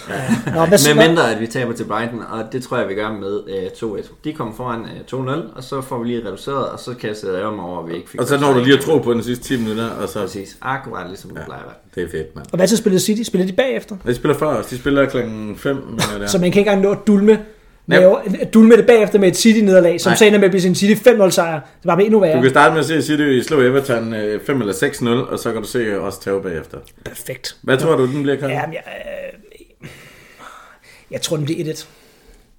[0.54, 3.12] Nå, hvad, Med mindre, at vi taber til Brighton, og det tror jeg, vi gør
[3.12, 4.12] med øh, 2-1.
[4.24, 7.16] De kommer foran øh, 2-0, og så får vi lige reduceret, og så kan jeg
[7.16, 8.20] sidde og mig over, at vi ikke fik...
[8.20, 10.20] Og så når du lige at tro på den sidste 10 minutter, og så...
[10.20, 10.56] Præcis.
[10.62, 11.94] Akkurat ligesom det plejer at.
[11.94, 12.46] Det er fedt, mand.
[12.52, 13.22] og hvad tid spillede City?
[13.22, 13.96] Spillede de bagefter?
[14.06, 14.66] De spiller før os.
[14.66, 17.38] De spiller klokken 5, mener jeg, Så man kan ikke engang nå at dulme,
[17.86, 21.30] Med, dulme det bagefter med et City-nederlag, som ender med at blive sin City 5-0
[21.30, 21.54] sejr.
[21.54, 22.42] Det var endnu Du værre.
[22.42, 25.62] kan starte med at se City slå Everton øh, 5 eller 6-0, og så kan
[25.62, 26.78] du se os tage bagefter.
[27.04, 27.56] Perfekt.
[27.62, 28.50] Hvad tror du, den bliver, Karl?
[28.50, 28.82] Ja, men jeg,
[29.82, 29.88] øh,
[31.10, 31.84] jeg tror, den bliver 1-1.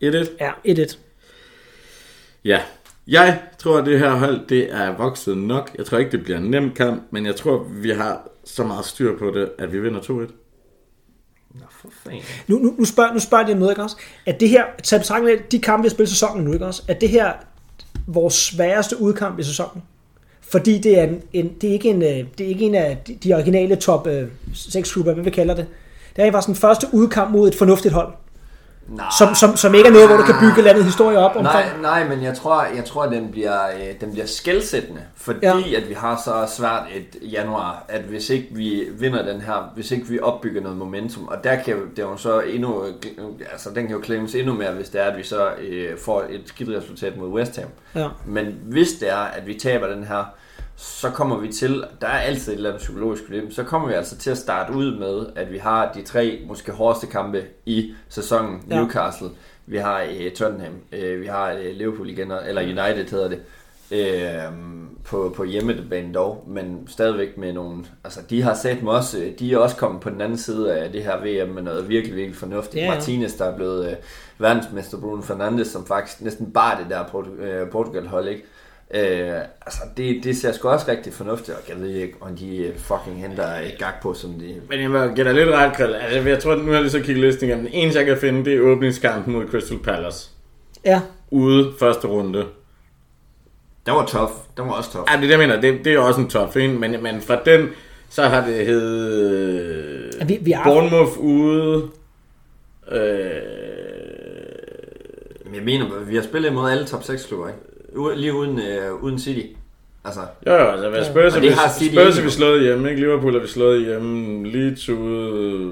[0.04, 0.28] 1-1?
[0.40, 0.98] Ja, 1-1.
[2.46, 2.60] Ja.
[3.08, 5.72] Jeg tror, at det her hold, det er vokset nok.
[5.78, 8.86] Jeg tror ikke, det bliver en nem kamp, men jeg tror, vi har så meget
[8.86, 10.43] styr på det, at vi vinder 2-1.
[12.48, 13.96] Nu, nu, nu, spørger, nu spørger jeg noget, ikke også?
[14.26, 16.66] At det her, tag betragtning af de kampe, vi har spillet i sæsonen nu, ikke
[16.66, 16.84] også?
[16.88, 17.32] At det her
[18.08, 19.84] vores sværeste udkamp i sæsonen?
[20.42, 22.98] Fordi det er, en, en, det er, ikke, en, øh, det er ikke en af
[23.24, 25.68] de, originale top øh, 6 klubber, hvad vi kalder det.
[26.16, 28.14] Det er bare sådan første udkamp mod et fornuftigt hold.
[28.88, 29.06] Nej.
[29.18, 31.82] Som, som, som ikke er noget, hvor du kan bygge landet historie op omkring.
[31.82, 35.58] Nej, nej, men jeg tror, jeg tror, den bliver, øh, den bliver skældsættende, fordi Ja.
[35.58, 35.78] ja.
[35.78, 39.92] at vi har så svært et januar, at hvis ikke vi vinder den her, hvis
[39.92, 42.94] ikke vi opbygger noget momentum, og der kan det jo så endnu, øh,
[43.52, 46.24] altså den kan jo klemmes endnu mere, hvis det er, at vi så øh, får
[46.30, 47.70] et skidt resultat mod West Ham.
[47.96, 48.08] Ja.
[48.26, 50.24] Men hvis det er, at vi taber den her,
[50.84, 53.94] så kommer vi til, der er altid et eller andet psykologisk problem, så kommer vi
[53.94, 57.94] altså til at starte ud med, at vi har de tre måske hårdeste kampe i
[58.10, 58.64] sæsonen.
[58.70, 58.76] Ja.
[58.80, 59.30] Newcastle,
[59.66, 63.40] vi har øh, Tottenham, øh, vi har øh, Liverpool igen, eller United hedder det,
[63.92, 64.44] øh,
[65.06, 69.32] på, på hjemmebanen dog, men stadigvæk med nogle, altså de har sat mig også, øh,
[69.40, 72.16] de er også kommet på den anden side af det her VM med noget virkelig,
[72.16, 72.76] virkelig fornuftigt.
[72.76, 72.92] Ja, Ja, ja.
[72.92, 72.98] ja.
[72.98, 73.96] Martinez, der er blevet øh,
[74.38, 78.44] verdensmester Bruno Fernandes, som faktisk næsten bare det der Portu- øh, Portugal-hold, ikke?
[78.96, 82.58] Øh, altså, det, det ser sgu også rigtig fornuftigt, og jeg ved ikke, om de
[82.58, 84.62] øh, fucking henter et gag på, som de...
[84.70, 86.00] Men jeg må give dig lidt ret, Krille.
[86.00, 87.66] Altså, jeg tror, nu har jeg lige så kigget listen igennem.
[87.66, 90.30] Den eneste, jeg kan finde, det er åbningskampen mod Crystal Palace.
[90.86, 92.46] Ja, Ude første runde.
[93.86, 94.32] Den var tough.
[94.58, 95.08] Den var også tough.
[95.12, 95.62] Ja, det er det, jeg mener.
[95.62, 97.70] Det, det er også en top en, men, men fra den,
[98.10, 101.90] så har det hed Ja, vi- vi har- Bournemouth ude.
[102.92, 103.32] Øh,
[105.46, 107.60] Men jeg mener, vi har spillet imod alle top 6 klubber, ikke?
[108.16, 109.48] Lige uden, øh, uden City.
[110.06, 112.26] Altså, jo, jo, altså, hvad Spurs, det vi, har City Spurs ikke.
[112.26, 113.02] vi slået hjemme, ikke?
[113.02, 115.72] Liverpool er vi slået hjemme, Leeds ude.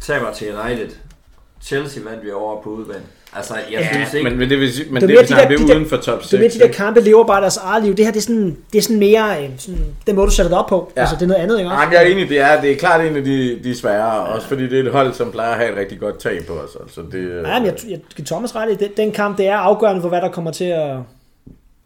[0.00, 0.88] taber til United.
[1.62, 3.02] Chelsea vandt vi over på udebane.
[3.36, 4.30] Altså, jeg Ja, synes ikke...
[4.30, 5.76] men, men det vil sige, men Det det, er det, det, de det, det er
[5.76, 6.30] uden for top 6.
[6.30, 7.94] det er mere, de der kampe lever bare deres eget liv.
[7.96, 10.50] Det her, det er sådan, det er sådan mere, øh, sådan, den måde du sætter
[10.50, 10.92] det op på.
[10.96, 11.00] Ja.
[11.00, 11.70] Altså, det er noget andet, ikke?
[11.70, 14.48] Jamen, jeg er enig, det er, det er klart en af de, de svære, også
[14.48, 16.70] fordi det er et hold, som plejer at have et rigtig godt tag på os.
[16.82, 19.46] Altså, det, øh, Ja, men jeg, jeg giver Thomas ret i, den, den kamp, det
[19.46, 20.96] er afgørende for, hvad der kommer til at...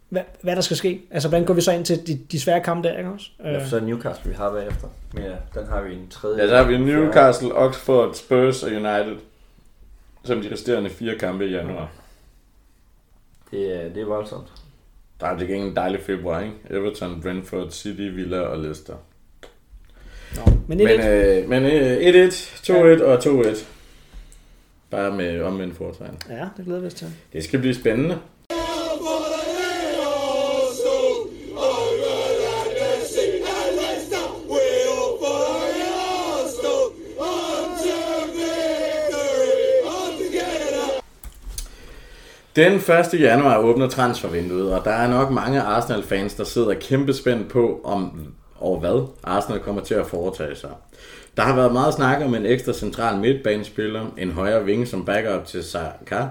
[0.08, 1.00] Hvad, hvad der skal ske.
[1.10, 3.26] Altså, hvordan går vi så ind til de, de svære kampe der, ikke også?
[3.44, 4.88] Øh, Ja, så er Newcastle, vi har bagefter.
[5.14, 6.42] Men ja, den har vi i en tredje.
[6.42, 9.16] Ja, så har vi Newcastle, Oxford, Spurs og United,
[10.24, 11.90] som de resterende fire kampe i januar.
[13.50, 14.46] Det, er, det er voldsomt.
[15.20, 16.54] Der er det en dejlig februar, ikke?
[16.70, 18.94] Everton, Brentford, City, Villa og Leicester.
[20.68, 22.32] men Men, det, øh, men øh, 1-1,
[23.00, 23.64] 2-1 og 2-1.
[24.90, 26.18] Bare med omvendt foretegn.
[26.30, 27.06] ja, det glæder vi os til.
[27.32, 28.18] Det skal blive spændende.
[42.58, 43.20] Den 1.
[43.20, 48.32] januar åbner transfervinduet, og der er nok mange Arsenal-fans, der sidder kæmpe spændt på, om
[48.54, 50.70] og hvad Arsenal kommer til at foretage sig.
[51.36, 55.46] Der har været meget snak om en ekstra central midtbanespiller, en højre vinge som backup
[55.46, 56.24] til Saka,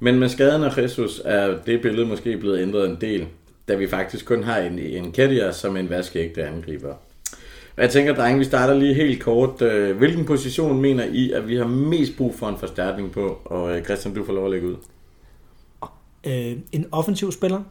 [0.00, 3.26] men med skaden af Jesus er det billede måske blevet ændret en del,
[3.68, 6.94] da vi faktisk kun har en, en Kedia som en vaskeægte angriber.
[7.74, 9.62] Hvad Jeg tænker, drenge, vi starter lige helt kort.
[9.62, 13.40] Øh, hvilken position mener I, at vi har mest brug for en forstærkning på?
[13.44, 14.76] Og øh, Christian, du får lov at lægge ud.
[16.24, 17.62] Øh, en offensiv spiller?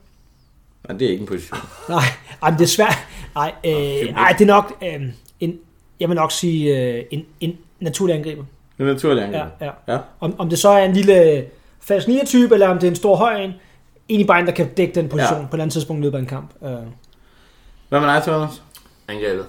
[0.88, 1.60] Nej, det er ikke en position.
[1.90, 2.04] Nej,
[2.42, 2.98] ej, men det er svært.
[3.36, 3.72] Nej, øh,
[4.16, 5.02] ej, det er nok øh,
[5.40, 5.60] en,
[6.00, 8.44] jeg vil nok sige øh, en, en naturlig angriber.
[8.78, 9.52] Det er naturligt Ja, angreb.
[9.62, 9.94] ja.
[9.94, 10.00] ja.
[10.20, 11.46] Om, om det så er en lille
[11.82, 13.54] falsk type eller om det er en stor høj en.
[14.10, 15.42] Egentlig bare en, der kan dække den position Ja.
[15.42, 15.46] ja.
[15.46, 16.50] på et eller andet tidspunkt i løbet af en kamp.
[16.64, 16.70] Øh,
[17.90, 18.64] Hvad med dig, Thomas?
[19.08, 19.46] Angrebet.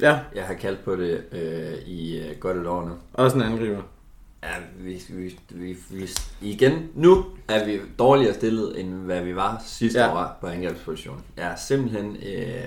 [0.00, 2.90] Ja, Jeg har kaldt på det øh, i øh, godt et år nu.
[3.12, 3.82] også en angriber.
[4.42, 6.08] Ja, vi, vi, vi, vi,
[6.40, 10.14] igen, nu er vi dårligere stillet, end hvad vi var sidste Ja.
[10.14, 11.22] år på angrebspositionen.
[11.36, 12.64] Jeg er simpelthen øh,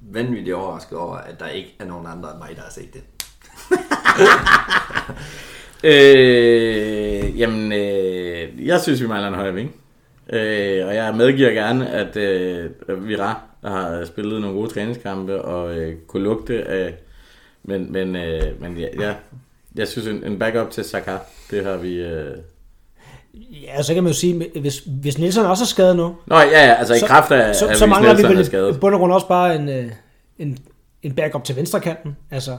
[0.00, 3.02] vanvittigt overrasket over, at der ikke er nogen andre end mig, der har set det.
[5.84, 9.74] Øh, jamen, øh, jeg synes, vi mangler en højre ving.
[10.32, 12.70] Øh, og jeg medgiver gerne, at øh,
[13.08, 16.94] Vira har spillet nogle gode træningskampe og øh, kunne lugte af...
[17.62, 19.14] Men, men, øh, men ja, ja,
[19.78, 21.16] jeg synes, en, en backup til Saka,
[21.50, 21.94] det har vi...
[21.94, 22.36] Øh...
[23.34, 26.42] ja, så kan man jo sige, hvis, hvis Nielsen også er skadet nu, Nå ja,
[26.66, 28.44] ja, altså i kraft af, så, at så Ries mangler vi Nelson er vel i
[28.46, 28.80] skadet.
[28.80, 29.86] bund og grund også bare en, øh,
[30.38, 30.58] en,
[31.02, 32.16] en backup til venstrekanten.
[32.30, 32.58] Altså,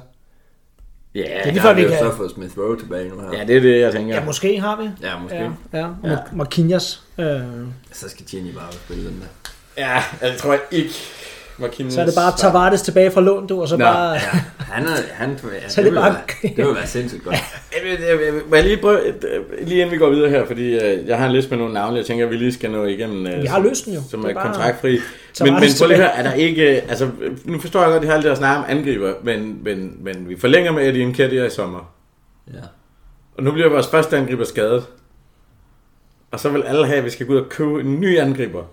[1.16, 1.98] Ja, det er ja, lige før, vi vi kan...
[2.00, 3.38] så fået Smith Rowe tilbage nu her.
[3.40, 4.16] ja, det er det, jeg tænker.
[4.16, 4.90] Ja, måske har vi.
[5.08, 5.38] Ja, måske.
[5.38, 5.50] Ja,
[5.80, 5.88] Ja.
[6.04, 6.18] ja.
[6.34, 7.04] Marquinhos.
[7.18, 7.40] Øh,
[7.92, 9.28] Så skal Jenny bare spille den der.
[9.84, 10.90] Ja, jeg tror jeg ikke.
[11.60, 11.94] Marquinhos.
[11.94, 13.84] så er det bare Tavares tilbage fra lån, du, og så Nå.
[13.86, 14.12] bare...
[14.14, 14.20] Ja,
[14.60, 17.24] han er, han, ja, Så er det, det vil bare- være, det vil være sindssygt
[17.24, 17.36] godt.
[17.76, 19.00] Jeg vil, jeg, vil, må jeg lige prøve,
[19.62, 21.98] lige inden vi går videre her, fordi øh, jeg har en liste med nogle navne,
[21.98, 23.28] jeg tænker, at vi lige skal nå igennem.
[23.28, 24.00] Øh, Vi har løst den jo.
[24.10, 25.00] Som Det er er bare- kontraktfri.
[25.42, 27.10] Men, men det prøv lige høre, er der ikke, øh, altså
[27.46, 29.98] nu forstår jeg godt, at de har alt det at snakke om angriber, men, men,
[30.02, 31.94] men vi forlænger med Eddie Nketiah i sommer.
[32.54, 32.60] Ja.
[33.38, 34.84] Og nu bliver vores første angriber skadet.
[36.32, 38.64] Og så vil alle have, at vi skal gå ud og købe en ny angriber.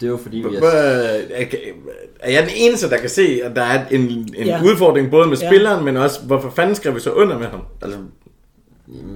[0.00, 0.60] Det er jo fordi, vi er...
[2.20, 4.62] Er jeg den eneste, der kan se, at der er en, en Ja.
[4.64, 5.48] udfordring både med Ja.
[5.48, 7.60] spilleren, men også, hvorfor fanden skal vi så under med ham?
[7.82, 7.98] Altså,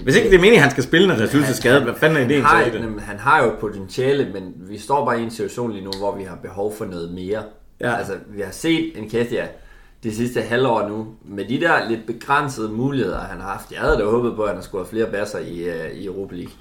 [0.02, 2.18] hvis ikke det er meningen, at han skal spille, når Jesus er skadet, hvad fanden
[2.18, 2.74] er ideen i det?
[2.80, 6.16] jamen, han har jo potentiale, men vi står bare i en situation lige nu, hvor
[6.16, 7.42] vi har behov for noget mere.
[7.80, 7.94] Ja.
[7.96, 9.46] Altså, vi har set en Ketia
[10.02, 13.72] de sidste halvår nu, med de der lidt begrænsede muligheder, han har haft.
[13.72, 16.34] Jeg havde da håbet på, at han har scoret flere basser i, uh, i Europa
[16.34, 16.52] League.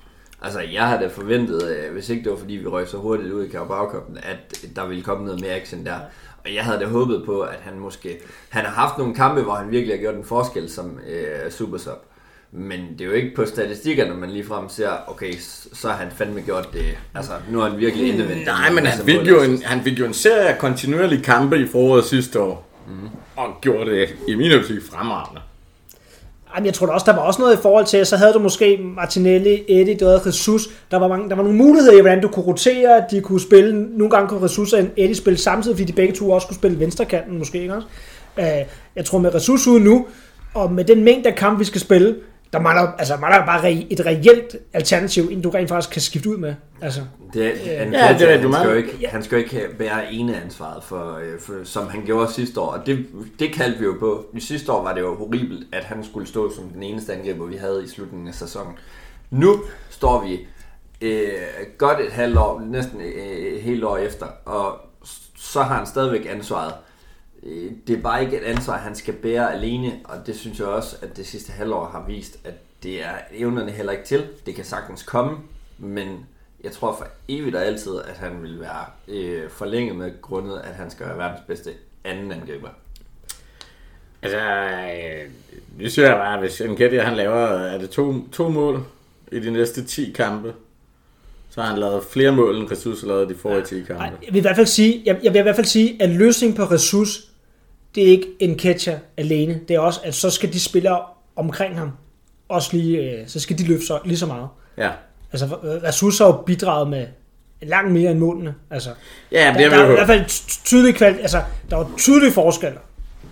[0.42, 3.34] Altså, jeg havde da forventet, uh, hvis ikke det var fordi, vi røg så hurtigt
[3.34, 3.90] ud i Carabao
[4.24, 5.96] at der ville komme noget mere action der.
[6.46, 8.20] Og jeg havde da håbet på, at han måske...
[8.50, 11.98] Han har haft nogle kampe, hvor han virkelig har gjort en forskel som uh, supersub.
[12.52, 15.34] Men det er jo ikke på statistikkerne, man ligefrem ser, okay,
[15.74, 16.98] så har han fandme gjort det.
[17.16, 18.46] Altså, nu har han virkelig indevendt.
[18.46, 21.68] Nej, men han fik, jo en, han fik jo en serie af kontinuerlige kampe i
[21.68, 22.70] foråret sidste år.
[22.88, 23.10] Mm.
[23.36, 25.42] Og gjorde det i min optik fremragende.
[26.56, 28.40] Jamen, jeg tror da også, der var også noget i forhold til, så havde du
[28.40, 30.70] måske Martinelli, Eddie, du havde Jesus.
[30.92, 33.04] Der var, mange, der var nogle muligheder i, hvordan du kunne rotere.
[33.12, 36.32] De kunne spille, nogle gange kunne Jesus og Eddie spille samtidig, fordi de begge to
[36.32, 37.88] også kunne spille venstrekanten måske, ikke også?
[38.40, 40.06] Øh, jeg tror med Jesus ude nu,
[40.54, 42.16] og med den mængde af kamp, vi skal spille,
[42.54, 46.30] der mangler, altså, mangler bare re- et reelt alternativ, en du rent faktisk kan skifte
[46.30, 46.56] ud med.
[46.82, 47.02] Altså,
[47.34, 50.14] Det, han, Ja, ja, det er han, skal jo ikke, han skal jo ikke bære
[50.14, 52.68] ene ansvaret, for, øh, for, som han gjorde sidste år.
[52.68, 53.06] Og det,
[53.40, 54.26] det kaldte vi jo på.
[54.34, 57.46] I sidste år var det jo horribelt, at han skulle stå som den eneste angriber,
[57.46, 58.74] vi havde i slutningen af sæsonen.
[59.30, 60.40] Nu står vi
[61.02, 61.32] øh,
[61.78, 64.78] godt et halvt år, næsten øh, et helt år efter, og
[65.38, 66.74] så har han stadigvæk ansvaret.
[67.44, 70.68] Øh, Det er bare ikke et ansvar, han skal bære alene, og det synes jeg
[70.68, 74.28] også, at det sidste halvår har vist, at det er evnerne heller ikke til.
[74.46, 75.38] Det kan sagtens komme,
[75.78, 76.26] men
[76.64, 80.76] jeg tror for evigt og altid, at han vil være øh, forlænget med grundet, at
[80.76, 81.72] han skal være verdens bedste
[82.04, 82.70] anden angriber.
[84.22, 85.30] Altså, øh,
[85.80, 88.84] det synes jeg bare, hvis Nketiah han laver, er det to, to mål
[89.32, 90.54] i de næste 10 kampe,
[91.50, 94.04] så har han lavet flere mål, end har lavet de forrige 10 kampe.
[94.04, 96.10] Ej, jeg vil i hvert fald sige, jeg, jeg vil i hvert fald sige, at
[96.10, 97.22] løsningen på ressource,
[97.96, 99.60] det er ikke en catcher alene.
[99.68, 101.00] Det er også, at så skal de spillere
[101.36, 101.92] omkring ham
[102.50, 104.48] også lige, øh, så skal de løfte så, lige så meget.
[104.78, 104.90] Ja.
[105.32, 105.46] Altså,
[105.84, 107.06] ressourcer har jo bidraget med
[107.62, 108.54] langt mere end målene.
[108.72, 108.90] Altså,
[109.32, 111.80] Ja, der, det er der, er i hvert fald ty- tydelig kvalitet, altså, der er
[111.80, 112.78] jo tydelige forskelle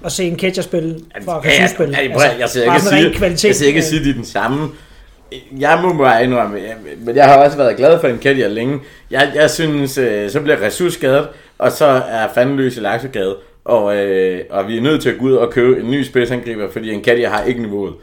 [0.05, 1.97] at se en catcher spille fra Ja, ressource spille.
[1.97, 3.47] ja, ja, prøv, jeg siger ikke, sige, kvalitet.
[3.47, 4.69] jeg siger ikke at sige, at de er den samme.
[5.59, 6.59] Jeg må bare indrømme,
[6.97, 8.79] men jeg har også været glad for Nketiah længe.
[9.11, 13.35] Jeg, jeg synes, øh, så bliver Ressus skadet, og så er fandløs i Laksegade.
[13.69, 16.71] Og, øh, og vi er nødt til at gå ud og købe en ny spidsangriber,
[16.71, 17.93] fordi Nketiah har ikke niveauet.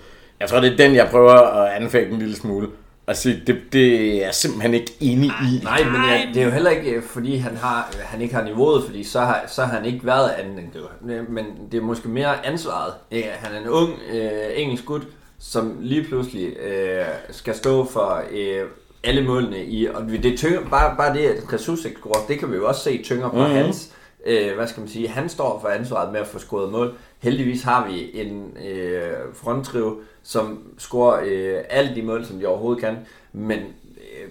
[0.40, 2.68] Jeg tror, det er den, jeg prøver at anfægte en lille smule.
[3.06, 5.60] Og sige, det, det er jeg simpelthen ikke enig i.
[5.64, 8.44] Nej, men jeg, det er jo heller ikke, øh, fordi han, har, han ikke har
[8.44, 11.22] niveauet, fordi så har, så har han ikke været anden angriber.
[11.30, 12.92] Men det er måske mere ansvaret.
[13.12, 15.02] Øh, Han er en ung øh, engelsk gut,
[15.38, 18.62] som lige pludselig øh, skal stå for øh,
[19.04, 22.50] alle målene i, og det tynger, bare, bare det, at Jesus ikke scorer, det kan
[22.50, 23.54] vi jo også se tynger på mm-hmm.
[23.54, 23.92] hans,
[24.26, 26.94] øh, hvad skal man sige, han står for ansvaret med at få scoret mål.
[27.18, 32.82] Heldigvis har vi en øh, fronttrio, som scorer øh, alle de mål, som de overhovedet
[32.82, 32.96] kan,
[33.32, 34.28] men øh,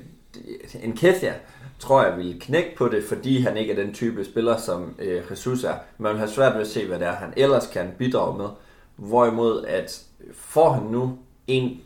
[0.84, 1.34] en Kethia
[1.80, 5.22] tror jeg vil knække på det, fordi han ikke er den type spiller, som øh,
[5.32, 5.74] Jesus er.
[5.98, 8.48] Man vil have svært ved at se, hvad det er, han ellers kan bidrage med.
[8.96, 11.18] Hvorimod at får han nu
[11.48, 11.82] en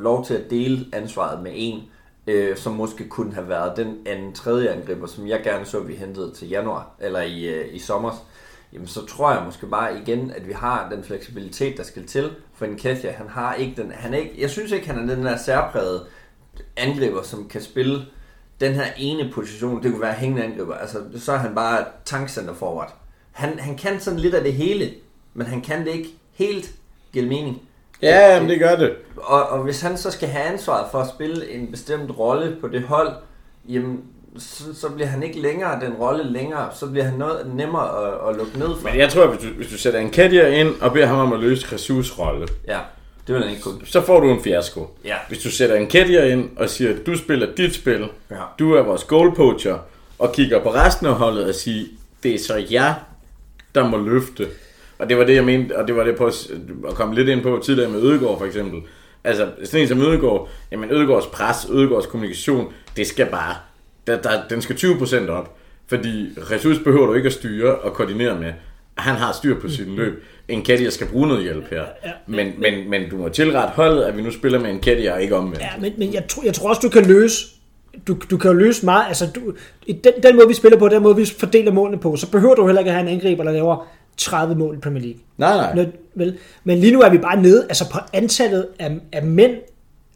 [0.00, 1.82] lov til at dele ansvaret med en,
[2.26, 5.94] øh, som måske kunne have været den anden tredje angriber, som jeg gerne så, vi
[5.94, 8.26] hentede til januar, eller i, øh, i sommer,
[8.72, 12.30] jamen så tror jeg måske bare igen, at vi har den fleksibilitet, der skal til.
[12.54, 15.14] For en Kethia, han har ikke den, han er ikke, jeg synes ikke, han er
[15.14, 16.06] den der særprægede
[16.76, 18.06] angriber, som kan spille
[18.60, 22.54] den her ene position, det kunne være hængende angriber, altså så er han bare tankcenter
[22.54, 22.94] forward.
[23.32, 24.94] Han, han kan sådan lidt af det hele,
[25.34, 26.74] men han kan det ikke helt,
[27.12, 27.65] giver mening.
[28.02, 28.92] Ja, jamen, det gør det.
[29.16, 32.68] Og, og hvis han så skal have ansvaret for at spille en bestemt rolle på
[32.68, 33.12] det hold,
[33.68, 34.00] jamen,
[34.38, 38.28] så, så bliver han ikke længere den rolle længere, så bliver han noget nemmere at,
[38.30, 38.88] at lukke ned for.
[38.88, 41.40] Men jeg tror, hvis du, hvis du sætter Nketiah ind og beder ham om at
[41.40, 42.78] løse Jesus rolle, Ja,
[43.26, 43.86] det vil han ikke kunne.
[43.86, 44.96] så får du en fiasko.
[45.04, 45.14] Ja.
[45.28, 48.36] Hvis du sætter en Nketiah ind og siger, at du spiller dit spil, Ja.
[48.58, 49.78] du er vores goalpoacher,
[50.18, 51.86] og kigger på resten af holdet og siger,
[52.22, 52.94] det er så jer,
[53.74, 54.46] der må løfte.
[54.98, 56.26] Og det var det, jeg mente, og det var det på
[56.88, 58.80] at komme lidt ind på tidligere med Ødegård for eksempel.
[59.24, 63.54] Altså, sådan en som Ødegård, jamen Ødegårds pres, Ødegårds kommunikation, det skal bare,
[64.06, 65.56] der, der, den skal 20% op.
[65.88, 68.52] Fordi ressource behøver du ikke at styre og koordinere med.
[68.96, 70.24] Han har styr på sin løb.
[70.48, 71.84] En Kadia skal bruge noget hjælp her.
[72.26, 75.22] Men, men, men du må tilrette holdet, at vi nu spiller med en Kadia og
[75.22, 75.60] ikke omvendt.
[75.60, 77.46] Ja, men, men jeg, tror, jeg tror også, du kan løse
[78.06, 79.40] du, du kan jo løse meget, altså du,
[79.86, 82.54] i den, den måde vi spiller på, den måde vi fordeler målene på, så behøver
[82.54, 85.20] du heller ikke at have en angriber, der laver 30 mål i Premier League.
[85.38, 85.74] Nej, nej.
[85.74, 86.38] Nød, vel?
[86.64, 89.52] Men lige nu er vi bare nede, altså på antallet af, af mænd,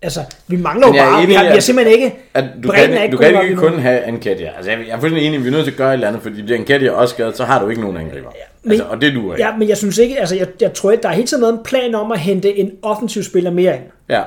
[0.02, 2.68] altså vi mangler jo bare, vi enig har, i, vi har simpelthen ikke, At du
[2.68, 4.50] er kan, ikke du kan ikke kun have en Kadia.
[4.56, 6.22] Altså, jeg, jeg er fuldstændig enig, vi er nødt til at gøre et eller andet,
[6.22, 8.30] fordi bliver en Kadia også skadet, så har du ikke nogen angriber.
[8.62, 9.46] men- altså, og det duer ikke.
[9.46, 11.52] ja, men jeg synes ikke, altså jeg, jeg tror ikke, der er hele tiden været
[11.52, 13.84] en plan om at hente en offensiv spiller mere ind.
[14.08, 14.22] Ja.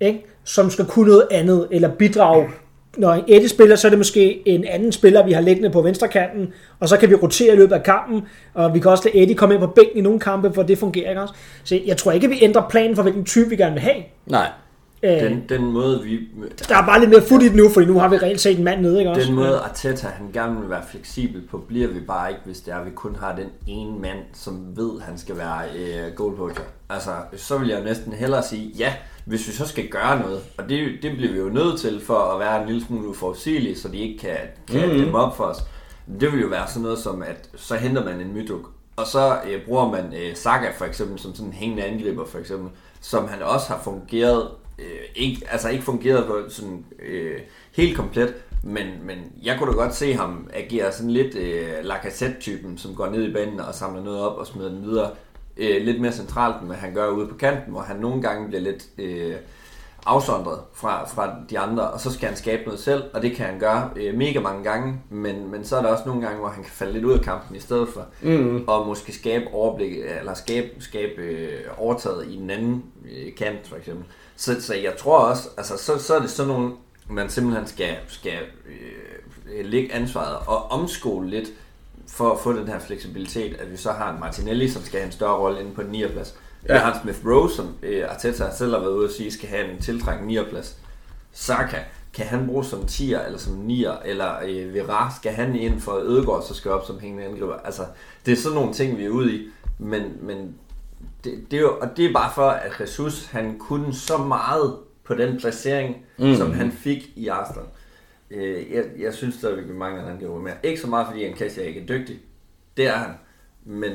[0.00, 0.24] ikke?
[0.44, 2.48] som skal kunne noget andet, eller bidrage.
[2.96, 6.52] Når Eddie spiller, så er det måske en anden spiller, vi har liggende på venstrekanten,
[6.80, 8.22] og så kan vi rotere i løbet af kampen,
[8.54, 10.78] og vi kan også lade Eddie komme ind på bænken i nogle kampe, for det
[10.78, 11.34] fungerer ikke også.
[11.64, 14.02] Så jeg tror ikke, vi ændrer planen for, hvilken type vi gerne vil have.
[14.26, 14.48] Nej.
[15.02, 16.18] Øh, Den, den måde, vi...
[16.68, 18.58] der er bare lidt mere fod i det nu, fordi nu har vi reelt set
[18.58, 19.26] en mand nede, ikke også?
[19.26, 22.72] Den måde Arteta han gerne vil være fleksibel på, bliver vi bare ikke, hvis det
[22.72, 26.64] er, at vi kun har den ene mand, som ved, han skal være øh, goalpoacher.
[26.90, 28.92] Altså, så vil jeg næsten hellere sige, ja,
[29.26, 32.18] hvis vi så skal gøre noget, og det, det bliver vi jo nødt til for
[32.18, 34.36] at være en lille smule uforudsigelige, så de ikke kan,
[34.68, 34.98] kan mm.
[34.98, 35.56] dem op for os.
[36.20, 39.38] Det vil jo være sådan noget som, at så henter man en Myduk, og så
[39.46, 42.70] øh, bruger man øh, Saka for eksempel som sådan en hængende angriber for eksempel.
[43.00, 44.48] som han også har fungeret,
[44.78, 47.40] øh, ikke, altså ikke fungeret på sådan øh,
[47.72, 52.78] helt komplet, men, men jeg kunne da godt se ham agere sådan lidt øh, Lacazette-typen,
[52.78, 55.10] som går ned i banen og samler noget op og smider den videre.
[55.56, 58.48] Øh, lidt mere centralt, end hvad han gør ude på kanten, hvor han nogle gange
[58.48, 59.34] bliver lidt øh,
[60.06, 63.46] afsondret fra, fra de andre, og så skal han skabe noget selv, og det kan
[63.46, 66.48] han gøre øh, mega mange gange, men, men så er der også nogle gange, hvor
[66.48, 68.64] han kan falde lidt ud af kampen i stedet for, mm.
[68.66, 73.76] og måske skabe overblik, eller skabe, skabe øh, overtaget i den anden øh, kant, for
[73.76, 74.04] eksempel.
[74.36, 76.72] Så, så jeg tror også, altså så, så er det sådan nogle,
[77.08, 81.48] man simpelthen skal, skal øh, lægge ansvaret og omskole lidt,
[82.08, 85.06] for at få den her fleksibilitet, at vi så har en Martinelli, som skal have
[85.06, 86.08] en større rolle inde på den 9.
[86.08, 86.34] plads.
[86.68, 86.72] Ja.
[86.72, 89.48] Vi har en Smith Rowe, som øh, Arteta selv har været ude at sige, skal
[89.48, 90.38] have en tiltrækkende 9.
[90.50, 90.76] plads.
[91.32, 91.78] Saka,
[92.14, 95.92] kan han bruges som 10'er eller som 9'er, eller øh, Vera, skal han ind for
[95.92, 97.56] Ødegård, så skal op som hængende angriber.
[97.64, 97.82] Altså,
[98.26, 99.48] det er sådan nogle ting, vi er ude i,
[99.78, 100.54] men, men
[101.24, 104.76] det, det er jo, og det er bare for, at Jesus, han kunne så meget
[105.04, 106.34] på den placering, mm.
[106.34, 107.66] som han fik i Arsenal.
[108.30, 110.54] Øh, jeg, jeg synes stadigvæk, vi mangler, han gjorde mere.
[110.62, 112.16] Ikke så meget, fordi en Kassia ikke er dygtig.
[112.76, 113.10] Det er han.
[113.64, 113.92] Men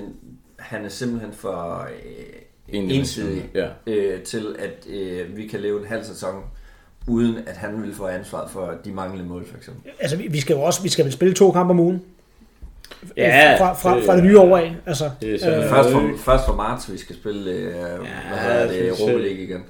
[0.59, 2.23] han er simpelthen for øh,
[2.69, 3.67] ensidig ja.
[3.87, 6.43] øh, til, at øh, vi kan leve en halv sæson
[7.07, 9.91] uden at han vil få ansvaret for de manglende mål, for eksempel.
[9.99, 12.01] Altså, vi skal jo også vi skal vel spille to kampe om ugen.
[13.17, 14.75] Ja, fra, fra, det- fra det nye år af.
[14.85, 17.69] Altså, Det er øh, øh, Først for, først for marts, vi skal spille øh, ja,
[17.69, 19.63] hvad hedder det, Europa øh, League igen.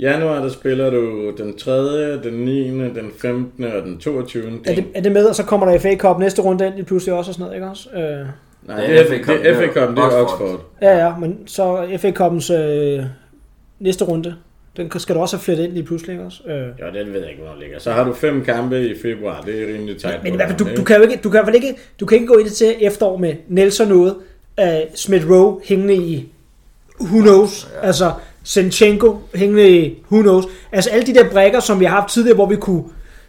[0.00, 3.64] Januar, der spiller du den 3., den 9., den 15.
[3.64, 4.42] og den 22.
[4.66, 6.84] er, det, er det med, og så kommer der FA Cup næste runde ind lige
[6.84, 7.88] pludselig også og sådan noget, ikke også?
[7.90, 8.26] Øh,
[8.66, 10.22] Nej, Det det er FA det Cup, er FA det er Cup, det er Oxford.
[10.22, 10.60] Oxford.
[10.82, 13.04] ja, ja, men så FA Cup'ens øh,
[13.80, 14.34] næste runde,
[14.76, 16.42] den skal du også have flettet ind lige pludselig, ikke også?
[16.46, 17.78] Øh, Ja, den ved jeg ikke, hvor den ligger.
[17.78, 20.22] Så har du fem kampe i februar, det er rimelig tight.
[20.22, 22.06] Men i på hvert fald, du, du kan jo ikke, du kan vel ikke, du
[22.06, 24.16] kan ikke gå ind til efterår med Nelson noget,
[24.60, 26.32] uh, Smith Rowe hængende i
[27.00, 27.86] who knows, ja.
[27.86, 28.12] altså
[28.44, 32.34] Sinchenko hængende i who knows, altså alle de der brækker, som vi har haft tidligere,
[32.34, 32.84] hvor vi kunne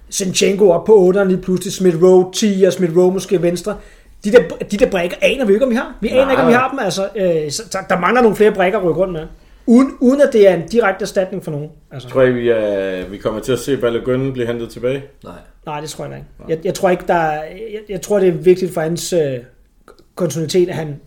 [0.10, 3.78] Sinchenko op på 8'eren lige pludselig, Smith Rowe 10 og Smith Rowe måske venstre,
[4.24, 5.96] de der, de der brækker aner vi ikke, om vi har.
[6.02, 6.32] Vi aner Nej.
[6.32, 9.02] ikke, om vi har dem, altså, øh, så, der, mangler nogle flere brækker at rykke
[9.02, 9.28] rundt med.
[9.66, 11.70] Uden, uden at det er en direkte erstatning for nogen.
[11.92, 12.10] Altså.
[12.10, 15.04] Tror I, vi, er, vi kommer til at se Balogun blive hentet tilbage?
[15.24, 15.34] Nej.
[15.66, 16.28] Nej, det tror jeg ikke.
[16.48, 19.38] Jeg, jeg tror ikke, der er, jeg, jeg tror, det er vigtigt for hans øh,
[20.16, 21.00] kontinuitet, at han,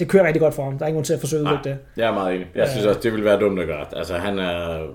[0.00, 0.78] det kører rigtig godt for ham.
[0.78, 1.78] Der er ingen grund til at forsøge at udvikle det.
[1.96, 2.46] Jeg er meget enig.
[2.54, 3.86] Jeg synes også, det vil være dumt at gøre.
[3.96, 4.86] Altså, han er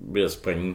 [0.00, 0.74] ved at springe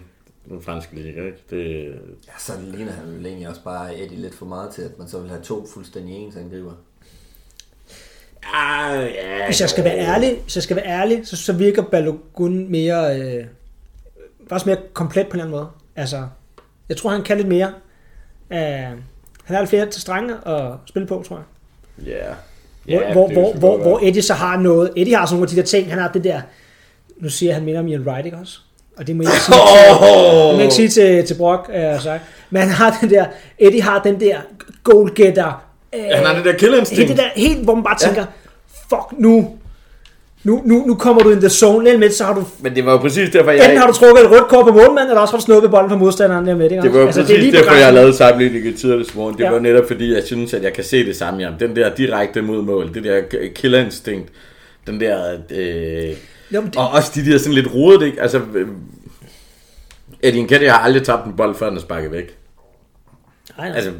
[0.49, 1.38] den franske liga, ikke?
[1.49, 1.86] Det,
[2.28, 5.07] Ja, så ligner han vel egentlig også bare Eddie lidt for meget til, at man
[5.07, 6.71] så vil have to fuldstændig ens angriber.
[8.53, 11.84] ah, ja, Hvis jeg skal være ærlig, hvis jeg skal være ærlig så, så virker
[11.84, 13.45] Balogun mere, øh,
[14.49, 15.69] faktisk mere komplet på en eller anden måde.
[15.95, 16.28] Altså,
[16.89, 17.74] jeg tror, han kan lidt mere.
[18.51, 21.45] Øh, han har lidt flere til strenge at spille på, tror jeg.
[22.07, 22.34] Ja.
[22.86, 24.00] Hvor, Ja, hvor, det hvor, hvor, hvor.
[24.04, 24.92] Eddie så har noget.
[24.96, 25.90] Eddie har sådan nogle af de der ting.
[25.90, 26.42] Han har det der...
[27.18, 28.60] Nu siger han minder om Ian Wright, ikke også?
[28.98, 30.00] Og det må jeg ikke sige til,
[30.48, 32.24] det må jeg ikke sige til, til Brock, øh, sagt.
[32.50, 33.26] Men han har den der...
[33.60, 34.38] Eddie har den der
[34.84, 35.64] goalgetter...
[35.96, 37.08] Øh, Han har det der killerinstinkt.
[37.08, 38.26] Helt det der, helt, hvor man bare tænker,
[38.90, 39.58] fuck nu,
[40.44, 42.86] nu, nu, nu kommer du in the zone, lidt med, så har du, Men det
[42.86, 43.80] var jo præcis derfor, enten jeg...
[43.80, 45.98] har du trukket et rødt kort på målmanden, eller også har du snuppet bolden fra
[45.98, 46.84] modstanderen der med, ikke?
[46.84, 49.38] Det var jo altså, præcis lige derfor, på jeg lavede sammenligning i tidligere morgen.
[49.38, 49.52] Det Ja.
[49.52, 51.54] var netop fordi, jeg synes, at jeg kan se det samme i ham.
[51.60, 53.22] Den der direkte mod mål, det der
[53.56, 54.30] killerinstinkt,
[54.88, 55.34] den der...
[55.50, 56.10] Øh,
[56.54, 58.22] Jo, men det, og også de der sådan lidt rodet, ikke?
[58.22, 58.68] Altså, øh,
[60.22, 62.38] Eddie Nketiah har aldrig tabt en bold, før den er sparket væk.
[63.58, 63.76] nej, nej.
[63.76, 63.91] Altså,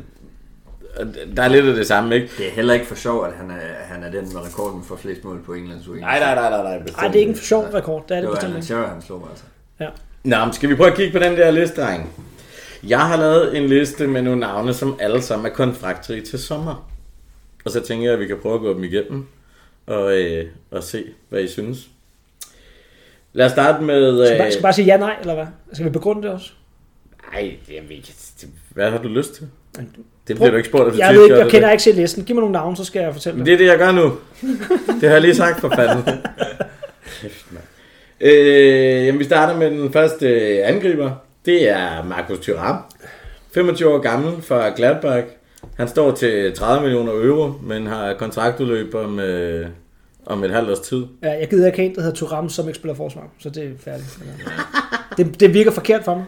[1.36, 2.30] der er lidt af det samme, ikke?
[2.38, 4.96] Det er heller ikke for sjov, at han er, han er den med rekorden for
[4.96, 6.00] flest mål på Englands U21.
[6.00, 6.74] Nej, nej, nej, nej, nej.
[6.98, 8.66] Ej, det er ikke en for sjov rekord, det er det, Det bestemt ikke.
[8.66, 9.44] Shearer, han slog altså.
[9.80, 9.90] Ja.
[10.24, 12.14] Nå, men skal vi prøve at kigge på den der liste, dreng?
[12.88, 16.90] Jeg har lavet en liste med nogle navne, som alle sammen er kontraktfri til sommer.
[17.66, 19.26] Og så tænker jeg, at vi kan prøve at gå dem igennem
[19.88, 21.88] og, øh, og se, hvad I synes.
[23.34, 24.26] Lad os starte med...
[24.28, 25.46] Skal, bare, Øh, skal bare sige ja, nej, eller hvad?
[25.74, 26.52] Skal vi begrunde det også?
[27.34, 29.48] ej, jeg ved ikke, det- hvad har du lyst til?
[30.28, 31.74] Det bliver du ikke spurgt efter Jeg ved ikke, jeg kender det?
[31.74, 32.24] ikke selv listen.
[32.24, 33.60] Giv mig nogle navne, så skal jeg fortælle Men det.
[33.60, 34.12] det er det, jeg gør nu.
[35.02, 36.04] Det har jeg lige sagt for fanden.
[38.22, 41.12] Øh, jamen, vi starter med den første øh, angriber.
[41.46, 42.78] Det er Markus Thuram.
[43.54, 45.28] 25 år gammel fra Gladbach.
[45.78, 49.68] Han står til 30 millioner euro, men har kontraktudløb om, øh,
[50.26, 51.06] om et halvt års tid.
[51.24, 53.64] Ja, jeg gider ikke have en, der hedder Turam, som ikke spiller forsvar, så det
[53.64, 54.20] er færdigt.
[55.18, 56.26] Det, det virker forkert for mig.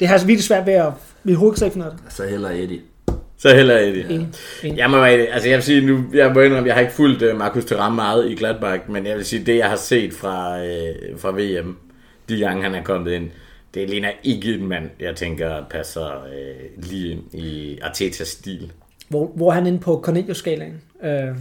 [0.00, 0.92] Det har altså virkelig svært ved at...
[1.24, 1.92] Mit hoved kan ikke det.
[2.08, 2.80] Så heller Eddie.
[3.42, 4.04] Så heller Eddie.
[4.04, 4.28] Enig.
[4.62, 4.78] Enig.
[4.78, 7.36] Jeg må, altså jeg vil sige, nu, jeg må indrømme, jeg har ikke fulgt uh,
[7.38, 11.20] Markus Thuram meget i Gladbach, men jeg vil sige, det jeg har set fra, uh,
[11.20, 11.76] fra VM,
[12.28, 13.30] de gange han er kommet ind,
[13.74, 18.72] det ligner ikke en mand, jeg tænker passer uh, lige ind i Artetas stil.
[19.08, 20.80] Hvor, hvor er han inde på Cornelius-skalaen?
[21.04, 21.10] Øh,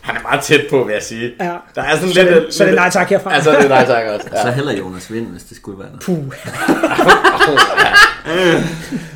[0.00, 1.32] Han er ret tæt på, vil jeg sige.
[1.40, 1.56] Ja.
[1.74, 2.34] Der er sådan Så lidt...
[2.34, 3.34] det- så det er nej tak herfra.
[3.34, 4.26] Altså, det er nej tak også.
[4.42, 4.54] Så Ja.
[4.54, 6.02] heller Jonas Vind, hvis det skulle være noget.
[6.02, 6.34] Puh.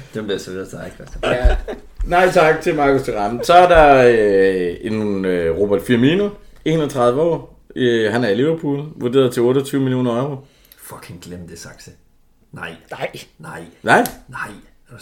[0.14, 1.34] Den bliver serveret til dig, Christian.
[1.34, 1.56] Ja.
[2.04, 3.40] Nej tak til Markus Thuram.
[3.44, 6.28] Så er der øh, en øh, Robert Firmino,
[6.64, 7.60] 31 år.
[7.76, 10.36] Øh, han er i Liverpool, vurderet til 28 millioner euro.
[10.78, 11.90] Fucking glem det, Saxe.
[12.52, 13.10] Nej, Nej.
[13.38, 14.50] nej, Nej, nej.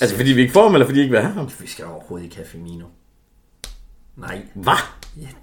[0.00, 1.50] Altså fordi vi ikke får ham, eller fordi I ikke vil have ham?
[1.60, 2.84] Vi skal overhovedet ikke have Firmino.
[4.16, 4.40] Nej.
[4.54, 4.72] Hvad?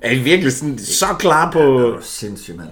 [0.01, 1.59] Er I virkelig sådan, så klar på...
[1.59, 2.69] Det er du sindssyg, mand.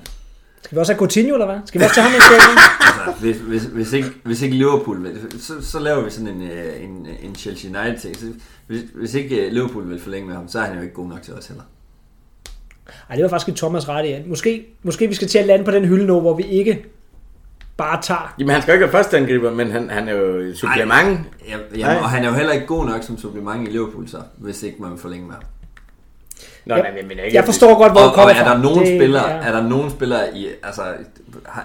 [0.63, 1.59] Skal vi også have Coutinho, eller hvad?
[1.65, 2.59] Skal vi også tage ham en stjerne?
[3.07, 6.41] Altså, hvis, hvis, hvis, ikke, hvis ikke Liverpool vil, så, så laver vi sådan en,
[6.41, 8.17] øh, en, en Chelsea United ting.
[8.17, 8.25] Så
[8.67, 11.07] Hvis, hvis ikke øh, Liverpool vil forlænge med ham, så er han jo ikke god
[11.07, 11.63] nok til os heller.
[13.09, 14.29] Ej, det var faktisk et Thomas ret i.
[14.29, 16.85] Måske, måske vi skal til at lande på den hylde nu, hvor vi ikke
[17.77, 18.35] bare tager...
[18.39, 21.19] Jamen, han skal jo ikke være første angriber, men han, han er jo supplement.
[21.47, 21.65] Ja, Nej.
[21.77, 24.63] jamen, og han er jo heller ikke god nok som supplement i Liverpool, så, hvis
[24.63, 25.43] ikke man vil forlænge med ham.
[26.68, 28.53] Nå, Jeg- nej, men, men Jeg forstår godt, hvor Og, du kommer og er fra.
[28.56, 29.38] der nogen Det- spillere, ja.
[29.38, 30.81] er der nogen spillere i, altså,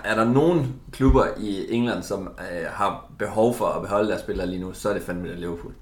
[0.05, 4.47] er der nogen klubber i England, som øh, har behov for at beholde deres spillere
[4.47, 5.73] lige nu, så er det fandme det Liverpool.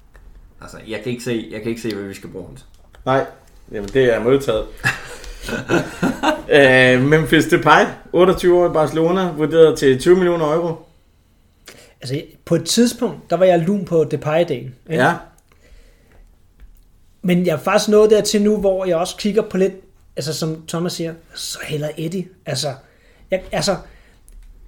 [0.63, 2.67] Altså, jeg kan ikke se, jeg kan ikke se, hvad vi skal bruge ham til.
[3.07, 3.25] Nej,
[3.73, 4.65] jamen det er modtaget.
[6.49, 10.75] øh, Memphis Depay, 28 år i Barcelona, vurderet til 20 millioner euro.
[12.01, 14.75] Altså, på et tidspunkt, der var jeg lun på Depay-dagen.
[14.91, 15.13] Ja,
[17.23, 19.73] men jeg er faktisk nået dertil nu, hvor jeg også kigger på lidt,
[20.17, 22.29] altså som Thomas siger, så heller Eddie.
[22.47, 22.69] Altså,
[23.31, 23.77] jeg, altså,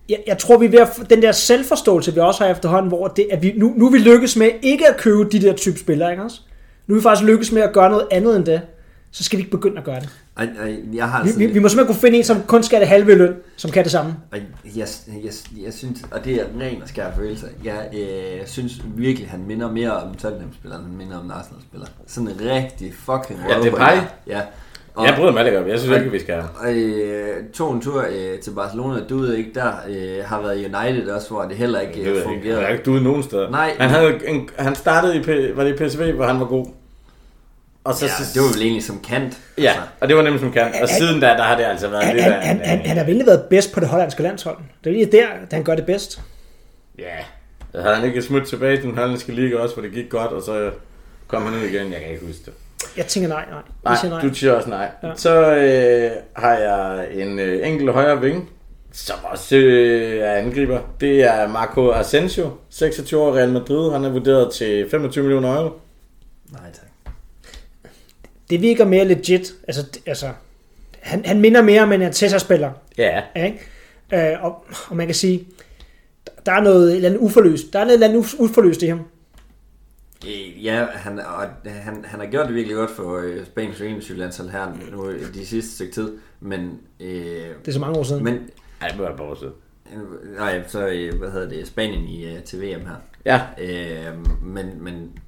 [0.09, 3.09] jeg, jeg tror, vi er ved at den der selvforståelse, vi også har efterhånden, hvor
[3.09, 5.79] det, at vi, nu, nu er vi lykkes med ikke at købe de der type
[5.79, 6.41] spillere, ikke også?
[6.87, 8.61] Nu er vi faktisk lykkes med at gøre noget andet end det.
[9.11, 10.09] Så skal vi ikke begynde at gøre det.
[10.36, 12.62] Ej, ej, jeg har Vi, sådan, vi, vi må simpelthen kunne finde en, som kun
[12.62, 14.16] skal have det halve løn, som kan det samme.
[14.32, 14.38] Og
[14.76, 14.86] jeg,
[15.24, 15.32] jeg,
[15.64, 19.72] jeg synes, og det er ren og skær følelse, jeg øh, synes virkelig, han minder
[19.72, 21.86] mere om Tottenham-spiller, end han minder om en Arsenal-spiller.
[22.06, 23.70] Sådan en rigtig fucking Ja, røvhul.
[23.70, 23.96] Depay?
[24.26, 24.40] Ja.
[24.94, 25.68] og, jeg bryder mig ikke om.
[25.68, 26.42] Jeg synes ikke, vi skal.
[26.60, 30.59] Og øh, tog en tur øh, til Barcelona, du ved ikke, der øh, har været
[30.60, 32.28] i United også, hvor det heller ikke Det ved øh, jeg ikke.
[32.30, 32.62] Han fungerede.
[32.62, 33.50] er ikke duet nogen steder.
[33.50, 33.72] Nej.
[33.78, 36.66] Han, havde en, han startede i, P, var det i PSV, hvor han var god.
[37.84, 39.38] Og så, Ja, det var vel egentlig som kant.
[39.59, 40.62] Ja, og det var nemt som kan.
[40.62, 42.78] Og Han- siden da, der har det altså været Han, lidt han, af han, han,
[42.86, 44.56] han har virkelig været bedst på det hollandske landshold.
[44.84, 46.20] Det er lige der, han gør det bedst.
[46.98, 47.04] Ja.
[47.80, 50.42] Havde han ikke smut tilbage til den hollandske liga også, hvor det gik godt, og
[50.42, 50.70] så
[51.28, 51.92] kom han ud igen.
[51.92, 52.52] Jeg kan ikke huske det.
[52.96, 53.60] Jeg tænker nej, nej.
[53.84, 54.28] Jeg Nej, nej.
[54.28, 54.88] du siger også nej.
[55.02, 55.09] Ja.
[55.09, 55.14] Ja.
[55.16, 58.50] Så øh, har jeg en øh, enkelt højre ving,
[58.92, 60.80] som også øh, er angriber.
[61.00, 63.92] Det er Marco Asensio, 26 år Real Madrid.
[63.92, 65.70] Han er vurderet til 25 millioner euro.
[66.52, 66.88] Nej, tak.
[68.53, 69.55] Det virker mere legit.
[69.69, 70.29] Altså, altså
[71.01, 72.70] han, han minder mere om en Arteta-spiller.
[72.99, 73.23] Ja.
[73.37, 73.59] Ikke?
[74.33, 75.47] Øh, og, og man kan sige,
[76.47, 77.73] der er noget et eller andet uforløst.
[77.73, 79.01] Der er noget et eller andet uforløst i ham.
[80.27, 84.51] Øh, Ja, han, og han, han har gjort det virkelig godt for øh, Spaniens U21-landshold
[84.51, 86.79] her nu i de sidste stykke tid, men...
[87.01, 88.24] Øh, Det er så mange år siden.
[88.24, 88.39] men
[88.81, 89.51] Ej, det må jeg bare sige.
[89.95, 92.97] øh, nej, så øh, hvad hedder det, Spanien i øh, til VM her.
[93.24, 93.41] Ja.
[93.59, 95.19] Øh, men, men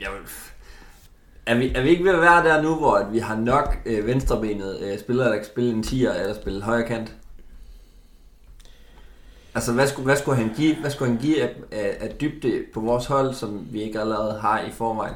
[0.00, 0.08] jeg,
[1.48, 3.78] er, vi, er vi ikke ved at være der nu, hvor at vi har nok
[3.86, 7.14] øh, venstrebenet øh, spillere, der kan spille en 10'er eller spille højre kant?
[9.54, 12.64] Altså, hvad skulle, hvad skulle han give, hvad skulle han give af, af, af dybde
[12.74, 15.14] på vores hold, som vi ikke allerede har i forvejen?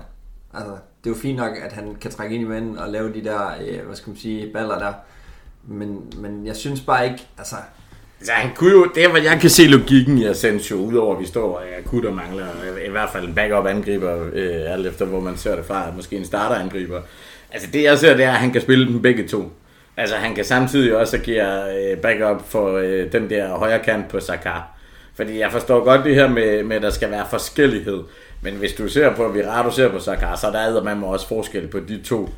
[0.55, 3.15] Altså, det er jo fint nok, at han kan trække ind i vanden og lave
[3.15, 4.93] de der, øh, hvad skal man sige, baller der.
[5.65, 7.57] Men, men jeg synes bare ikke, altså,
[8.23, 11.27] Altså, han kunne jo, det er, jeg kan se logikken i Asensio, udover at vi
[11.27, 12.47] står og akut og mangler
[12.87, 16.17] i hvert fald en backup angriber, øh, alt efter hvor man ser det fra, måske
[16.17, 17.01] en starter angriber.
[17.53, 19.53] Altså det jeg ser, det er, at han kan spille dem begge to.
[19.97, 24.21] Altså han kan samtidig også agere øh, backup for øh, den der højre kant på
[24.21, 24.55] Saka.
[25.15, 28.01] Fordi jeg forstår godt det her med, med at der skal være forskellighed.
[28.43, 31.69] Men hvis du ser på Virato ser på Saka, så der er man også forskel
[31.69, 32.29] på de to.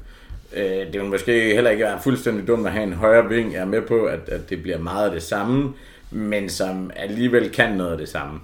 [0.56, 3.52] Øh, det vil måske heller ikke være fuldstændig dumt at have en højre ving.
[3.52, 5.74] Jeg er med på, at, at det bliver meget af det samme,
[6.10, 8.40] men som alligevel kan noget af det samme.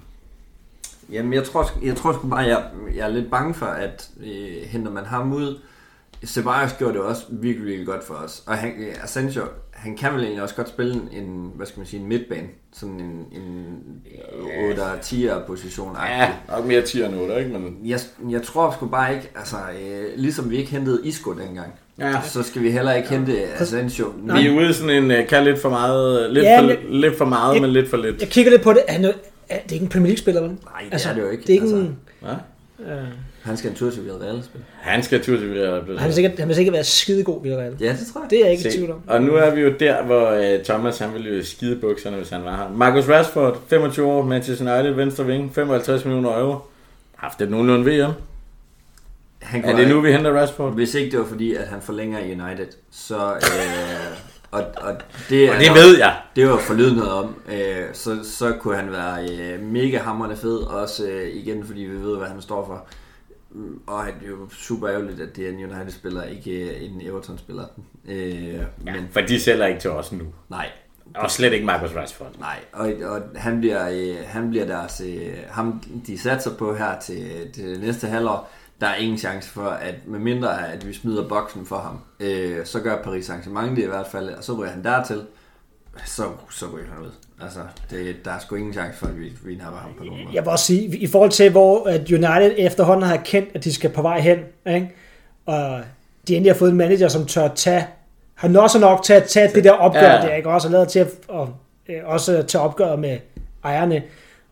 [1.12, 2.64] Jamen, jeg tror, jeg tror sgu bare, jeg,
[2.94, 5.58] jeg er lidt bange for, at øh, henter man ham ud,
[6.26, 8.42] Ceballos gjorde det også virkelig, virkelig godt for os.
[8.46, 8.72] Og han,
[9.02, 9.42] Asensio,
[9.80, 12.46] han kan vel egentlig også godt spille en, hvad skal man sige, en midtbane.
[12.72, 13.66] Sådan en, en
[14.78, 15.96] 8-10'er position.
[16.08, 17.50] Ja, nok mere 10 end 8, ikke?
[17.50, 18.00] Men Jeg,
[18.30, 22.20] jeg tror sgu bare ikke, altså øh, ligesom vi ikke hentede Isco dengang, Ja.
[22.22, 24.12] så skal vi heller ikke hente Asensio.
[24.22, 24.34] nu.
[24.34, 27.18] vi er ude sådan en, uh, kan lidt for meget, lidt, Ja, for, men- lidt
[27.18, 28.20] for meget, Jeg- men lidt for lidt.
[28.20, 28.80] Jeg kigger lidt på det.
[28.88, 29.14] Han det
[29.68, 30.50] er ikke en Premier League-spiller, vel?
[30.50, 31.40] Nej, det er det jo ikke.
[31.42, 31.76] Det er ikke Altså.
[31.76, 32.92] en, Ja?
[32.92, 33.08] øh,
[33.42, 34.66] Han skal en tur til Villarreal spille.
[34.80, 35.98] Han skal tur til Villarreal.
[35.98, 37.76] han, vil sikkert, han vil sikkert være skidegod, Villarreal.
[37.80, 38.30] Ja, det tror jeg.
[38.30, 39.00] Det er jeg ikke i tvivl om.
[39.06, 42.28] Og nu er vi jo der, hvor uh, Thomas han ville jo skide bukserne, hvis
[42.28, 42.76] han var her.
[42.76, 46.58] Marcus Rashford, 25 år, Manchester United, venstre ving, 55 millioner euro.
[47.16, 48.12] Haft et nogenlunde VM.
[49.40, 50.74] Han Er det nu, vi henter Rashford?
[50.74, 54.16] Hvis ikke det var fordi, at han forlænger i United, så, øh,
[54.50, 54.94] Og, og
[55.28, 56.16] det, Og er det ved jeg.
[56.36, 57.34] Det var forlydet noget om.
[57.52, 61.96] Øh, så, så kunne han være øh, mega hammerende fed, også øh, igen, fordi vi
[62.04, 62.86] ved, hvad han står for.
[63.86, 67.64] Og det er jo super ærgerligt, at det er en United-spiller, ikke øh, en Everton-spiller.
[68.08, 70.24] Øh, Ja, men for de sælger ikke til os nu.
[70.48, 70.66] nej,
[71.14, 72.38] Og slet ikke Marcus Rashford.
[72.38, 72.58] nej.
[72.72, 75.02] Og, og han, bliver, øh, han bliver deres...
[75.06, 78.50] Øh, ham, de satser på her til, til det næste halvår.
[78.80, 82.66] Der er ingen chance for, at med mindre at vi smider boksen for ham, øh,
[82.66, 85.22] så gør Paris Saint-Germain det i hvert fald, og så ryger han dertil,
[86.04, 87.10] så, så ryger han ud.
[87.42, 87.58] Altså,
[87.90, 90.34] det, der er sgu ingen chance for, at vi, vi napper ham på nogen måde.
[90.34, 93.74] Jeg vil også sige, i forhold til, hvor at United efterhånden har kendt, at de
[93.74, 94.90] skal på vej hen, ikke?
[95.46, 95.80] og
[96.28, 97.86] de endelig har fået en manager, som tør tage,
[98.34, 100.12] har også nok til at tage det der opgør, Ja.
[100.22, 100.48] der, ikke?
[100.48, 101.48] og også har lavet til at og,
[101.88, 103.18] øh, også tage opgør med
[103.64, 104.02] ejerne,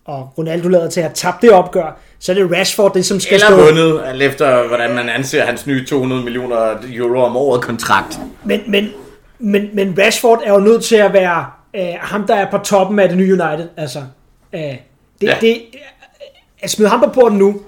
[0.04, 3.20] og Ronaldo lader til at have tabt det opgør, så er det Rashford, det som
[3.20, 3.56] skal Eller stå.
[3.56, 8.18] vundet, alt efter hvordan man anser hans nye 200 millioner euro om året kontrakt.
[8.44, 8.88] Men, men,
[9.38, 11.46] men, men Rashford er jo nødt til at være
[11.76, 13.68] øh, ham, der er på toppen af det nye United.
[13.76, 13.98] Altså,
[14.52, 14.78] øh, det,
[15.22, 15.36] Ja.
[15.40, 15.62] det,
[16.60, 17.60] at smide ham på porten nu,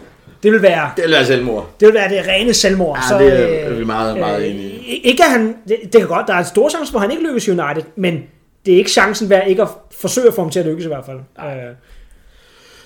[0.43, 1.70] det vil være Det vil være selvmord.
[1.81, 2.97] det vil være det rene selvmord.
[2.97, 5.01] Ja, så, det er øh, vi meget, meget øh, enige i.
[5.05, 7.22] Ikke at han, det, det kan godt, der er en stor chance at han ikke
[7.22, 8.22] lykkes i United, men
[8.66, 9.68] det er ikke chancen værd ikke at
[10.01, 11.18] forsøge at få ham til at lykkes i hvert fald.
[11.39, 11.74] Øh,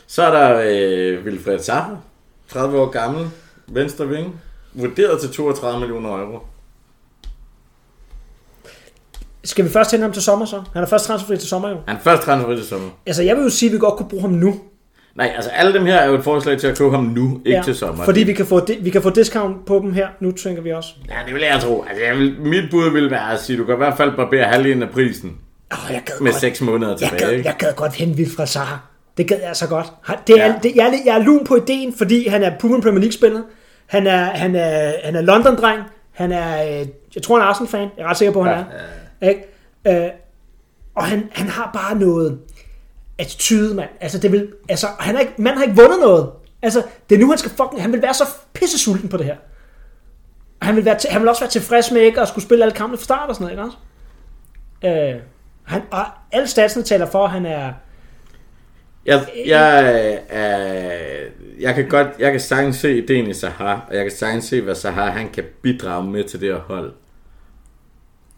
[0.07, 1.91] Så er der øh, Wilfred Zaha,
[2.49, 3.27] 30 år gammel,
[3.69, 4.41] venstre ving,
[4.73, 6.39] vurderet til 32 millioner euro.
[9.45, 10.63] Skal vi først hente ham til sommer så?
[10.73, 11.77] Han er først transferfri til sommer jo.
[11.87, 12.89] Han er først transfer til sommer.
[13.07, 14.55] Altså jeg vil jo sige, at vi godt kunne bruge ham nu.
[15.17, 17.63] Nej, altså alle dem her er jo et forslag til at købe ham nu, ikke
[17.65, 18.05] til sommer.
[18.05, 20.89] Fordi vi kan, få, vi kan få discount på dem her, nu tænker vi også.
[21.09, 21.85] Ja, det vil jeg tro.
[21.89, 24.45] Altså, jeg vil, mit bud vil være at sige, du kan i hvert fald barbere
[24.45, 25.33] halvdelen af prisen
[25.71, 26.41] Oh, jeg gad med godt.
[26.41, 27.25] 6 måneder Jeg tilbage.
[27.25, 27.49] gad, ikke?
[27.49, 28.75] jeg gad godt hente Vilfred Zaha.
[29.17, 29.87] Det gad jeg så godt.
[30.27, 30.55] Det er, Ja.
[30.63, 33.41] det, jeg, er, jeg er lun på ideen, fordi han er proven Premier League-spiller.
[33.87, 35.81] Han er, han er, han er London-dreng.
[36.13, 37.89] Han er, øh, jeg tror, han er Arsenal-fan.
[37.97, 38.65] Jeg er ret sikker på, at han er.
[39.29, 39.45] Ikke?
[39.87, 40.11] Øh,
[40.95, 42.39] og han, han har bare noget
[43.19, 43.91] attitude, mand.
[44.01, 46.31] Altså, det vil, altså, han har ikke, man har ikke vundet noget.
[46.63, 47.83] Altså, det er nu, han skal fucking...
[47.83, 49.37] Han vil være så pisse sulten på det her.
[50.61, 52.65] Og han vil, være til, han vil også være tilfreds med ikke at skulle spille
[52.65, 55.15] alle kampene fra start og sådan noget, ikke også?
[55.15, 55.21] Øh,
[55.65, 57.73] han, og alle statsene taler for, at han er...
[59.07, 64.05] Jeg, jeg, øh, jeg kan godt, jeg kan sagtens se ideen i Sahar, og jeg
[64.05, 66.93] kan sagtens se, hvad Sahar han kan bidrage med til det her hold.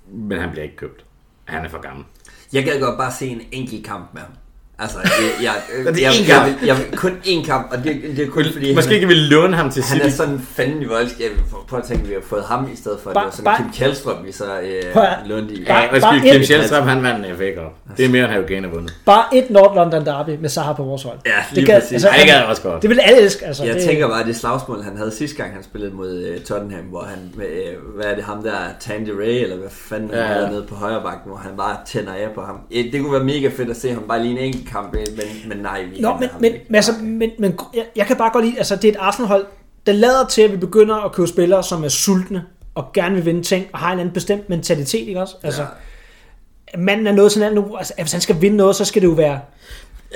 [0.08, 1.04] Men han bliver ikke købt.
[1.44, 2.04] Han er for gammel.
[2.52, 4.32] Jeg gad godt bare se en enkelt kamp med ham.
[4.78, 5.10] Altså, jeg,
[5.42, 5.52] jeg,
[5.84, 8.30] jeg, Det er jeg, jeg, jeg, jeg, vil kun én kamp, og det, det er
[8.30, 10.06] kun fordi, Måske han, kan vi låne ham til han City.
[10.06, 11.20] er sådan fanden i voldsk.
[11.20, 13.20] Jeg vil prøve at tænke, at vi har fået ham i stedet for, at det
[13.20, 14.82] Bare- var sådan bare- Kim Kjellstrøm, vi så øh,
[15.26, 15.64] lånte i.
[15.64, 17.72] bare- Ja, hvad bare skal Kim et- Sjælstrup, han vandt en FA Cup.
[17.96, 18.94] Det er mere, end Harry Kane har vundet.
[19.04, 21.18] Bare et North London derby med Zaha på vores hold.
[21.26, 21.92] Ja, det lige gad, præcis.
[21.92, 22.82] altså, Ej, det gad også godt.
[22.82, 23.46] Det vil alle elske.
[23.46, 26.28] Altså, Jeg det, tænker bare, at det slagsmål, han havde sidste gang, han spillede mod
[26.36, 29.68] uh, Tottenham, hvor han, med, uh, hvad er det, ham der, Tandy Ray, eller hvad
[29.70, 30.32] fanden han Ja, ja.
[30.34, 32.56] havde nede på højre bakken, hvor han bare tænder af på ham.
[32.70, 35.00] Eh, Det kunne være mega fedt at se ham bare lige en enkelt kamp, eh,
[35.16, 36.64] men, men nej, vi Nå, men, ham men, ikke.
[36.68, 39.46] men, altså, men, men jeg, jeg kan bare godt lide, altså det er et Arsenal-hold,
[39.86, 42.44] der lader til, at vi begynder at købe spillere, som er sultne
[42.74, 45.34] og gerne vil vinde ting, og har en eller anden bestemt mentalitet, ikke også?
[45.42, 46.78] Altså, ja.
[46.78, 49.12] manden er noget sådan nu, altså, hvis han skal vinde noget, så skal det jo
[49.12, 49.40] være,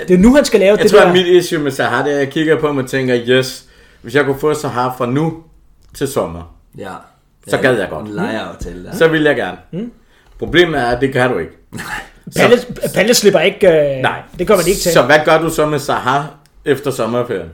[0.09, 1.07] det er nu, han skal lave Jeg det tror, der.
[1.07, 3.65] at mit issue med Sahar, det er, at jeg kigger på ham og tænker, yes,
[4.03, 5.43] hvis jeg kunne få Sahar fra nu
[5.95, 6.93] til sommer, Ja.
[7.49, 8.07] Så gad jeg godt.
[8.09, 8.97] En lejeaftale der.
[8.97, 9.59] så vil jeg gerne.
[9.73, 9.93] Mm.
[10.39, 11.53] Problemet er, at det kan du ikke.
[12.37, 12.59] Palle,
[12.95, 14.19] Palle slipper ikke, øh, Nej.
[14.39, 14.93] det kommer man ikke til.
[14.93, 16.35] Så hvad gør du så med Sahar
[16.65, 17.49] efter sommerferien?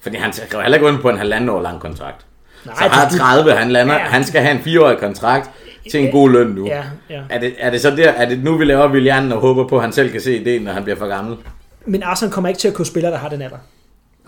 [0.00, 2.26] Fordi han skal heller ikke under på en halvanden år lang kontrakt.
[2.66, 4.00] Nej, så har det- 30, han lander, Ja.
[4.00, 5.50] han skal have en fireårig kontrakt
[5.90, 6.66] til en god løn nu.
[6.66, 7.20] Ja, ja.
[7.30, 9.76] Er, det, er det så der, er det nu vi laver Willian og håber på,
[9.76, 11.36] at han selv kan se ideen, når han bliver for gammel?
[11.86, 13.56] Men Arsenal kommer ikke til at kunne spillere, der har den alder.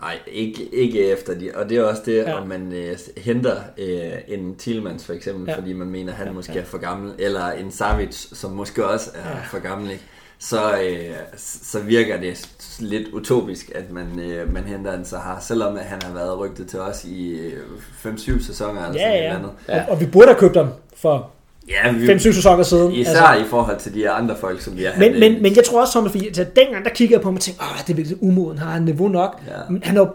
[0.03, 1.51] Nej, ikke, ikke efter de.
[1.55, 2.31] Og det er også det, Ja.
[2.31, 2.41] ja.
[2.41, 5.53] om man øh, henter øh, en Tillmans for eksempel, Ja.
[5.53, 5.59] ja.
[5.59, 9.11] fordi man mener, han ja, måske er for gammel, eller en Savic, som måske også
[9.15, 9.37] er Ja.
[9.37, 9.43] ja.
[9.51, 10.05] for gammel, ikke?
[10.39, 12.49] Så, øh, så virker det
[12.81, 16.69] lidt utopisk, at man, øh, man henter en Sahar, selvom at han har været rygtet
[16.69, 17.53] til os i øh,
[18.05, 19.33] 5-7 sæsoner eller Ja, sådan ja.
[19.33, 19.51] et andet.
[19.89, 20.67] Og, og vi burde have købt dem
[20.97, 21.31] for
[21.69, 22.93] Ja, vi, 5-7 sæsoner siden.
[22.93, 25.41] især altså, i forhold til de andre folk, som vi har Men, men, ind.
[25.43, 27.63] men jeg tror også, Thomas, fordi altså, dengang der kiggede jeg på ham og tænkte,
[27.65, 29.41] åh, det er virkelig umoden, har han niveau nok?
[29.47, 29.53] Ja.
[29.71, 30.07] Men han er,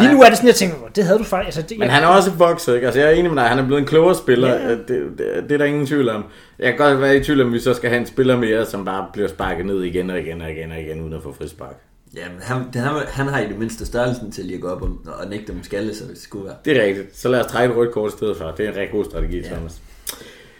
[0.00, 1.58] lige nu er det sådan, jeg tænker, "Åh, det havde du faktisk.
[1.58, 2.86] Altså, det, Men han er også vokset, ikke?
[2.86, 4.48] Altså, jeg er enig med dig, han er blevet en klogere spiller.
[4.48, 4.68] Ja, Ja, ja.
[4.70, 4.76] ja.
[4.76, 6.24] Det, det, det, er der ingen tvivl om.
[6.58, 8.84] Jeg kan godt være i tvivl om, vi så skal have en spiller mere, som
[8.84, 11.76] bare bliver sparket ned igen og igen og igen og igen, uden at få frispark.
[12.16, 14.82] Jamen, han, det, han, han har i det mindste størrelsen til lige at gå op
[14.82, 16.54] og, og nægte dem skalle, så hvis det skulle være.
[16.64, 17.18] Det er rigtigt.
[17.18, 18.50] Så lad os trække et rødt kort i stedet for.
[18.56, 19.48] Det er en rigtig god strategi, ja.
[19.48, 19.80] Thomas.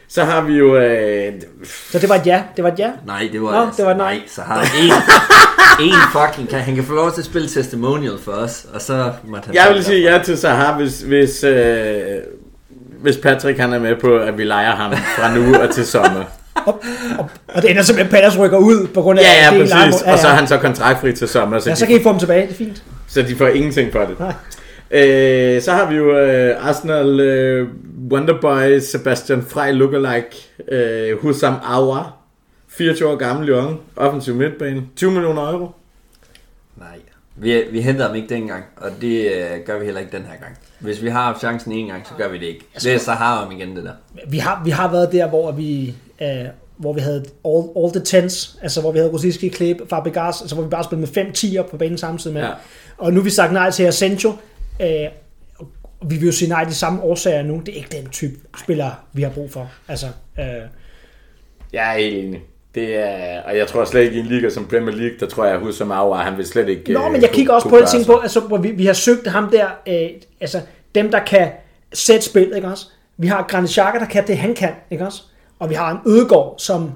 [0.09, 0.77] Så har vi jo...
[0.77, 1.33] Øh,
[1.91, 2.91] Så det var et ja, det var et ja.
[3.07, 4.21] Nej, det var, Nå, det var et nej.
[4.27, 4.93] Så har han en,
[5.87, 6.49] en fucking...
[6.49, 9.55] Kan, han kan få lov til at spille testimonial for os, og så måtte han...
[9.55, 11.97] jeg vil sige ja til Sahar, hvis, hvis, øh,
[13.03, 16.25] hvis Patrick han er med på, at vi leger ham fra nu og til sommer.
[16.67, 16.83] og,
[17.19, 19.69] og, og det ender simpelthen, at Palace rykker ud på grund af Ja, ja, det
[19.69, 19.91] lejemål.
[19.93, 20.07] præcis.
[20.07, 22.11] Og så er han så kontraktfri til sommer, så, Ja, de, så kan I få
[22.11, 22.83] dem tilbage, det er fint.
[23.09, 24.21] så de får ingenting for det.
[24.21, 24.33] Nej.
[24.91, 27.69] Øh, så har vi jo øh, Arsenal øh,
[28.11, 30.29] Wonderboy Sebastian Frey lookalike
[30.69, 32.03] øh, Hussam Awa
[32.69, 35.71] 24 år gammel Lyon offensiv midtbane 20 millioner euro
[36.77, 36.99] Nej.
[37.37, 40.37] Vi, vi henter ham ikke dengang, og det øh, gør vi heller ikke den her
[40.37, 40.59] gang.
[40.79, 42.67] Hvis vi har haft chancen en gang, så gør vi det ikke.
[42.75, 43.93] Det er så har ham igen, det der.
[44.29, 46.29] Vi har, vi har været der, hvor vi, øh,
[46.77, 50.55] hvor vi havde all, all the tens, altså hvor vi havde Rosiski, Kleb, Fabregas, altså
[50.55, 52.43] hvor vi bare spillede med fem tiger på banen samtidig med.
[52.43, 52.51] Ja.
[52.99, 54.33] Og nu har vi sagt nej til Asensio.
[54.81, 55.09] Øh,
[55.59, 57.63] og vi vil jo sige nej de samme årsager nu.
[57.67, 59.71] Det er ikke den type spiller, vi har brug for.
[59.89, 60.07] Altså,
[60.39, 60.45] øh,
[61.73, 62.43] Jeg er helt enig
[62.77, 65.45] det er, og jeg tror slet ikke i en liga som Premier League, der tror
[65.45, 66.93] jeg, at Hussam Awa, han vil slet ikke...
[66.93, 68.93] Nå, øh, men jeg kigger også på det ting på, altså, hvor vi, vi har
[68.93, 70.09] søgt ham der, øh,
[70.41, 70.61] altså
[70.95, 71.51] dem, der kan
[71.93, 72.87] sætte spil, ikke også?
[73.17, 75.23] Vi har Granit Xhaka, der kan det, han kan, ikke også?
[75.59, 76.91] Og vi har en Ødegård, som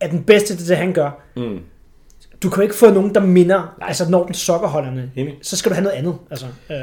[0.00, 1.10] er den bedste til det, han gør.
[1.36, 1.58] Mm.
[2.42, 3.88] Du kan jo ikke få nogen, der minder, Nej.
[3.88, 5.10] altså når den sokkerholderne.
[5.16, 5.38] Enig.
[5.42, 6.14] Så skal du have noget andet.
[6.30, 6.76] Altså, øh.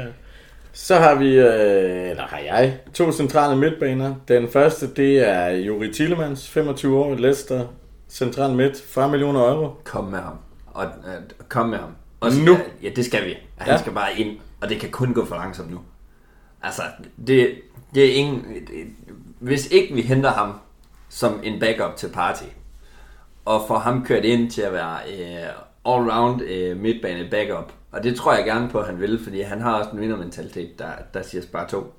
[0.78, 4.14] Så har vi, øh, eller har jeg, to centrale midtbaner.
[4.28, 7.66] Den første, det er Juri Tillemans, 25 år, Leicester,
[8.08, 9.70] central midt, 40 millioner euro.
[9.84, 10.38] Kom med ham.
[10.66, 11.90] Og øh, kom med ham.
[12.20, 12.58] Og så, Nu.
[12.82, 13.36] Ja, det skal vi.
[13.56, 13.78] Han ja.
[13.78, 15.80] skal bare ind, og det kan kun gå for langsomt nu.
[16.62, 16.82] Altså,
[17.26, 17.54] det,
[17.94, 18.44] det er ingen...
[18.44, 18.86] Det,
[19.40, 20.52] hvis ikke vi henter ham
[21.08, 22.44] som en backup til Party,
[23.44, 25.48] og får ham kørt ind til at være øh,
[25.88, 29.60] all-round øh, midtbane backup, og det tror jeg gerne på, at han vil, fordi han
[29.60, 31.94] har også en vindermentalitet, der, der siger bare to.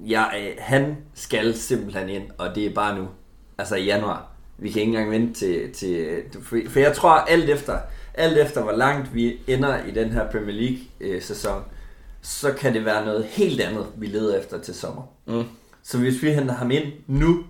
[0.00, 3.08] Ja, øh, han skal simpelthen ind, og det er bare nu.
[3.58, 4.30] Altså i januar.
[4.58, 5.72] Vi kan ikke engang vente til...
[5.72, 7.78] til for, for jeg tror, alt efter,
[8.14, 11.62] alt efter hvor langt vi ender i den her Premier League-sæson,
[12.22, 15.02] så kan det være noget helt andet, vi leder efter til sommer.
[15.26, 15.44] Mm.
[15.82, 17.44] Så hvis vi henter ham ind nu,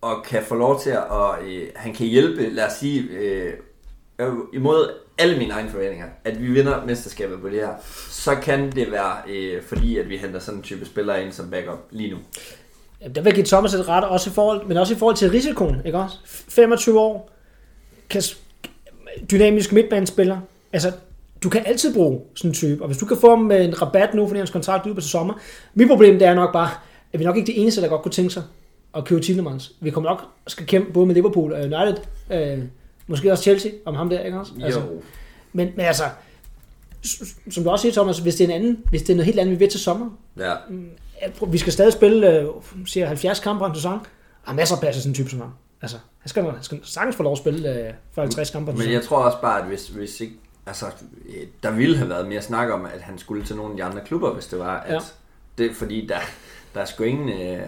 [0.00, 1.04] og kan få lov til at...
[1.04, 3.52] Og, øh, han kan hjælpe, lad os sige, øh,
[4.18, 7.74] øh, imod alle mine egne forventninger, at vi vinder mesterskabet på det her,
[8.10, 11.50] så kan det være, øh, fordi at vi henter sådan en type spiller ind som
[11.50, 12.16] backup lige nu.
[13.14, 15.76] Der vil give Thomas et ret, også i forhold, men også i forhold til risikoen.
[15.84, 16.16] Ikke også?
[16.24, 17.30] 25 år,
[18.10, 18.22] kan,
[19.30, 20.38] dynamisk midtbanespiller.
[20.72, 20.92] Altså,
[21.42, 23.82] du kan altid bruge sådan en type, og hvis du kan få ham med en
[23.82, 25.34] rabat nu, fordi hans kontrakt løber til sommer.
[25.74, 26.70] Mit problem det er nok bare,
[27.12, 28.42] at vi nok ikke er eneste, der godt kunne tænke sig
[28.96, 29.72] at købe Tillemans.
[29.80, 31.96] Vi kommer nok skal kæmpe både med Liverpool og United,
[32.30, 32.64] øh,
[33.12, 34.52] måske også Chelsea, om ham der, ikke også?
[34.62, 34.80] Altså,
[35.52, 36.04] men, men altså,
[37.50, 39.38] som du også siger, Thomas, hvis det er, en anden, hvis det er noget helt
[39.38, 40.54] andet, vi ved til sommer, Ja.
[41.46, 42.46] vi skal stadig spille øh,
[42.86, 43.98] siger 70 kampe en sæson.
[44.44, 45.50] Der er masser af plads sådan en type som ham.
[45.82, 48.92] Altså, han skal, han skal sagtens få lov at spille øh, for 50 kampe Men
[48.92, 50.34] jeg tror også bare, at hvis, hvis ikke...
[50.66, 50.86] Altså,
[51.62, 54.00] der ville have været mere snak om, at han skulle til nogle af de andre
[54.04, 54.94] klubber, hvis det var, at...
[54.94, 54.98] Ja.
[55.58, 56.18] Det, fordi der,
[56.74, 57.28] der er sgu ingen...
[57.28, 57.62] Øh,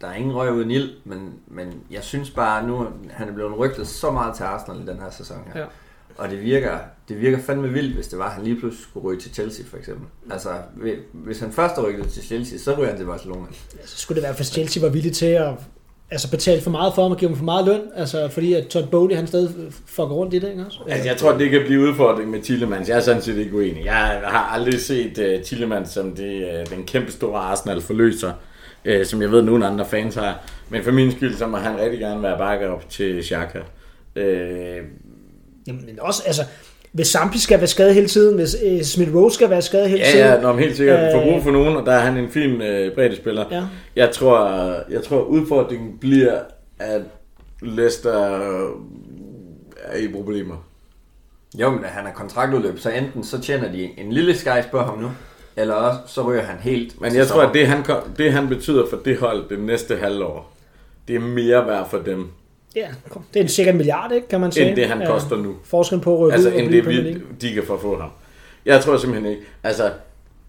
[0.00, 3.58] der er ingen røg uden ild, men, men jeg synes bare, nu han er blevet
[3.58, 5.60] rygtet så meget til Arsenal i den her sæson her.
[5.60, 5.66] Ja.
[6.18, 6.78] Og det virker,
[7.08, 9.64] det virker fandme vildt, hvis det var, at han lige pludselig skulle ryge til Chelsea,
[9.68, 10.06] for eksempel.
[10.30, 10.48] Altså,
[11.12, 13.46] hvis han først er rykket til Chelsea, så ryger han til Barcelona.
[13.84, 15.50] Så skulle det være, hvis Chelsea var villig til at
[16.10, 17.80] altså, betale for meget for ham og give ham for meget løn.
[17.94, 19.50] Altså, fordi at Todd Bowley, han stadig
[19.86, 20.78] fucker rundt i det, ikke også?
[20.88, 22.88] Altså, jeg tror, det kan blive udfordring med Tillemans.
[22.88, 23.84] Jeg er sådan set ikke uenig.
[23.84, 23.94] Jeg
[24.24, 28.32] har aldrig set uh, Tillemans som det, uh, den kæmpe store Arsenal forløser,
[28.88, 30.42] uh, som jeg ved, nogle andre fans har.
[30.68, 33.58] Men for min skyld, så må han rigtig gerne være backup til Xhaka.
[34.16, 34.22] Uh,
[35.66, 36.42] Jamen, men også, altså,
[36.92, 40.02] hvis Zampi skal være skadet hele tiden, hvis øh, Smith Rowe skal være skadet hele
[40.04, 40.26] ja, tiden.
[40.26, 42.52] ja, når helt sikkert får Øh, brug for nogen, og der er han en fin
[42.52, 43.44] uh, breddespiller.
[43.50, 43.62] Ja.
[43.96, 44.48] Jeg tror,
[44.90, 46.38] jeg tror udfordringen bliver,
[46.78, 47.02] at
[47.62, 48.12] Leicester
[49.82, 50.66] er i problemer.
[51.58, 54.98] Jo, men han er kontraktudløb, så enten så tjener de en lille skejs på ham
[54.98, 55.10] nu,
[55.56, 57.00] eller også så ryger han helt.
[57.00, 59.96] Men jeg tror, at det han, kom- det, han betyder for det hold det næste
[59.96, 60.56] halvår,
[61.08, 62.28] det er mere værd for dem,
[62.76, 62.88] Ja,
[63.34, 64.68] det er en cirka en milliard, ikke, kan man sige.
[64.68, 65.56] end det han koster nu.
[65.64, 68.10] Forskellen på at rykke Altså, ud end det vi, de kan få ham.
[68.64, 69.42] Jeg tror simpelthen ikke.
[69.62, 69.90] Altså,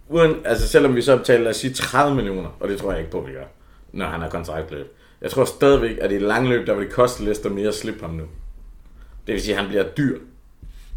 [0.09, 2.99] uden, altså selvom vi så betaler, lad os sige 30 millioner, og det tror jeg
[2.99, 3.43] ikke på, vi gør,
[3.91, 4.88] når han har kontraktløb.
[5.21, 8.09] Jeg tror stadigvæk, at i langløb, der vil det koste Leicester mere at slippe ham
[8.15, 8.23] nu.
[9.27, 10.17] Det vil sige, at han bliver dyr.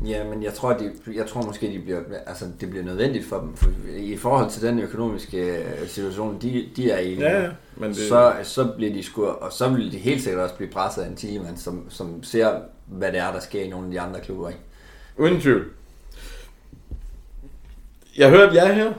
[0.06, 3.38] Ja, men jeg tror, de, jeg tror måske, de bliver, altså, det bliver nødvendigt for
[3.40, 3.56] dem.
[3.56, 7.88] For, I forhold til den økonomiske øh, situation, de, de er i, Ja, ja, men
[7.90, 11.02] det- så, så bliver de sgu, og så vil de helt sikkert også blive presset
[11.02, 12.50] af en Thielemann, som, som ser,
[12.86, 14.48] hvad det er, der sker i nogle af de andre klubber.
[14.48, 14.60] Ikke?
[15.18, 15.64] Uden tvivl.
[18.18, 18.92] Jeg hørte jer her.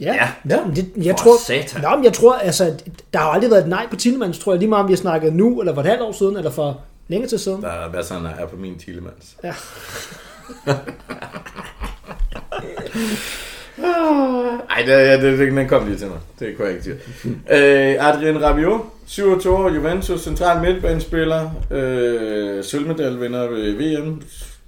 [0.00, 0.28] Ja, Ja.
[0.50, 0.66] ja.
[0.66, 1.82] Men det, jeg For tror, satan.
[1.82, 2.74] Nå, men jeg tror, altså,
[3.12, 4.96] der har aldrig været et nej på Tillemans, tror jeg, lige meget om vi har
[4.98, 7.62] snakket nu, eller for et halvt år siden, eller for længe tid siden.
[7.62, 9.36] Der er hvad sådan er på min Tillemans.
[9.44, 9.54] Ja.
[14.70, 16.18] Ej, det, det, det, den kom lige til mig.
[16.38, 16.96] Det kunne jeg ikke sige.
[17.50, 24.22] øh, Adrien Rabiot, 27 år, Juventus, central midtbanespiller, øh, sølvmedaljevinder ved VM,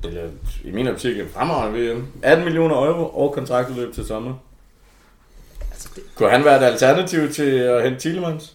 [0.04, 0.22] eller
[0.64, 4.34] i min optik en fremragende VM, 18 millioner euro og kontraktudløb til sommer.
[5.72, 8.52] Altså, det, Kunne han være et alternativ til at hente Thielemans?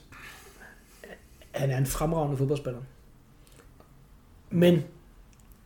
[1.52, 2.80] han er en fremragende fodboldspiller.
[4.52, 4.84] Men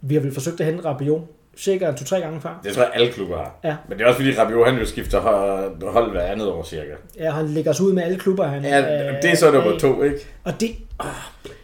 [0.01, 1.21] vi har vel forsøgt at hente Rabiot
[1.57, 2.59] cirka to-tre gange før.
[2.63, 3.59] Det tror jeg alle klubber har.
[3.63, 3.75] Ja.
[3.89, 5.19] Men det er også fordi Rabiot han jo skifter
[5.91, 6.93] hold, hver andet år cirka.
[7.17, 8.47] Ja, han lægger sig ud med alle klubber.
[8.47, 10.17] Han, Ja, øh, det er så er nummer to, ikke?
[10.43, 10.69] Og det,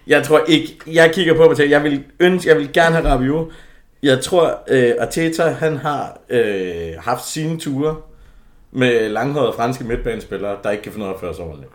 [0.08, 3.48] Jeg tror ikke, jeg kigger på mig jeg vil ønske, jeg vil gerne have Rabiot.
[4.04, 7.96] Jeg tror, øh, Arteta, han har øh, haft sine ture
[8.72, 11.72] med langhårede franske midtbanespillere, der ikke kan finde af at føre sig ordentligt.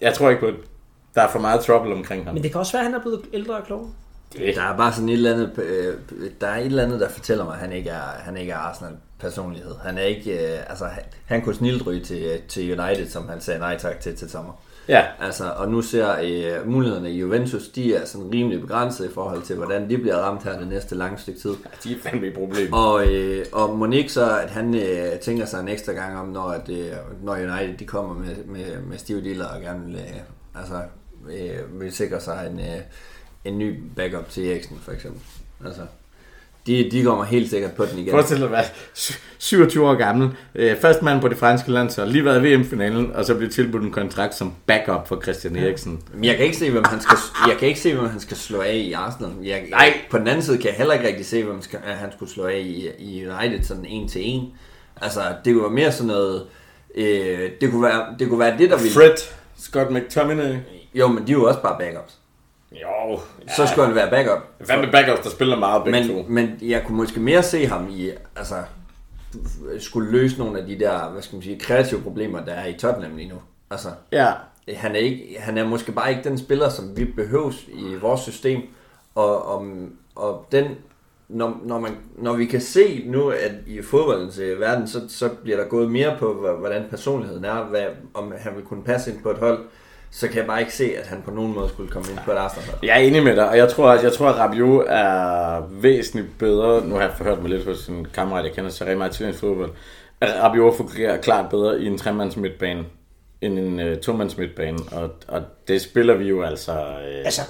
[0.00, 0.56] Jeg tror ikke på det.
[1.14, 2.34] Der er for meget trouble omkring ham.
[2.34, 3.90] men det kan også være, at han er blevet ældre og klogere.
[4.32, 5.94] Det, Der er bare sådan et eller andet, øh,
[6.40, 8.56] der er et eller andet, der fortæller mig, at han ikke er, han ikke er
[8.56, 9.74] Arsenal personlighed.
[9.84, 13.40] Han er ikke, øh, altså han, han kunne snilt ryge til, til United, som han
[13.40, 14.52] sagde nej tak til til sommer.
[14.88, 19.12] ja, Altså, og nu ser øh, mulighederne i Juventus, de er sådan rimelig begrænset i
[19.14, 21.54] forhold til, hvordan de bliver ramt her det næste lange stykke tid.
[21.84, 22.72] de er fandme et problem.
[22.72, 26.48] Og, øh, og Monique så, at han øh, tænker sig en ekstra gang om, når,
[26.48, 26.92] at, øh,
[27.22, 30.74] når United de kommer med, med, med stive dealer og gerne vil, øh, altså,
[31.30, 32.80] øh, vil sikre sig en, øh,
[33.44, 35.20] en ny backup til Eriksen, for eksempel.
[35.66, 35.82] Altså,
[36.66, 38.10] de, de kommer helt sikkert på den igen.
[38.10, 38.64] Forestil dig at være
[39.38, 43.12] 27 år gammel, øh, første mand på det franske land, så lige været i VM-finalen,
[43.12, 46.02] og så bliver tilbudt en kontrakt som backup for Christian Eriksen.
[46.14, 47.16] Men jeg kan ikke se, hvem han skal,
[47.48, 49.32] jeg kan ikke se, hvem han skal slå af i Arsenal.
[49.42, 49.94] Jeg, Nej.
[50.10, 52.46] På den anden side kan jeg heller ikke rigtig se, hvem skal, han skulle slå
[52.46, 54.52] af i, i United sådan en til en.
[55.00, 56.46] Altså, det var mere sådan noget...
[56.94, 58.92] Øh, det, kunne være, det kunne være det, der ville...
[58.92, 59.16] Fred,
[59.56, 60.54] Scott McTominay.
[60.94, 62.18] Jo, men de er jo også bare backups.
[62.72, 63.20] Jo,
[63.56, 64.38] Så skulle han være backup.
[64.66, 66.14] Fandme backups, der spiller meget begge to.
[66.14, 68.54] Men, men jeg kunne måske mere se ham i, altså,
[69.78, 72.72] skulle løse nogle af de der, hvad skal man sige, kreative problemer, der er i
[72.72, 73.36] Tottenham lige nu.
[73.70, 74.32] Altså, Ja,
[74.76, 78.20] han er, ikke, han er måske bare ikke den spiller, som vi behøves i vores
[78.20, 78.60] system.
[79.14, 79.66] Og, og,
[80.16, 80.66] og den,
[81.28, 85.28] når, når, man, når vi kan se nu, at i fodboldens øh, verden, så, så
[85.42, 89.22] bliver der gået mere på, hvordan personligheden er, hvad, om han vil kunne passe ind
[89.22, 89.58] på et hold,
[90.16, 92.32] så kan jeg bare ikke se, at han på nogen måde skulle komme ind på
[92.32, 92.78] et Arsenal-hold.
[92.82, 96.38] jeg er enig med dig, og jeg tror, at, jeg tror, at Rabiot er væsentligt
[96.38, 96.86] bedre.
[96.86, 99.34] Nu har jeg forhørt mig lidt hos en kammerat, jeg kender så rigtig meget til
[99.34, 99.70] fodbold.
[100.20, 102.84] At Rabiot fungerer klart bedre i en tremands midtbane
[103.40, 106.72] end en uh, tomands midtbane, og, og det spiller vi jo altså...
[106.72, 107.42] Øh, Altså,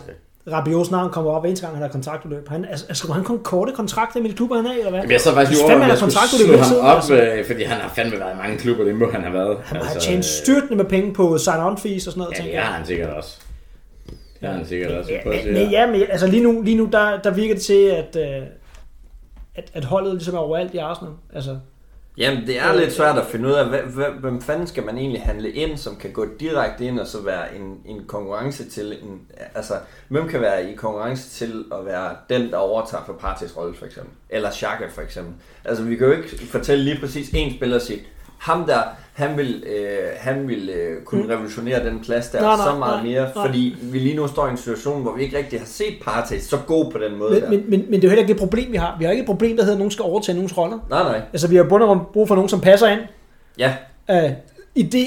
[0.52, 2.48] Rabiots navn kommer op eneste gang, han har kontraktudløb.
[2.48, 5.00] Han, altså, skal han kun korte kontrakter med de klubber, han er i, eller hvad?
[5.00, 7.14] Jamen, jeg så faktisk over, fandme om jeg skulle slå ham op, altså.
[7.22, 9.58] øh, fordi han har fandme været i mange klubber, det må han have været.
[9.64, 12.62] Han har tjent styrtende med penge på sign-on fees og sådan noget, Ja, det jeg.
[12.62, 13.38] har han sikkert også.
[14.40, 15.12] Det har han sikkert også.
[15.12, 18.16] Ja, men, ja, men altså lige nu, lige nu der, der virker det til, at,
[18.16, 18.46] øh,
[19.54, 21.12] at, at holdet ligesom er overalt i Arsenal.
[21.34, 21.58] Altså,
[22.16, 23.82] Jamen, det er lidt svært at finde ud af,
[24.20, 27.56] hvem, fanden skal man egentlig handle ind, som kan gå direkte ind og så være
[27.56, 29.20] en, en konkurrence til en,
[29.54, 29.74] altså,
[30.08, 33.86] hvem kan være i konkurrence til at være den, der overtager for Partys rolle, for
[33.86, 34.12] eksempel?
[34.30, 35.34] Eller Xhaka, for eksempel.
[35.64, 38.02] Altså, vi kan jo ikke fortælle lige præcis en spiller og sige,
[38.39, 38.81] ham der,
[39.12, 43.05] han vil, øh, han vil øh, kunne revolutionere den plads der Nej, nej, så meget
[43.05, 43.47] nej, mere, nej.
[43.47, 46.39] fordi vi lige nu står i en situation, hvor vi ikke rigtig har set Partey
[46.39, 47.48] så god på den måde men, der.
[47.51, 48.97] men, men, men det er jo heller ikke det problem, vi har.
[48.98, 50.78] Vi har ikke et problem, der hedder, at nogen skal overtage nogens roller.
[50.90, 51.20] Nej, nej.
[51.32, 53.01] Altså, vi har bundet om brug for nogen, som passer ind.
[53.59, 53.74] Ja,
[54.12, 54.31] Uh,
[54.74, 55.06] I det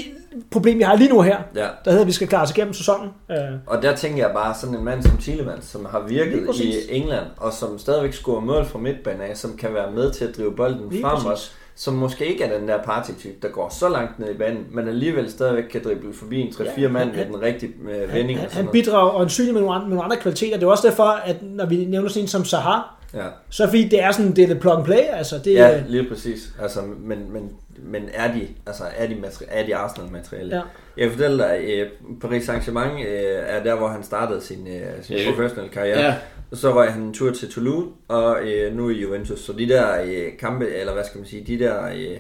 [0.52, 1.62] problem, vi har lige nu her, ja.
[1.62, 3.10] der hedder, at vi skal klare os igennem sæsonen.
[3.30, 3.36] Uh,
[3.66, 7.26] Og der tænker jeg bare sådan en mand som Thielemans, som har virket i England,
[7.38, 10.56] og som stadigvæk scorer mål fra midtbanen af, som kan være med til at drive
[10.56, 11.30] bolden Lige frem præcis.
[11.32, 14.66] også, som måske ikke er den der partytype, der går så langt ned i banen,
[14.72, 18.18] men alligevel stadigvæk kan drible forbi en 3-4 Ja, mand med den rigtige øh, han,
[18.18, 18.40] vending.
[18.40, 20.58] han, og sådan han bidrager øjensynligt med nogle, andre, med nogle andre kvaliteter.
[20.58, 23.28] Det er også derfor, at når vi nævner sådan en som Sahar, Ja.
[23.50, 25.02] så fordi det er sådan, det er det plug and play.
[25.12, 26.50] Altså, det, ja, lige præcis.
[26.62, 27.52] Altså, men, men,
[27.84, 30.56] men er de, altså, er de, materi- er de Arsenal-materiale?
[30.56, 30.62] Ja.
[30.98, 31.90] Jeg kan fortælle dig, øh,
[32.22, 35.30] Paris Saint-Germain øh, er der, hvor han startede sin, øh, sin Ja.
[35.32, 36.00] professionelle karriere.
[36.00, 36.16] Ja.
[36.52, 39.40] Og så røg han en tur til Toulouse, og øh, nu i Juventus.
[39.40, 41.88] Så de der øh, kampe, eller hvad skal man sige, de der...
[41.96, 42.18] Øh,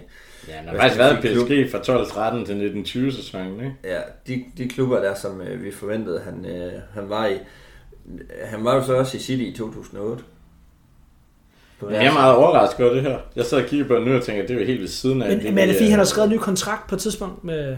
[0.48, 1.19] Ja, han har Hvad faktisk været
[1.68, 3.74] PSG fra 12-13 til 1920 sæsonen, ikke?
[3.84, 7.34] ja, de, de klubber der, som øh, vi forventede, han, øh, han var i.
[8.45, 10.24] Han var jo så også i City i 2008.
[11.80, 13.18] På Jeg er meget overrasket over det her.
[13.36, 14.88] Jeg sad og kiggede på det nu og tænker, at det er jo helt ved
[14.88, 15.30] siden af.
[15.30, 17.02] men, det, men er det fordi, øh, han har skrevet en ny kontrakt på et
[17.02, 17.78] tidspunkt med...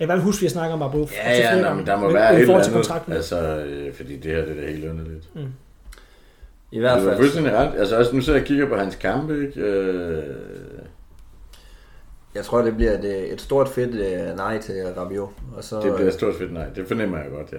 [0.00, 1.08] Jeg vil huske, at vi har snakket om Abu.
[1.12, 2.72] Ja, ja, nå, men der må være i et eller andet.
[2.72, 3.12] kontrakten.
[3.12, 5.24] Altså, øh, fordi det her det er da helt underligt.
[6.72, 7.18] I hvert Du har fald.
[7.18, 7.72] fuldstændig ret.
[7.78, 9.60] Altså, også nu sidder jeg og kigger på hans kampe, ikke?
[9.60, 10.22] Øh,
[12.34, 15.30] Jeg tror, det bliver et, et stort fedt øh, nej til Rabiot.
[15.56, 16.66] Og så, det bliver et stort fedt nej.
[16.76, 17.58] Det fornemmer jeg godt, ja.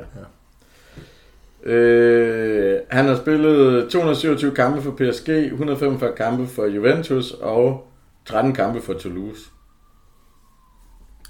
[1.64, 7.88] Øh, han har spillet 227 kampe for PSG, 145 kampe for Juventus og
[8.26, 9.42] 13 kampe for Toulouse.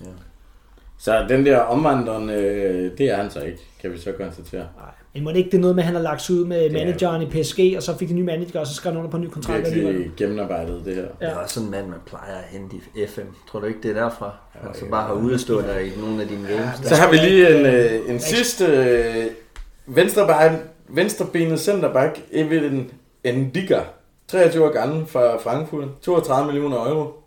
[0.01, 0.05] Ja.
[0.99, 4.59] Så den der omvandrende, øh, det er han så ikke, kan vi så konstatere.
[4.77, 4.89] Nej.
[5.13, 6.65] Men må det ikke det er noget med, at han har lagt sig ud med
[6.65, 9.11] er- manageren i PSG, og så fik de nye manager, og så skrev han under
[9.11, 9.93] på en ny kontrakt alligevel.
[9.93, 11.01] Virkelig gennemarbejdet det her.
[11.21, 11.25] Ja.
[11.25, 13.27] Det er også sådan en mand, man plejer at hente i FM.
[13.51, 14.35] Tror du ikke, det er derfra?
[14.63, 16.79] Ja, altså bare har udstående i nogle af dine games.
[16.87, 18.65] Så har vi lige en, øh, en sidste
[19.88, 20.59] øh, venstrebein,
[20.89, 22.89] venstrebenet centerback, Evelyn
[23.23, 23.81] Endiga.
[24.27, 25.88] 23 år gammel fra Frankfurt.
[26.01, 27.23] 32 millioner euro.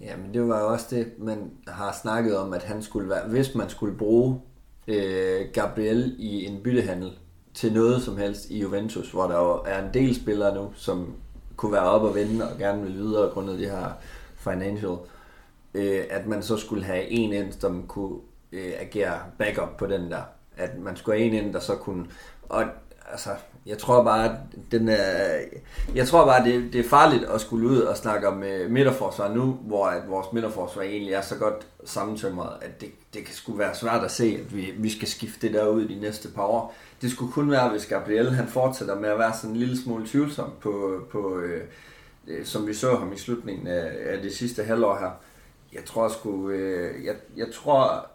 [0.00, 3.28] Ja, men det var jo også det, man har snakket om, at han skulle være,
[3.28, 4.40] hvis man skulle bruge
[4.88, 7.12] øh, Gabriel i en byttehandel
[7.54, 11.14] til noget som helst i Juventus, hvor der jo er en del spillere nu, som
[11.56, 13.92] kunne være op og vende og gerne vil videre grundet de her
[14.36, 14.96] financial,
[15.74, 18.18] øh, at man så skulle have en ind, som kunne
[18.52, 20.22] øh, agere backup på den der.
[20.60, 22.06] At man skulle have en ind, der så kunne...
[22.48, 22.64] Og
[23.10, 23.30] altså,
[23.66, 24.36] jeg tror bare, at
[24.72, 25.38] den er,
[25.94, 29.34] jeg tror bare, det, det er farligt at skulle ud og snakke om øh, midterforsvar
[29.34, 33.58] nu, hvor at vores midterforsvar egentlig er så godt sammentømret, at det, det kan skulle
[33.58, 36.42] være svært at se, at vi, vi skal skifte det der ud de næste par
[36.42, 36.74] år.
[37.02, 40.06] Det skulle kun være, hvis Gabriel han fortsætter med at være sådan en lille smule
[40.06, 41.62] tvivlsom på, på øh,
[42.28, 45.10] øh som vi så ham i slutningen af, af det sidste halvår her.
[45.72, 48.10] Jeg tror sgu, øh, jeg, jeg tror,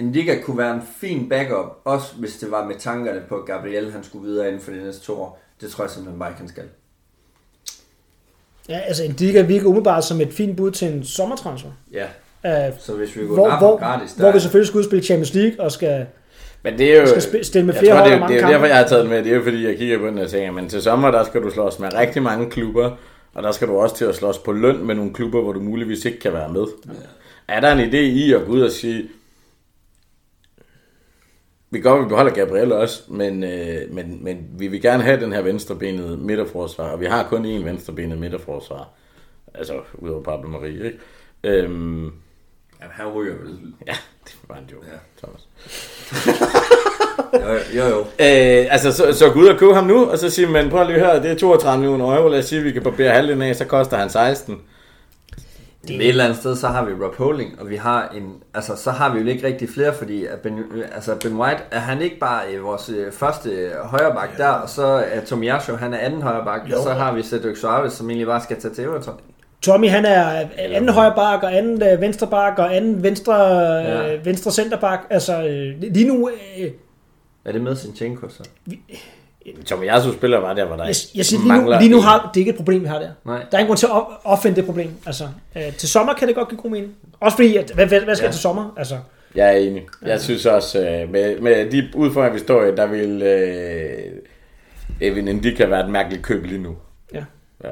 [0.00, 3.92] Indica kunne være en fin backup, også hvis det var med tankerne på, at Gabriel
[3.92, 5.42] han skulle videre inden for de næste to år.
[5.60, 6.62] Det tror jeg simpelthen bare ikke, han skal.
[8.68, 11.70] Ja, altså Indica virker umiddelbart som et fint bud til en sommertransfer.
[11.92, 12.06] Ja,
[12.44, 15.34] Uh, så hvis vi går hvor, hvor, gratis, der hvor vi selvfølgelig skal udspille Champions
[15.34, 16.06] League og skal...
[16.62, 17.06] Men det er jo...
[17.06, 18.52] Skal sp- stille med jeg flere tror, det, er- mange det er kampe.
[18.54, 19.24] derfor, jeg har taget med.
[19.24, 21.42] Det er jo fordi, jeg kigger på den og tænker, men til sommer, der skal
[21.42, 22.90] du slås med rigtig mange klubber,
[23.34, 25.60] og der skal du også til at slås på løn med nogle klubber, hvor du
[25.60, 26.64] muligvis ikke kan være med.
[26.86, 26.92] Ja.
[27.48, 29.08] Er der en idé i at gå ud og sige,
[31.70, 35.32] vi godt, vi beholder Gabriel også, men, øh, men, men vi vil gerne have den
[35.32, 38.88] her venstrebenede midterforsvar, og vi har kun én venstrebenet midterforsvar.
[39.54, 40.98] Altså, udover Pablo Marie, ikke?
[41.44, 42.04] Øhm,
[42.80, 43.58] Ja, han ryger vel.
[43.86, 43.94] ja,
[44.24, 44.98] det var en joke, Ja.
[45.22, 45.48] Thomas.
[47.34, 47.88] Jo, jo.
[47.88, 48.00] jo.
[48.00, 50.86] Øh, altså, så, så gå ud og købe ham nu, og så sige, men prøv
[50.86, 53.42] lige høre, det er 32 millioner euro, lad os sige, at vi kan barbere halvdelen
[53.42, 54.60] af, så koster han 16.
[55.88, 55.96] Det...
[55.96, 58.90] Et eller andet sted, så har vi Rob Holding, og vi har en, altså, så
[58.90, 60.58] har vi jo ikke rigtig flere, fordi at ben,
[60.94, 64.68] altså Ben White, er han ikke bare øh, vores øh, første øh, højreback der, og
[64.68, 68.26] så er Tomiyasu, han er anden højreback, og så har vi Cedric Suarez, som egentlig
[68.26, 69.14] bare skal tage til Everton.
[69.62, 74.14] Tommy, han er anden højre bak, og anden øh, venstre bak, og anden venstre, Ja.
[74.14, 75.02] øh, venstre centerback.
[75.10, 76.30] Altså, øh, lige nu...
[76.58, 76.70] Øh,
[77.44, 78.42] Er det med Sinchenko så?
[79.66, 82.30] Tom Yasu spiller bare der, hvor der jeg, jeg siger, lige nu, lige nu har
[82.34, 83.10] det ikke et problem, vi har der.
[83.24, 83.36] Nej.
[83.38, 84.90] Der er ingen grund til at op- opfinde det problem.
[85.06, 85.24] Altså,
[85.56, 86.92] øh, til sommer kan det godt give god mening.
[87.20, 88.32] Også fordi, at, hvad, hvad, hvad skal Ja.
[88.32, 88.74] til sommer?
[88.76, 88.96] Altså,
[89.34, 89.82] Jeg er enig.
[90.02, 94.12] Jeg synes også, øh, med, med de udfordringer, vi står i, der vil øh,
[95.00, 96.76] Evin Indika være et mærkeligt køb lige nu.
[97.14, 97.24] ja.
[97.64, 97.70] Ja.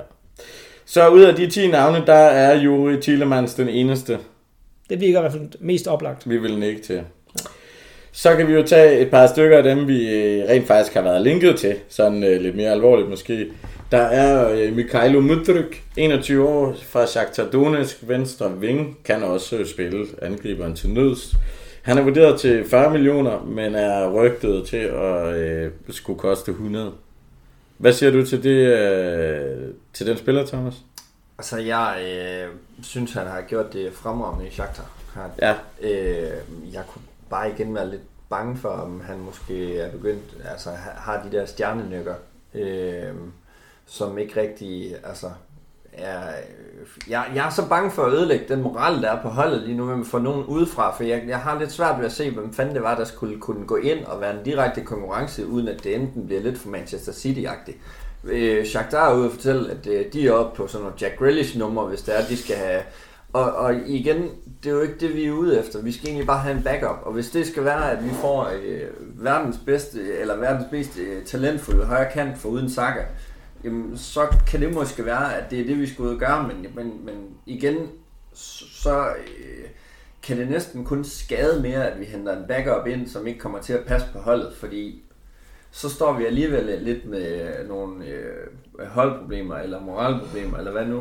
[0.86, 4.18] Så ud af de 10 navne, der er Juri Tillemans den eneste,
[4.90, 6.30] Det virker i hvert fald mest oplagt.
[6.30, 7.02] vi vil ikke til.
[8.18, 11.02] Så kan vi jo tage et par stykker af dem, vi øh, rent faktisk har
[11.02, 13.46] været linket til, sådan øh, lidt mere alvorligt måske.
[13.90, 19.66] Der er øh, Mikhailo Mudryk, 21 år, fra Shakhtar Donetsk, venstre ving, kan også øh,
[19.66, 21.34] spille angriberen til nøds.
[21.82, 26.92] Han er vurderet til 40 millioner, men er rygtet til at øh, skulle koste 100.
[27.76, 30.74] Hvad siger du til det øh, til den spiller, Thomas?
[31.38, 32.48] Altså, jeg øh,
[32.82, 34.90] synes, han har gjort det fremragende i Shakhtar.
[35.14, 36.30] Han, Ja, Øh,
[36.72, 41.22] jeg kunne bare igen være lidt bange for, om han måske er begyndt, altså har
[41.22, 42.14] de der stjernenykker,
[42.55, 43.14] øh,
[43.86, 45.30] som ikke rigtig, altså,
[45.92, 46.20] er,
[47.09, 49.76] jeg, jeg er så bange for at ødelægge den moral, der er på holdet lige
[49.76, 52.30] nu, med at få nogen udefra, for jeg, jeg har lidt svært ved at se,
[52.30, 55.68] hvem fanden det var, der skulle kunne gå ind og være en direkte konkurrence, uden
[55.68, 57.76] at det enten bliver lidt for Manchester City-agtigt.
[58.24, 61.18] Øh, Shakhtar er ude og fortælle, at øh, de er oppe på sådan nogle Jack
[61.18, 62.82] Grealish-numre, hvis det er, de skal have...
[63.32, 64.30] Og, og igen,
[64.64, 65.82] det er jo ikke det, vi er ude efter.
[65.82, 66.98] Vi skal egentlig bare have en backup.
[67.02, 71.24] Og hvis det skal være, at vi får øh, verdens bedste, eller verdens mest øh,
[71.24, 73.02] talentfulde højre kant for uden Saka,
[73.64, 76.48] jamen, så kan det måske være, at det er det, vi skal ud og gøre.
[76.48, 77.14] Men, men, men
[77.47, 77.76] igen,
[78.32, 79.64] så øh,
[80.22, 83.59] kan det næsten kun skade mere, at vi henter en backup ind, som ikke kommer
[83.59, 85.02] til at passe på holdet, fordi
[85.70, 91.01] så står vi alligevel lidt med nogle øh, holdproblemer, eller moralproblemer, eller hvad nu,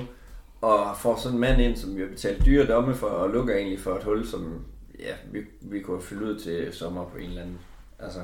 [0.62, 3.56] og får sådan en mand ind, som vi har betalt dyre domme for, og lukker
[3.56, 4.66] egentlig for et hul, som
[5.00, 7.60] ja, vi, vi kunne fylde ud til sommer på en eller anden.
[8.00, 8.20] Altså,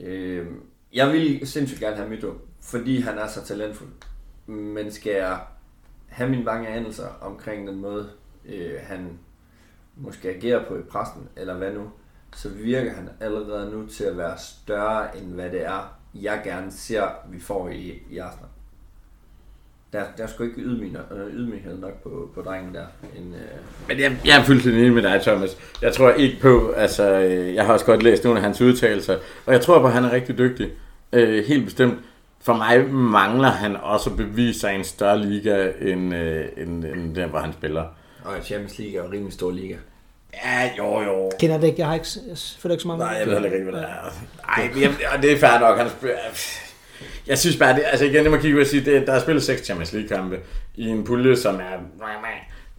[0.00, 0.46] øh,
[0.92, 3.90] jeg vil sindssygt gerne have Mito, fordi han er så talentfuld.
[4.46, 5.40] Men skal jeg
[6.08, 8.10] have mine bange anelser omkring den måde,
[8.44, 9.18] øh, han
[9.96, 11.90] måske agerer på i pressen, eller hvad nu,
[12.36, 16.70] så virker han allerede nu til at være større, end hvad det er, jeg gerne
[16.70, 18.48] ser, vi får i, i Arsenal.
[19.94, 22.84] Der, der er sgu ikke ydmyghed, øh, ydmyghed nok på, på drengen der.
[23.16, 25.56] En, øh, Men jeg, jeg er fuldstændig enig med dig, Thomas.
[25.82, 29.16] Jeg tror ikke på, altså, øh, jeg har også godt læst nogle af hans udtalelser,
[29.46, 30.70] og jeg tror på, at han er rigtig dygtig.
[31.12, 31.98] Øh, helt bestemt.
[32.42, 36.84] For mig mangler han også at bevise sig i en større liga, end, øh, end,
[36.84, 37.84] end den, hvor han spiller.
[38.24, 39.76] og Champions League er jo en rimelig stor liga.
[40.44, 41.30] Ja, jo, jo.
[41.40, 43.18] Kender det ikke, jeg har ikke, jeg føler ikke så meget Nej, det.
[43.18, 44.12] jeg ved heller ikke, hvad det er.
[44.48, 45.78] Ej, men jeg, og det er fair nok.
[45.78, 46.16] Han spiller,
[47.26, 49.20] jeg synes bare, det, altså igen, det må kigge ud og sige, det, der er
[49.20, 50.38] spillet seks Champions League-kampe
[50.74, 51.78] i en pulje, som er...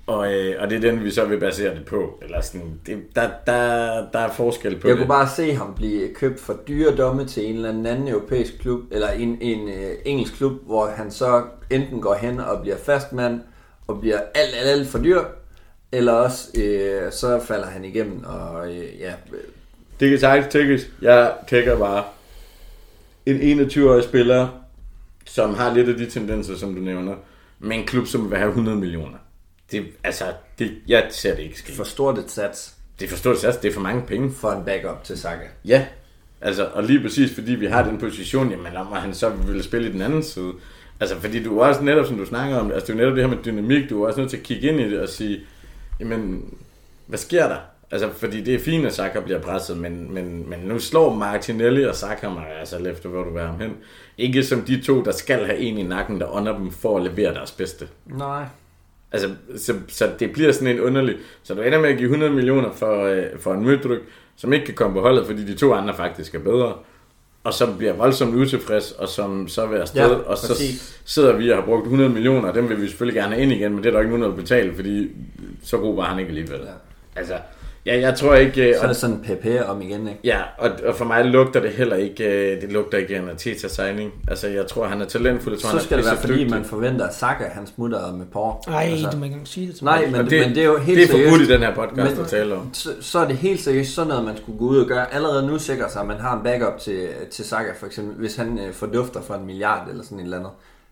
[0.07, 2.19] Og, øh, og det er den, vi så vil basere det på.
[2.21, 5.01] Eller sådan, det, der, der, der er forskel på Jeg det.
[5.01, 8.59] kunne bare se ham blive købt for dyre domme til en eller anden, anden europæisk
[8.61, 12.77] klub, eller en, en øh, engelsk klub, hvor han så enten går hen og bliver
[12.85, 13.41] fastmand,
[13.87, 15.21] og bliver alt, alt, alt for dyr,
[15.91, 19.13] eller også øh, så falder han igennem, og øh, ja,
[19.99, 20.87] Det kan sagtens tænkes.
[21.01, 22.03] Jeg tænker bare,
[23.25, 24.47] en 21-årig spiller,
[25.25, 27.15] som har lidt af de tendenser, som du nævner,
[27.59, 29.17] med en klub, som vil have 100 millioner.
[29.71, 30.25] Det, altså,
[30.59, 31.73] det, jeg ser det ikke ske.
[31.73, 34.31] for stort et sats Det forstår det det er for mange penge.
[34.31, 35.43] for en backup til Saka.
[35.65, 35.85] Ja,
[36.41, 39.89] altså, og lige præcis fordi vi har den position, jamen om han så vil spille
[39.89, 40.53] i den anden side.
[40.99, 43.15] Altså, fordi du er også netop, som du snakker om, altså det er jo netop
[43.15, 45.09] det her med dynamik, du er også nødt til at kigge ind i det og
[45.09, 45.39] sige,
[45.99, 46.53] jamen,
[47.05, 47.57] hvad sker der?
[47.91, 51.83] Altså, fordi det er fint, at Saka bliver presset, men, men, men nu slår Martinelli
[51.83, 53.73] og Saka mig altså alt efter, hvor du vil ham hen.
[54.17, 57.03] Ikke som de to, der skal have en i nakken, der under dem for at
[57.03, 57.87] levere deres bedste.
[58.05, 58.45] Nej.
[59.11, 61.15] Altså, så, så det bliver sådan en underlig...
[61.43, 64.01] Så du ender med at give 100 millioner for, øh, for en møddryk,
[64.35, 66.73] som ikke kan komme på holdet, fordi de to andre faktisk er bedre,
[67.43, 71.01] og som bliver voldsomt utilfreds, og som så vil afsted, Ja, og så præcis.
[71.05, 73.51] sidder vi og har brugt 100 millioner, og dem vil vi selvfølgelig gerne have ind
[73.51, 75.11] igen, men det er der ikke nogen, der vil betale, fordi
[75.63, 76.59] så god var han ikke alligevel.
[76.59, 76.71] Ja.
[77.15, 77.33] Altså,
[77.85, 78.69] ja, jeg tror ikke...
[78.69, 80.19] øh, Så er det sådan PP om igen, ikke?
[80.23, 83.67] Ja, og, og for mig lugter det heller ikke, øh, det lugter ikke en Arteta
[83.67, 84.11] signing.
[84.27, 85.53] Altså, jeg tror, han er talentfuld.
[85.55, 86.57] Jeg tror, han Så skal det være, fordi pissedygtig.
[86.59, 88.63] man forventer, at Saka han smutter med på.
[88.67, 90.11] Nej, altså, du må ikke engang sige det til Nej, mig.
[90.11, 91.49] men, Og det, men det er jo helt det er forbudt seriøst.
[91.49, 92.73] i den her podcast Men- at tale om.
[92.73, 95.13] så, så er det helt seriøst sådan noget, man skulle gå ud og gøre.
[95.13, 98.35] Allerede nu sikre sig, at man har en backup til, til Saka, for eksempel, hvis
[98.35, 100.51] han øh, fordufter for en milliard eller sådan et eller andet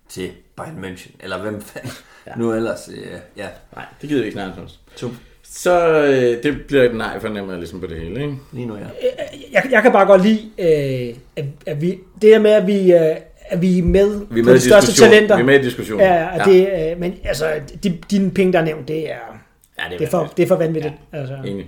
[0.09, 1.91] til Bayern München, eller hvem fanden
[2.27, 2.31] ja.
[2.37, 2.97] nu ellers, øh,
[3.37, 5.09] ja, Nej, det gider vi ikke om.
[5.55, 8.35] Så øh, det bliver et nej fornemmer jeg ligesom på det hele, ikke?
[8.51, 8.85] lige nu ja.
[9.51, 11.89] Jeg, jeg kan bare godt lide, øh, at, at vi,
[12.21, 13.15] det der med, at vi, øh,
[13.45, 15.35] at vi er med, Vi er på med i de største talenter.
[15.35, 16.05] Vi er med i diskussionen.
[16.05, 17.51] Ja, ja, det, øh, men altså,
[17.83, 19.15] de, dine penge, der er nævnt, det er,
[19.79, 20.93] ja det er, for, det er for vanvittigt.
[21.13, 21.19] Ja.
[21.19, 21.35] Altså.
[21.45, 21.65] Enig.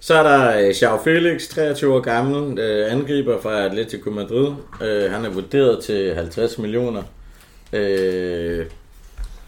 [0.00, 4.52] Så er der øh, Joao Felix, 23 år gammel, øh, angriber fra Atletico Madrid.
[4.82, 7.02] Øh, han er vurderet til 50 millioner.
[7.72, 8.66] Øh,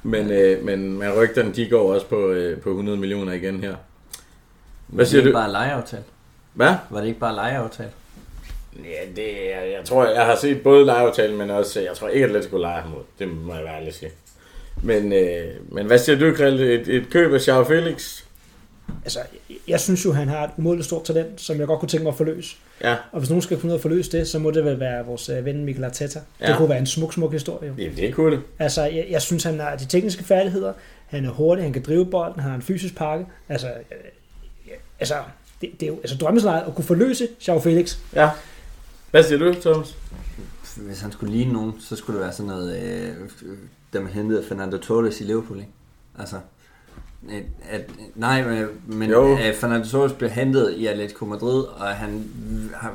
[0.02, 3.74] men, øh, men, men rygterne, de går også på, øh, på 100 millioner igen her.
[4.86, 5.38] Hvad siger var det du?
[5.38, 6.02] ikke bare lejeaftale?
[6.52, 6.74] Hvad?
[6.90, 7.90] Var det ikke bare lejeaftale?
[8.76, 12.24] Ja, det er, jeg tror, jeg har set både lejeaftalen, men også, jeg tror ikke,
[12.24, 13.02] at Atletico leger ham ud.
[13.18, 14.10] Det må jeg være ærlig sige.
[14.82, 16.72] Men, øh, men hvad siger du, Krille?
[16.72, 18.22] Et, et køb af Joao Felix?
[19.04, 19.18] Altså,
[19.68, 22.10] jeg synes jo, han har et umådeligt stort talent, som jeg godt kunne tænke mig
[22.10, 22.56] at forløse.
[22.80, 25.06] Ja, Og hvis nogen skal kunne ud og forløse det, så må det vel være
[25.06, 26.20] vores øh, ven Mikel Arteta.
[26.40, 26.48] Ja.
[26.48, 27.68] Det kunne være en smuk, smuk historie.
[27.68, 27.74] Jo.
[27.78, 28.42] ja det kunne det.
[28.58, 30.72] Altså, jeg, jeg synes, han har de tekniske færdigheder.
[31.06, 33.26] Han er hurtig, han kan drive bolden, han har en fysisk pakke.
[33.48, 35.14] Altså, øh, altså
[35.60, 37.96] det, det er jo altså, drømmescenariet at kunne forløse Joao Felix.
[38.14, 38.30] Ja.
[39.10, 39.96] Hvad siger du, Thomas?
[40.76, 43.14] Hvis han skulle ligne nogen, så skulle det være sådan noget, øh,
[43.92, 45.70] da man hentede Fernando Torres i Liverpool, ikke?
[46.18, 46.36] Altså,
[47.30, 48.44] at, at, nej,
[48.86, 49.36] men- Jo.
[49.36, 52.24] at Fernando Torres blev hentet i Atletico Madrid, og han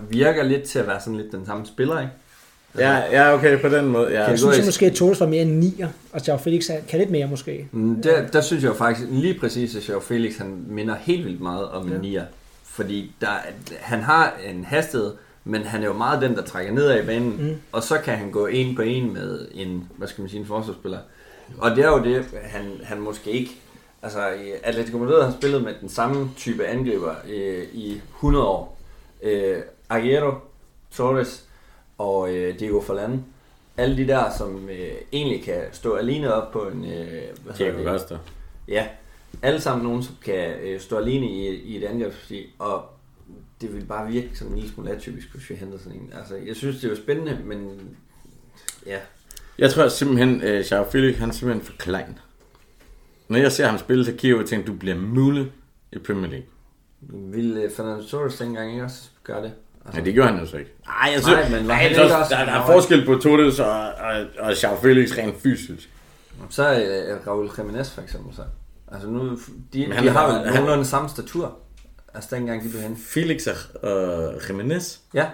[0.09, 2.11] virker lidt til at være sådan lidt den samme spiller, ikke?
[2.77, 4.05] Ja, ja, okay, på den måde.
[4.07, 4.21] Ja.
[4.21, 6.99] Kan Jeg synes at måske, at Torres var mere end 9'er, og Joao Felix kan
[6.99, 7.67] lidt mere måske.
[7.71, 11.25] Mm, Der, der synes jeg jo faktisk lige præcis, at Joao Felix han minder helt
[11.25, 12.25] vildt meget om en nier.
[12.63, 13.27] Fordi der,
[13.79, 15.11] han har en hastighed,
[15.43, 17.35] men han er jo meget den, der trækker nedad i banen.
[17.39, 17.55] Mm.
[17.71, 20.45] Og så kan han gå en på en med en, hvad skal man sige, en
[20.45, 20.97] forsvarsspiller.
[21.57, 23.51] Og det er jo det, han, han måske ikke...
[24.07, 28.79] Altså, Atletico Madrid har spillet med den samme type angriber øh, i 100 år.
[29.23, 30.33] Øh, Aguero,
[30.91, 31.45] Torres
[31.97, 33.25] og øh, Diego Forlan.
[33.77, 36.85] Alle de der, som øh, egentlig kan stå alene op på en...
[36.85, 37.85] Øh, hvad Diego det?
[37.85, 38.17] Costa.
[38.67, 38.87] Ja,
[39.41, 42.85] alle sammen nogen, som kan øh, stå alene i, i et angrebsparti, og
[43.61, 46.13] det vil bare virke som en lille smule atypisk, hvis vi henter sådan en.
[46.19, 47.79] Altså, jeg synes, det er jo spændende, men
[48.85, 48.97] ja,
[49.57, 52.17] Jeg tror simpelthen, at Joao Felix, han er simpelthen for klein.
[53.29, 55.51] Når jeg ser ham spille, så kigger jeg og tænker, du bliver mulig
[55.91, 56.45] i Premier League.
[57.33, 59.51] vil øh, Fernando Torres dengang ikke også gøre det?
[59.85, 60.71] Altså, Ja, det gjorde han jo så ikke.
[60.87, 64.25] Ej, jeg Nej, men ikke synes, også- der, der er forskel på Torres og, og,
[64.39, 65.89] og Joao Felix rent fysisk.
[66.49, 68.41] Så er øh, Raul Jimenez for eksempel så.
[68.91, 69.37] Altså nu,
[69.73, 71.57] de, Men han de har han- nogenlunde samme statur.
[72.13, 73.03] Altså dengang de blev hentet.
[73.05, 74.97] Felix og, og Jimenez.
[75.13, 75.25] Ja,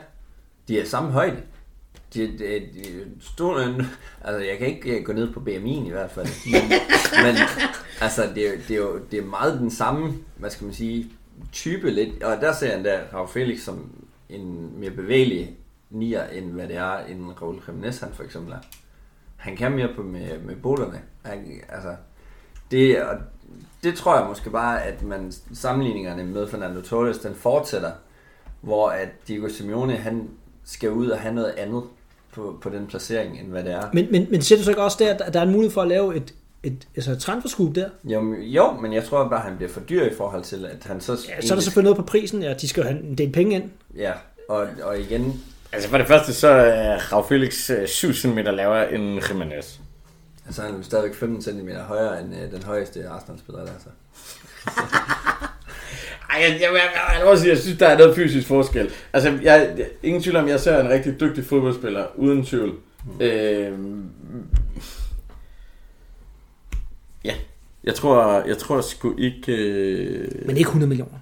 [0.68, 1.38] de er samme højde.
[2.14, 3.84] De, de, de stod,
[4.23, 6.27] altså jeg kan ikke øh, gå ned på BMI'en i hvert fald.
[6.52, 6.61] Men,
[7.26, 7.35] men
[8.02, 11.11] altså det, er- det, er jo det er meget den samme, hvad skal man sige,
[11.52, 12.23] type lidt.
[12.23, 13.90] Og der ser jeg endda Rav Felix som
[14.30, 15.57] en mere bevægelig
[15.90, 18.57] nier, end hvad det er, en Raul Jimenez han for eksempel er.
[19.35, 21.02] Han kan mere på med, med botterne.
[21.23, 21.95] Han, altså,
[22.72, 23.15] det, og
[23.84, 27.91] det tror jeg måske bare, at man sammenligningerne med Fernando Torres, den fortsætter,
[28.61, 30.30] hvor at Diego Simeone, han
[30.64, 31.84] skal ud og have noget andet
[32.34, 33.81] på, på den placering, end hvad det er.
[33.93, 35.81] Men, men, men ser du så ikke også der, at der er en mulighed for
[35.81, 36.34] at lave et,
[36.64, 37.89] et altså et transferscoop der?
[38.03, 40.84] Jo, jo, men jeg tror bare, at han bliver for dyr i forhold til, at
[40.84, 41.11] han så...
[41.11, 42.43] Ja, så er der selvfølgelig noget på prisen.
[42.43, 43.64] Ja, de skal jo have en del penge ind.
[43.95, 44.11] Ja,
[44.49, 45.41] og, og igen,
[45.73, 49.77] Altså for det første, så er Rav Felix øh, 7 cm lavere end Jimenez.
[50.45, 53.89] altså han er stadigvæk 15 cm højere end øh, den højeste Arsenal-spiller der, så.
[54.68, 55.47] Ej,
[56.41, 58.89] jeg, jeg, jeg, jeg, jeg, må sige, jeg synes, der er noget fysisk forskel.
[59.14, 62.73] Altså, jeg, jeg, ingen tvivl om, jeg ser en rigtig dygtig fodboldspiller, uden tvivl.
[63.05, 63.22] Mm.
[63.26, 63.72] Øh,
[67.26, 67.34] ja,
[67.84, 69.51] jeg tror, jeg tror sgu ikke...
[69.55, 71.18] Øh, Men ikke 100 millioner.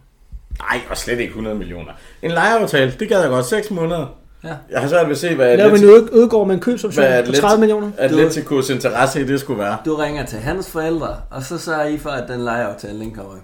[0.59, 1.91] nej, og slet ikke 100 millioner.
[2.21, 4.17] En lejeaftale, det gad jeg godt 6 måneder.
[4.43, 4.53] Ja.
[4.71, 7.31] Jeg har svært ved at se, hvad, Laver en øde- ødegård med en købsoption på
[7.31, 7.91] 30 millioner?
[7.97, 9.77] Atleticos interesse i det skulle være.
[9.85, 13.35] Du ringer til hans forældre, og så sørger I for, at den lejeaftale, den kommer.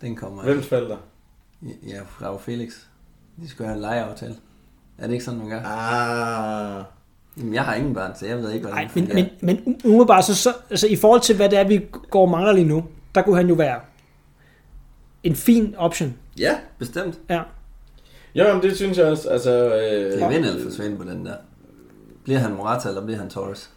[0.00, 0.42] Den kommer.
[0.42, 0.96] Hvem's forældre?
[1.62, 2.72] Ja, Rav Felix.
[3.42, 4.34] De skal have en lejeaftale.
[4.98, 5.60] Er det ikke sådan, man gør?
[5.64, 6.84] Ah...
[7.38, 9.80] Jamen, jeg har ingen børn, så jeg ved ikke, hvordan Nej, det men, men, men
[9.84, 12.68] umiddelbart, så, så altså, i forhold til, hvad det er, vi går og mangler lige
[12.68, 12.84] nu,
[13.14, 13.80] der kunne han jo være
[15.22, 16.14] en fin option.
[16.38, 17.18] Ja, bestemt.
[17.30, 17.42] Ja.
[18.34, 19.28] Jo, men det synes jeg også.
[19.28, 21.34] Altså, øh, Det er vind eller forsvinde på den der.
[22.24, 23.70] Bliver han Morata, eller bliver han Torres?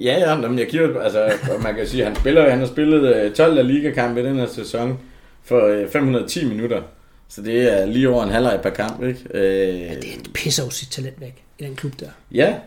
[0.00, 1.32] Ja, ja, men jeg kigger, altså,
[1.62, 4.46] man kan sige, han spiller, han har spillet øh, 12 af ligakampe i den her
[4.46, 4.98] sæson
[5.48, 6.82] for øh, 510 minutter.
[7.28, 9.20] Så det er lige over en halvleg per kamp, ikke?
[9.34, 12.08] Øh, Det pisser jo sit talent væk i den klub der.
[12.32, 12.58] ja,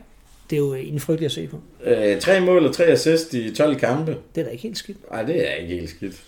[0.49, 1.59] Det er jo en frygtelig at se på.
[1.83, 4.17] øh, tre mål og tre assist i 12 kampe.
[4.35, 5.11] Det er da ikke helt skidt.
[5.11, 6.21] Nej, det er ikke helt skidt.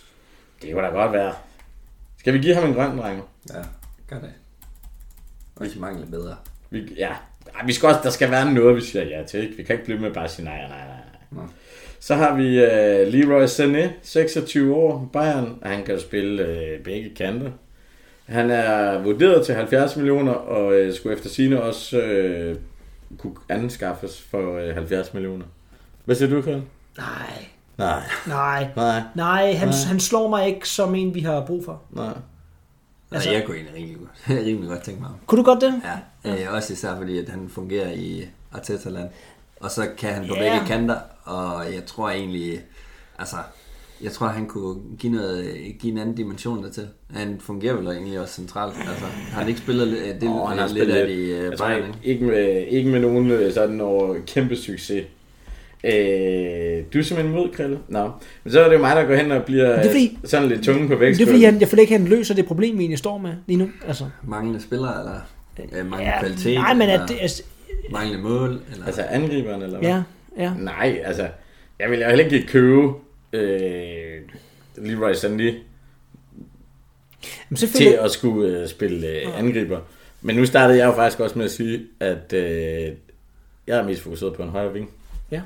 [0.62, 1.34] Det kunne da godt være.
[2.20, 3.22] Skal vi give ham en grøn, dreng?
[3.54, 3.60] Ja,
[4.10, 4.32] gør det.
[5.56, 6.36] Og ikke mangler bedre.
[6.70, 7.10] Vi, ja,
[7.56, 9.44] Ej, vi skal også, der skal være noget, vi siger ja til.
[9.44, 9.56] Ikke?
[9.58, 10.98] Vi kan ikke blive med bare at sige nej, nej, nej.
[11.32, 11.42] Nå.
[12.06, 15.60] Så har vi øh, Leroy Sané, 26 år, Bayern.
[15.64, 17.52] Han kan spille øh, begge kanter.
[18.26, 22.56] Han er vurderet til 70 millioner, og øh, skulle efter sine også øh,
[23.18, 25.46] kunne anskaffes for øh, 70 millioner.
[26.06, 26.62] Hvad siger du, Kjell?
[26.98, 27.46] Nej,
[27.78, 28.02] Nej.
[28.28, 29.02] nej, Nej.
[29.16, 31.82] nej, han, han slår mig ikke som en, vi har brug for.
[31.92, 32.06] Nej.
[32.06, 32.20] Altså,
[33.12, 35.18] Altså- jeg kunne egentlig rimelig godt, rimelig godt tænke mig ham.
[35.26, 35.82] Kunne du godt det?
[36.26, 39.10] Ja, øh, også især fordi, at han fungerer i Arteta-land.
[39.60, 40.42] Og så kan han på Ja.
[40.42, 42.62] begge kanter, og jeg tror egentlig,
[43.20, 43.36] altså,
[44.04, 46.88] jeg tror, han kunne give, noget, give en anden dimension dertil.
[47.14, 48.74] Han fungerer vel egentlig også centralt.
[48.90, 51.78] Altså, har han ikke spillet det, Åh, han har lidt spillet af i øh, Bayern,
[51.84, 52.10] ikke, ikke?
[52.12, 55.06] ikke, med, ikke med nogen øh, sådan over kæmpe succes.
[55.84, 57.80] Øh, du er simpelthen mod, Krille?
[57.88, 58.12] Nå.
[58.44, 60.48] Men så er det jo mig, der går hen og bliver det fordi- øh, sådan
[60.50, 61.20] lidt tunge på vækst.
[61.20, 63.32] det er fordi, han, jeg føler ikke, han løser det problem, vi egentlig står med
[63.48, 63.70] lige nu.
[63.88, 65.16] Altså, Manglende spillere, eller
[65.60, 67.44] øh, manglende ja, kvalitet, nej, men eller at det, altså,
[67.92, 68.86] manglende mål, eller...
[68.86, 69.90] Altså angriberen, eller hvad?
[69.90, 70.04] ja,
[70.38, 70.54] ja.
[70.54, 71.30] Nej, altså,
[71.80, 72.94] jeg vil jo heller ikke købe
[73.34, 74.22] øh,
[74.78, 75.54] Leroy Sané
[77.50, 79.80] Men til at skulle øh, spille øh, angriber.
[80.22, 82.94] Men nu startede jeg jo faktisk også med at sige, at øh,
[83.68, 84.92] jeg er mest fokuseret på en højre ving.
[85.32, 85.42] Ja.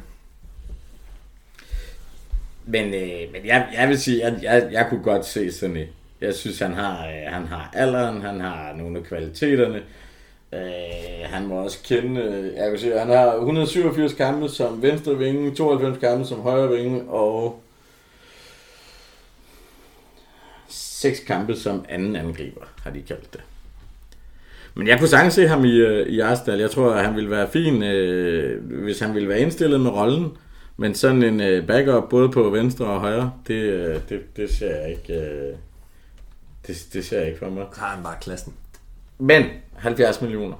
[2.65, 5.77] Men, øh, men jeg, jeg vil sige, at jeg, jeg, jeg kunne godt se sådan
[5.77, 5.87] et.
[6.21, 9.81] Jeg synes, han har, øh, han har alderen, han har nogle af kvaliteterne.
[10.53, 10.59] Øh,
[11.23, 15.55] han må også kende, øh, jeg kan se, han har 187 kampe som venstre vinge,
[15.55, 17.61] 92 kampe som højre vinge, og
[20.67, 23.41] 6 kampe som anden angriber, har de kaldt det.
[24.75, 26.59] Men jeg kunne sagtens se ham i, øh, i Arsenal.
[26.59, 30.37] Jeg tror, at han ville være fin, øh, hvis han ville være indstillet med rollen.
[30.77, 34.75] Men sådan en øh, backup både på venstre og højre, det, øh, det, det ser
[34.75, 35.13] jeg ikke...
[35.13, 35.55] Øh,
[36.67, 37.65] det, det ser jeg ikke for mig.
[37.73, 38.53] Så har han bare klassen.
[39.17, 39.45] Men
[39.75, 40.55] 70 millioner.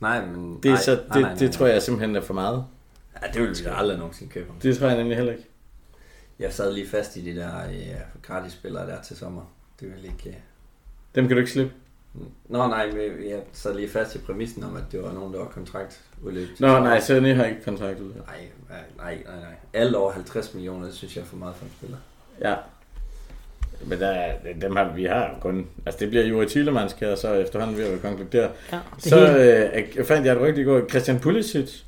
[0.00, 0.60] Nej, men...
[0.62, 2.64] Det, er nej, så, det, nej, nej, nej, det tror jeg simpelthen er for meget.
[3.22, 4.52] Ja, det ville vi aldrig nogensinde købe.
[4.62, 5.44] Det tror jeg nemlig heller ikke.
[6.38, 9.42] Jeg sad lige fast i de der ja, gratis spillere der til sommer.
[9.80, 10.28] Det ville ikke...
[10.28, 10.34] øh,
[11.14, 11.72] Dem kan du ikke slippe.
[12.48, 12.90] Nå nej,
[13.28, 16.60] jeg sad lige fast i præmissen om, at det var nogen, der var kontrakt udløbet.
[16.60, 18.12] Nå, nej, så har ikke kontrakt ud.
[18.14, 19.54] Nej, nej, nej, nej, nej.
[19.72, 21.96] Alt over 50 millioner, det synes jeg er for meget for en spiller.
[22.40, 22.54] Ja.
[23.86, 25.66] Men der, er- dem har, vi har kun...
[25.86, 28.50] Altså, det bliver Juri Tillemans, kan jeg så efterhånden ved at konkludere.
[28.72, 29.74] ja Så hele.
[29.74, 30.88] øh, jeg fandt jeg et i går.
[30.90, 31.82] Christian Pulisic,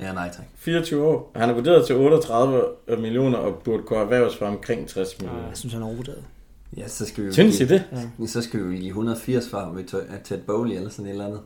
[0.00, 0.44] Ja, nej tak.
[0.58, 1.32] 24 år.
[1.36, 2.62] Han er vurderet til 38
[2.98, 5.48] millioner og burde kunne erhverves for omkring 60 Ja, millioner.
[5.48, 6.22] jeg synes, han er overvurderet.
[6.76, 7.84] Ja, så skal vi jo Synes I give, det?
[8.20, 11.06] Ja, så skal vi jo give 180 for ham ved Tø- Ted Bowley eller sådan
[11.06, 11.40] et eller andet.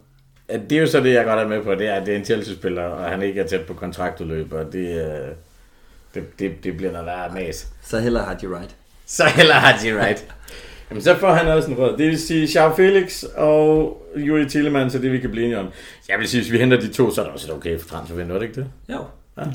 [0.50, 2.14] Ja, Det er jo så det, jeg godt er med på, det er, at det
[2.14, 5.28] er en Chelsea-spiller, og han ikke er tæt på kontraktudløb, og det, øh,
[6.14, 7.68] det, det, det bliver noget værre mas.
[7.82, 8.76] Så hellere har de right.
[9.16, 10.26] Så heller har de right.
[10.90, 11.98] Jamen, så får han også en rød.
[11.98, 15.68] Det vil sige, Charles Felix og Juri Tillemann, så det vi kan blive enige om.
[16.08, 17.88] Jeg vil sige, hvis vi henter de to, så er det også et okay for
[17.88, 18.70] transfervinduet, er det ikke det?
[18.88, 19.04] Jo.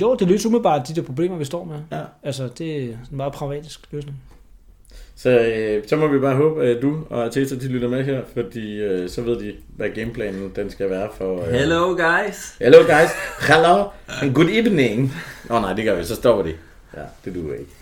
[0.02, 1.76] Jo, det løser umiddelbart de der problemer, vi står med.
[1.92, 2.04] Ja.
[2.24, 4.18] Altså, det er en meget pragmatisk løsning.
[5.16, 8.22] Så, øh, så må vi bare håbe, at du og Arteta de lytter med her,
[8.34, 11.46] fordi øh, så ved de, hvad gameplanen den skal være for...
[11.48, 11.54] Øh...
[11.54, 12.56] Hello guys.
[12.60, 13.10] Hello guys.
[13.48, 13.84] Hello.
[14.22, 15.14] And good evening.
[15.50, 16.04] Åh oh, nej, det gør vi.
[16.04, 16.54] Så stopper de.
[16.98, 17.77] Ja, det duer ikke.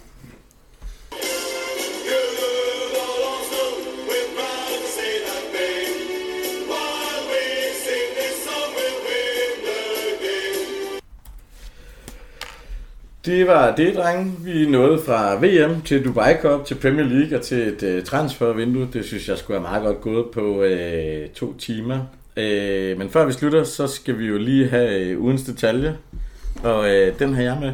[13.26, 14.32] Det var det, drenge.
[14.40, 18.88] Vi nåede fra VM til Dubai Cup, til Premier League og til et uh, transfervindue.
[18.94, 22.00] Det synes jeg skulle være meget godt gået på uh, to timer.
[22.38, 25.98] Uh, men før vi slutter, så skal vi jo lige have uh, ugens detalje.
[26.64, 27.74] Og uh, den har jeg med.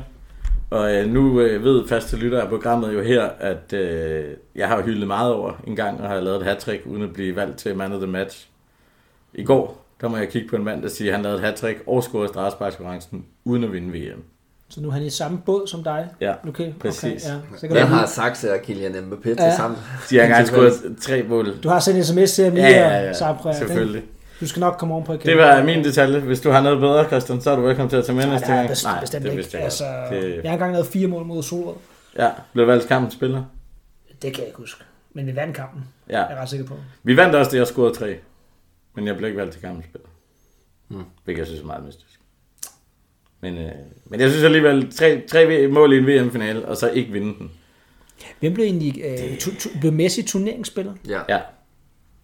[0.72, 4.26] Og øh, nu øh, ved faste lytter af programmet jo her, at øh,
[4.56, 7.36] jeg har hyldet meget over en gang, og har lavet et hat uden at blive
[7.36, 8.48] valgt til man of the match.
[9.34, 11.46] I går, der må jeg kigge på en mand, der siger, at han lavede et
[11.46, 14.24] hat og scorede strafsparkskonkurrencen uden at vinde VM.
[14.72, 16.08] Så nu er han i samme båd som dig?
[16.22, 17.04] Ja, Okay, præcis.
[17.04, 17.40] Okay, ja.
[17.58, 19.56] Så kan Hvem du, har Saxe og Kylian Mbappé til Ja.
[19.56, 19.80] sammen?
[20.10, 21.58] De har engang scoret tre mål.
[21.64, 24.04] du har sendt en sms til ham lige Ja, ja, ja, Sabra, selvfølgelig.
[24.40, 25.26] Du skal nok komme oven på igen.
[25.26, 26.20] Det var min detalje.
[26.20, 28.34] Hvis du har noget bedre, Christian, så er du velkommen til at tage med Nej,
[28.34, 28.70] næste det er gang.
[28.70, 29.50] bestemt, bestemt det ikke.
[29.54, 30.24] jeg Altså, godt.
[30.24, 31.76] Jeg har engang lavet fire mål mod Solrød.
[32.18, 33.44] Ja, blev valgt kampens spiller.
[34.22, 34.84] Det kan jeg ikke huske.
[35.14, 36.16] Men vi vandt kampen, Ja.
[36.22, 36.74] er jeg ret sikker på.
[37.04, 38.18] Vi vandt også det, jeg scorede tre.
[38.96, 40.08] Men jeg blev ikke valgt til kampens spiller.
[40.88, 41.04] Hmm.
[41.24, 42.20] Hvilket jeg synes er meget mystisk.
[43.42, 43.72] Men, øh,
[44.06, 47.52] men jeg synes alligevel, tre, tre mål i en VM-finale, og så ikke vinde den.
[48.40, 50.94] Hvem blev egentlig øh, tu, tu, blev Messi turneringsspiller?
[51.08, 51.22] Ja.
[51.30, 51.40] Ja,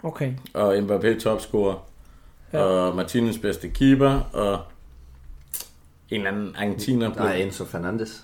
[0.03, 0.34] Okay.
[0.53, 1.89] og Mbappé topscorer,
[2.53, 2.57] Ja.
[2.60, 2.64] ja.
[2.64, 4.60] og Martinez bedste keeper, og
[6.10, 7.19] en eller anden argentiner på.
[7.23, 8.23] Nej, Enzo Fernandes.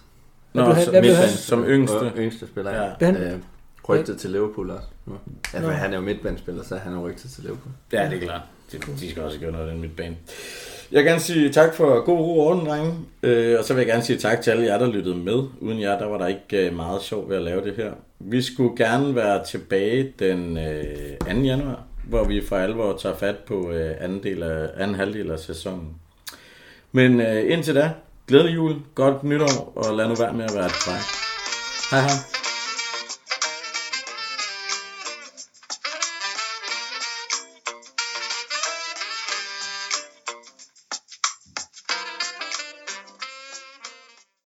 [0.53, 1.29] Nå, blev han- som, blev han?
[1.29, 1.95] som yngste.
[1.95, 2.83] Og yngste spiller, Ja.
[2.83, 2.93] ja.
[3.05, 3.39] Han- Øh,
[3.89, 4.87] rygtet til Liverpool også.
[5.05, 5.13] nu.
[5.53, 7.71] Ja, for han er jo midtbanespiller, så han er rygtet til Liverpool.
[7.93, 8.41] Ja, det er klart.
[8.71, 10.15] De, de skal også gøre noget af den midtbane.
[10.93, 12.93] Jeg vil gerne sige tak for god ro og orden, drenge.
[13.23, 15.43] Øh, og så vil jeg gerne sige tak til alle jer, der lyttede med.
[15.61, 17.91] Uden jer, der var der ikke øh, meget sjov ved at lave det her.
[18.19, 21.27] Vi skulle gerne være tilbage den øh, 2.
[21.27, 25.39] januar, hvor vi for alvor tager fat på øh, anden, del af, anden halvdel af
[25.39, 25.87] sæsonen.
[26.91, 27.91] Men øh, indtil da,
[28.27, 30.71] glædelig jul, godt nytår, og lad nu være med at være et
[31.91, 32.42] Hej hej.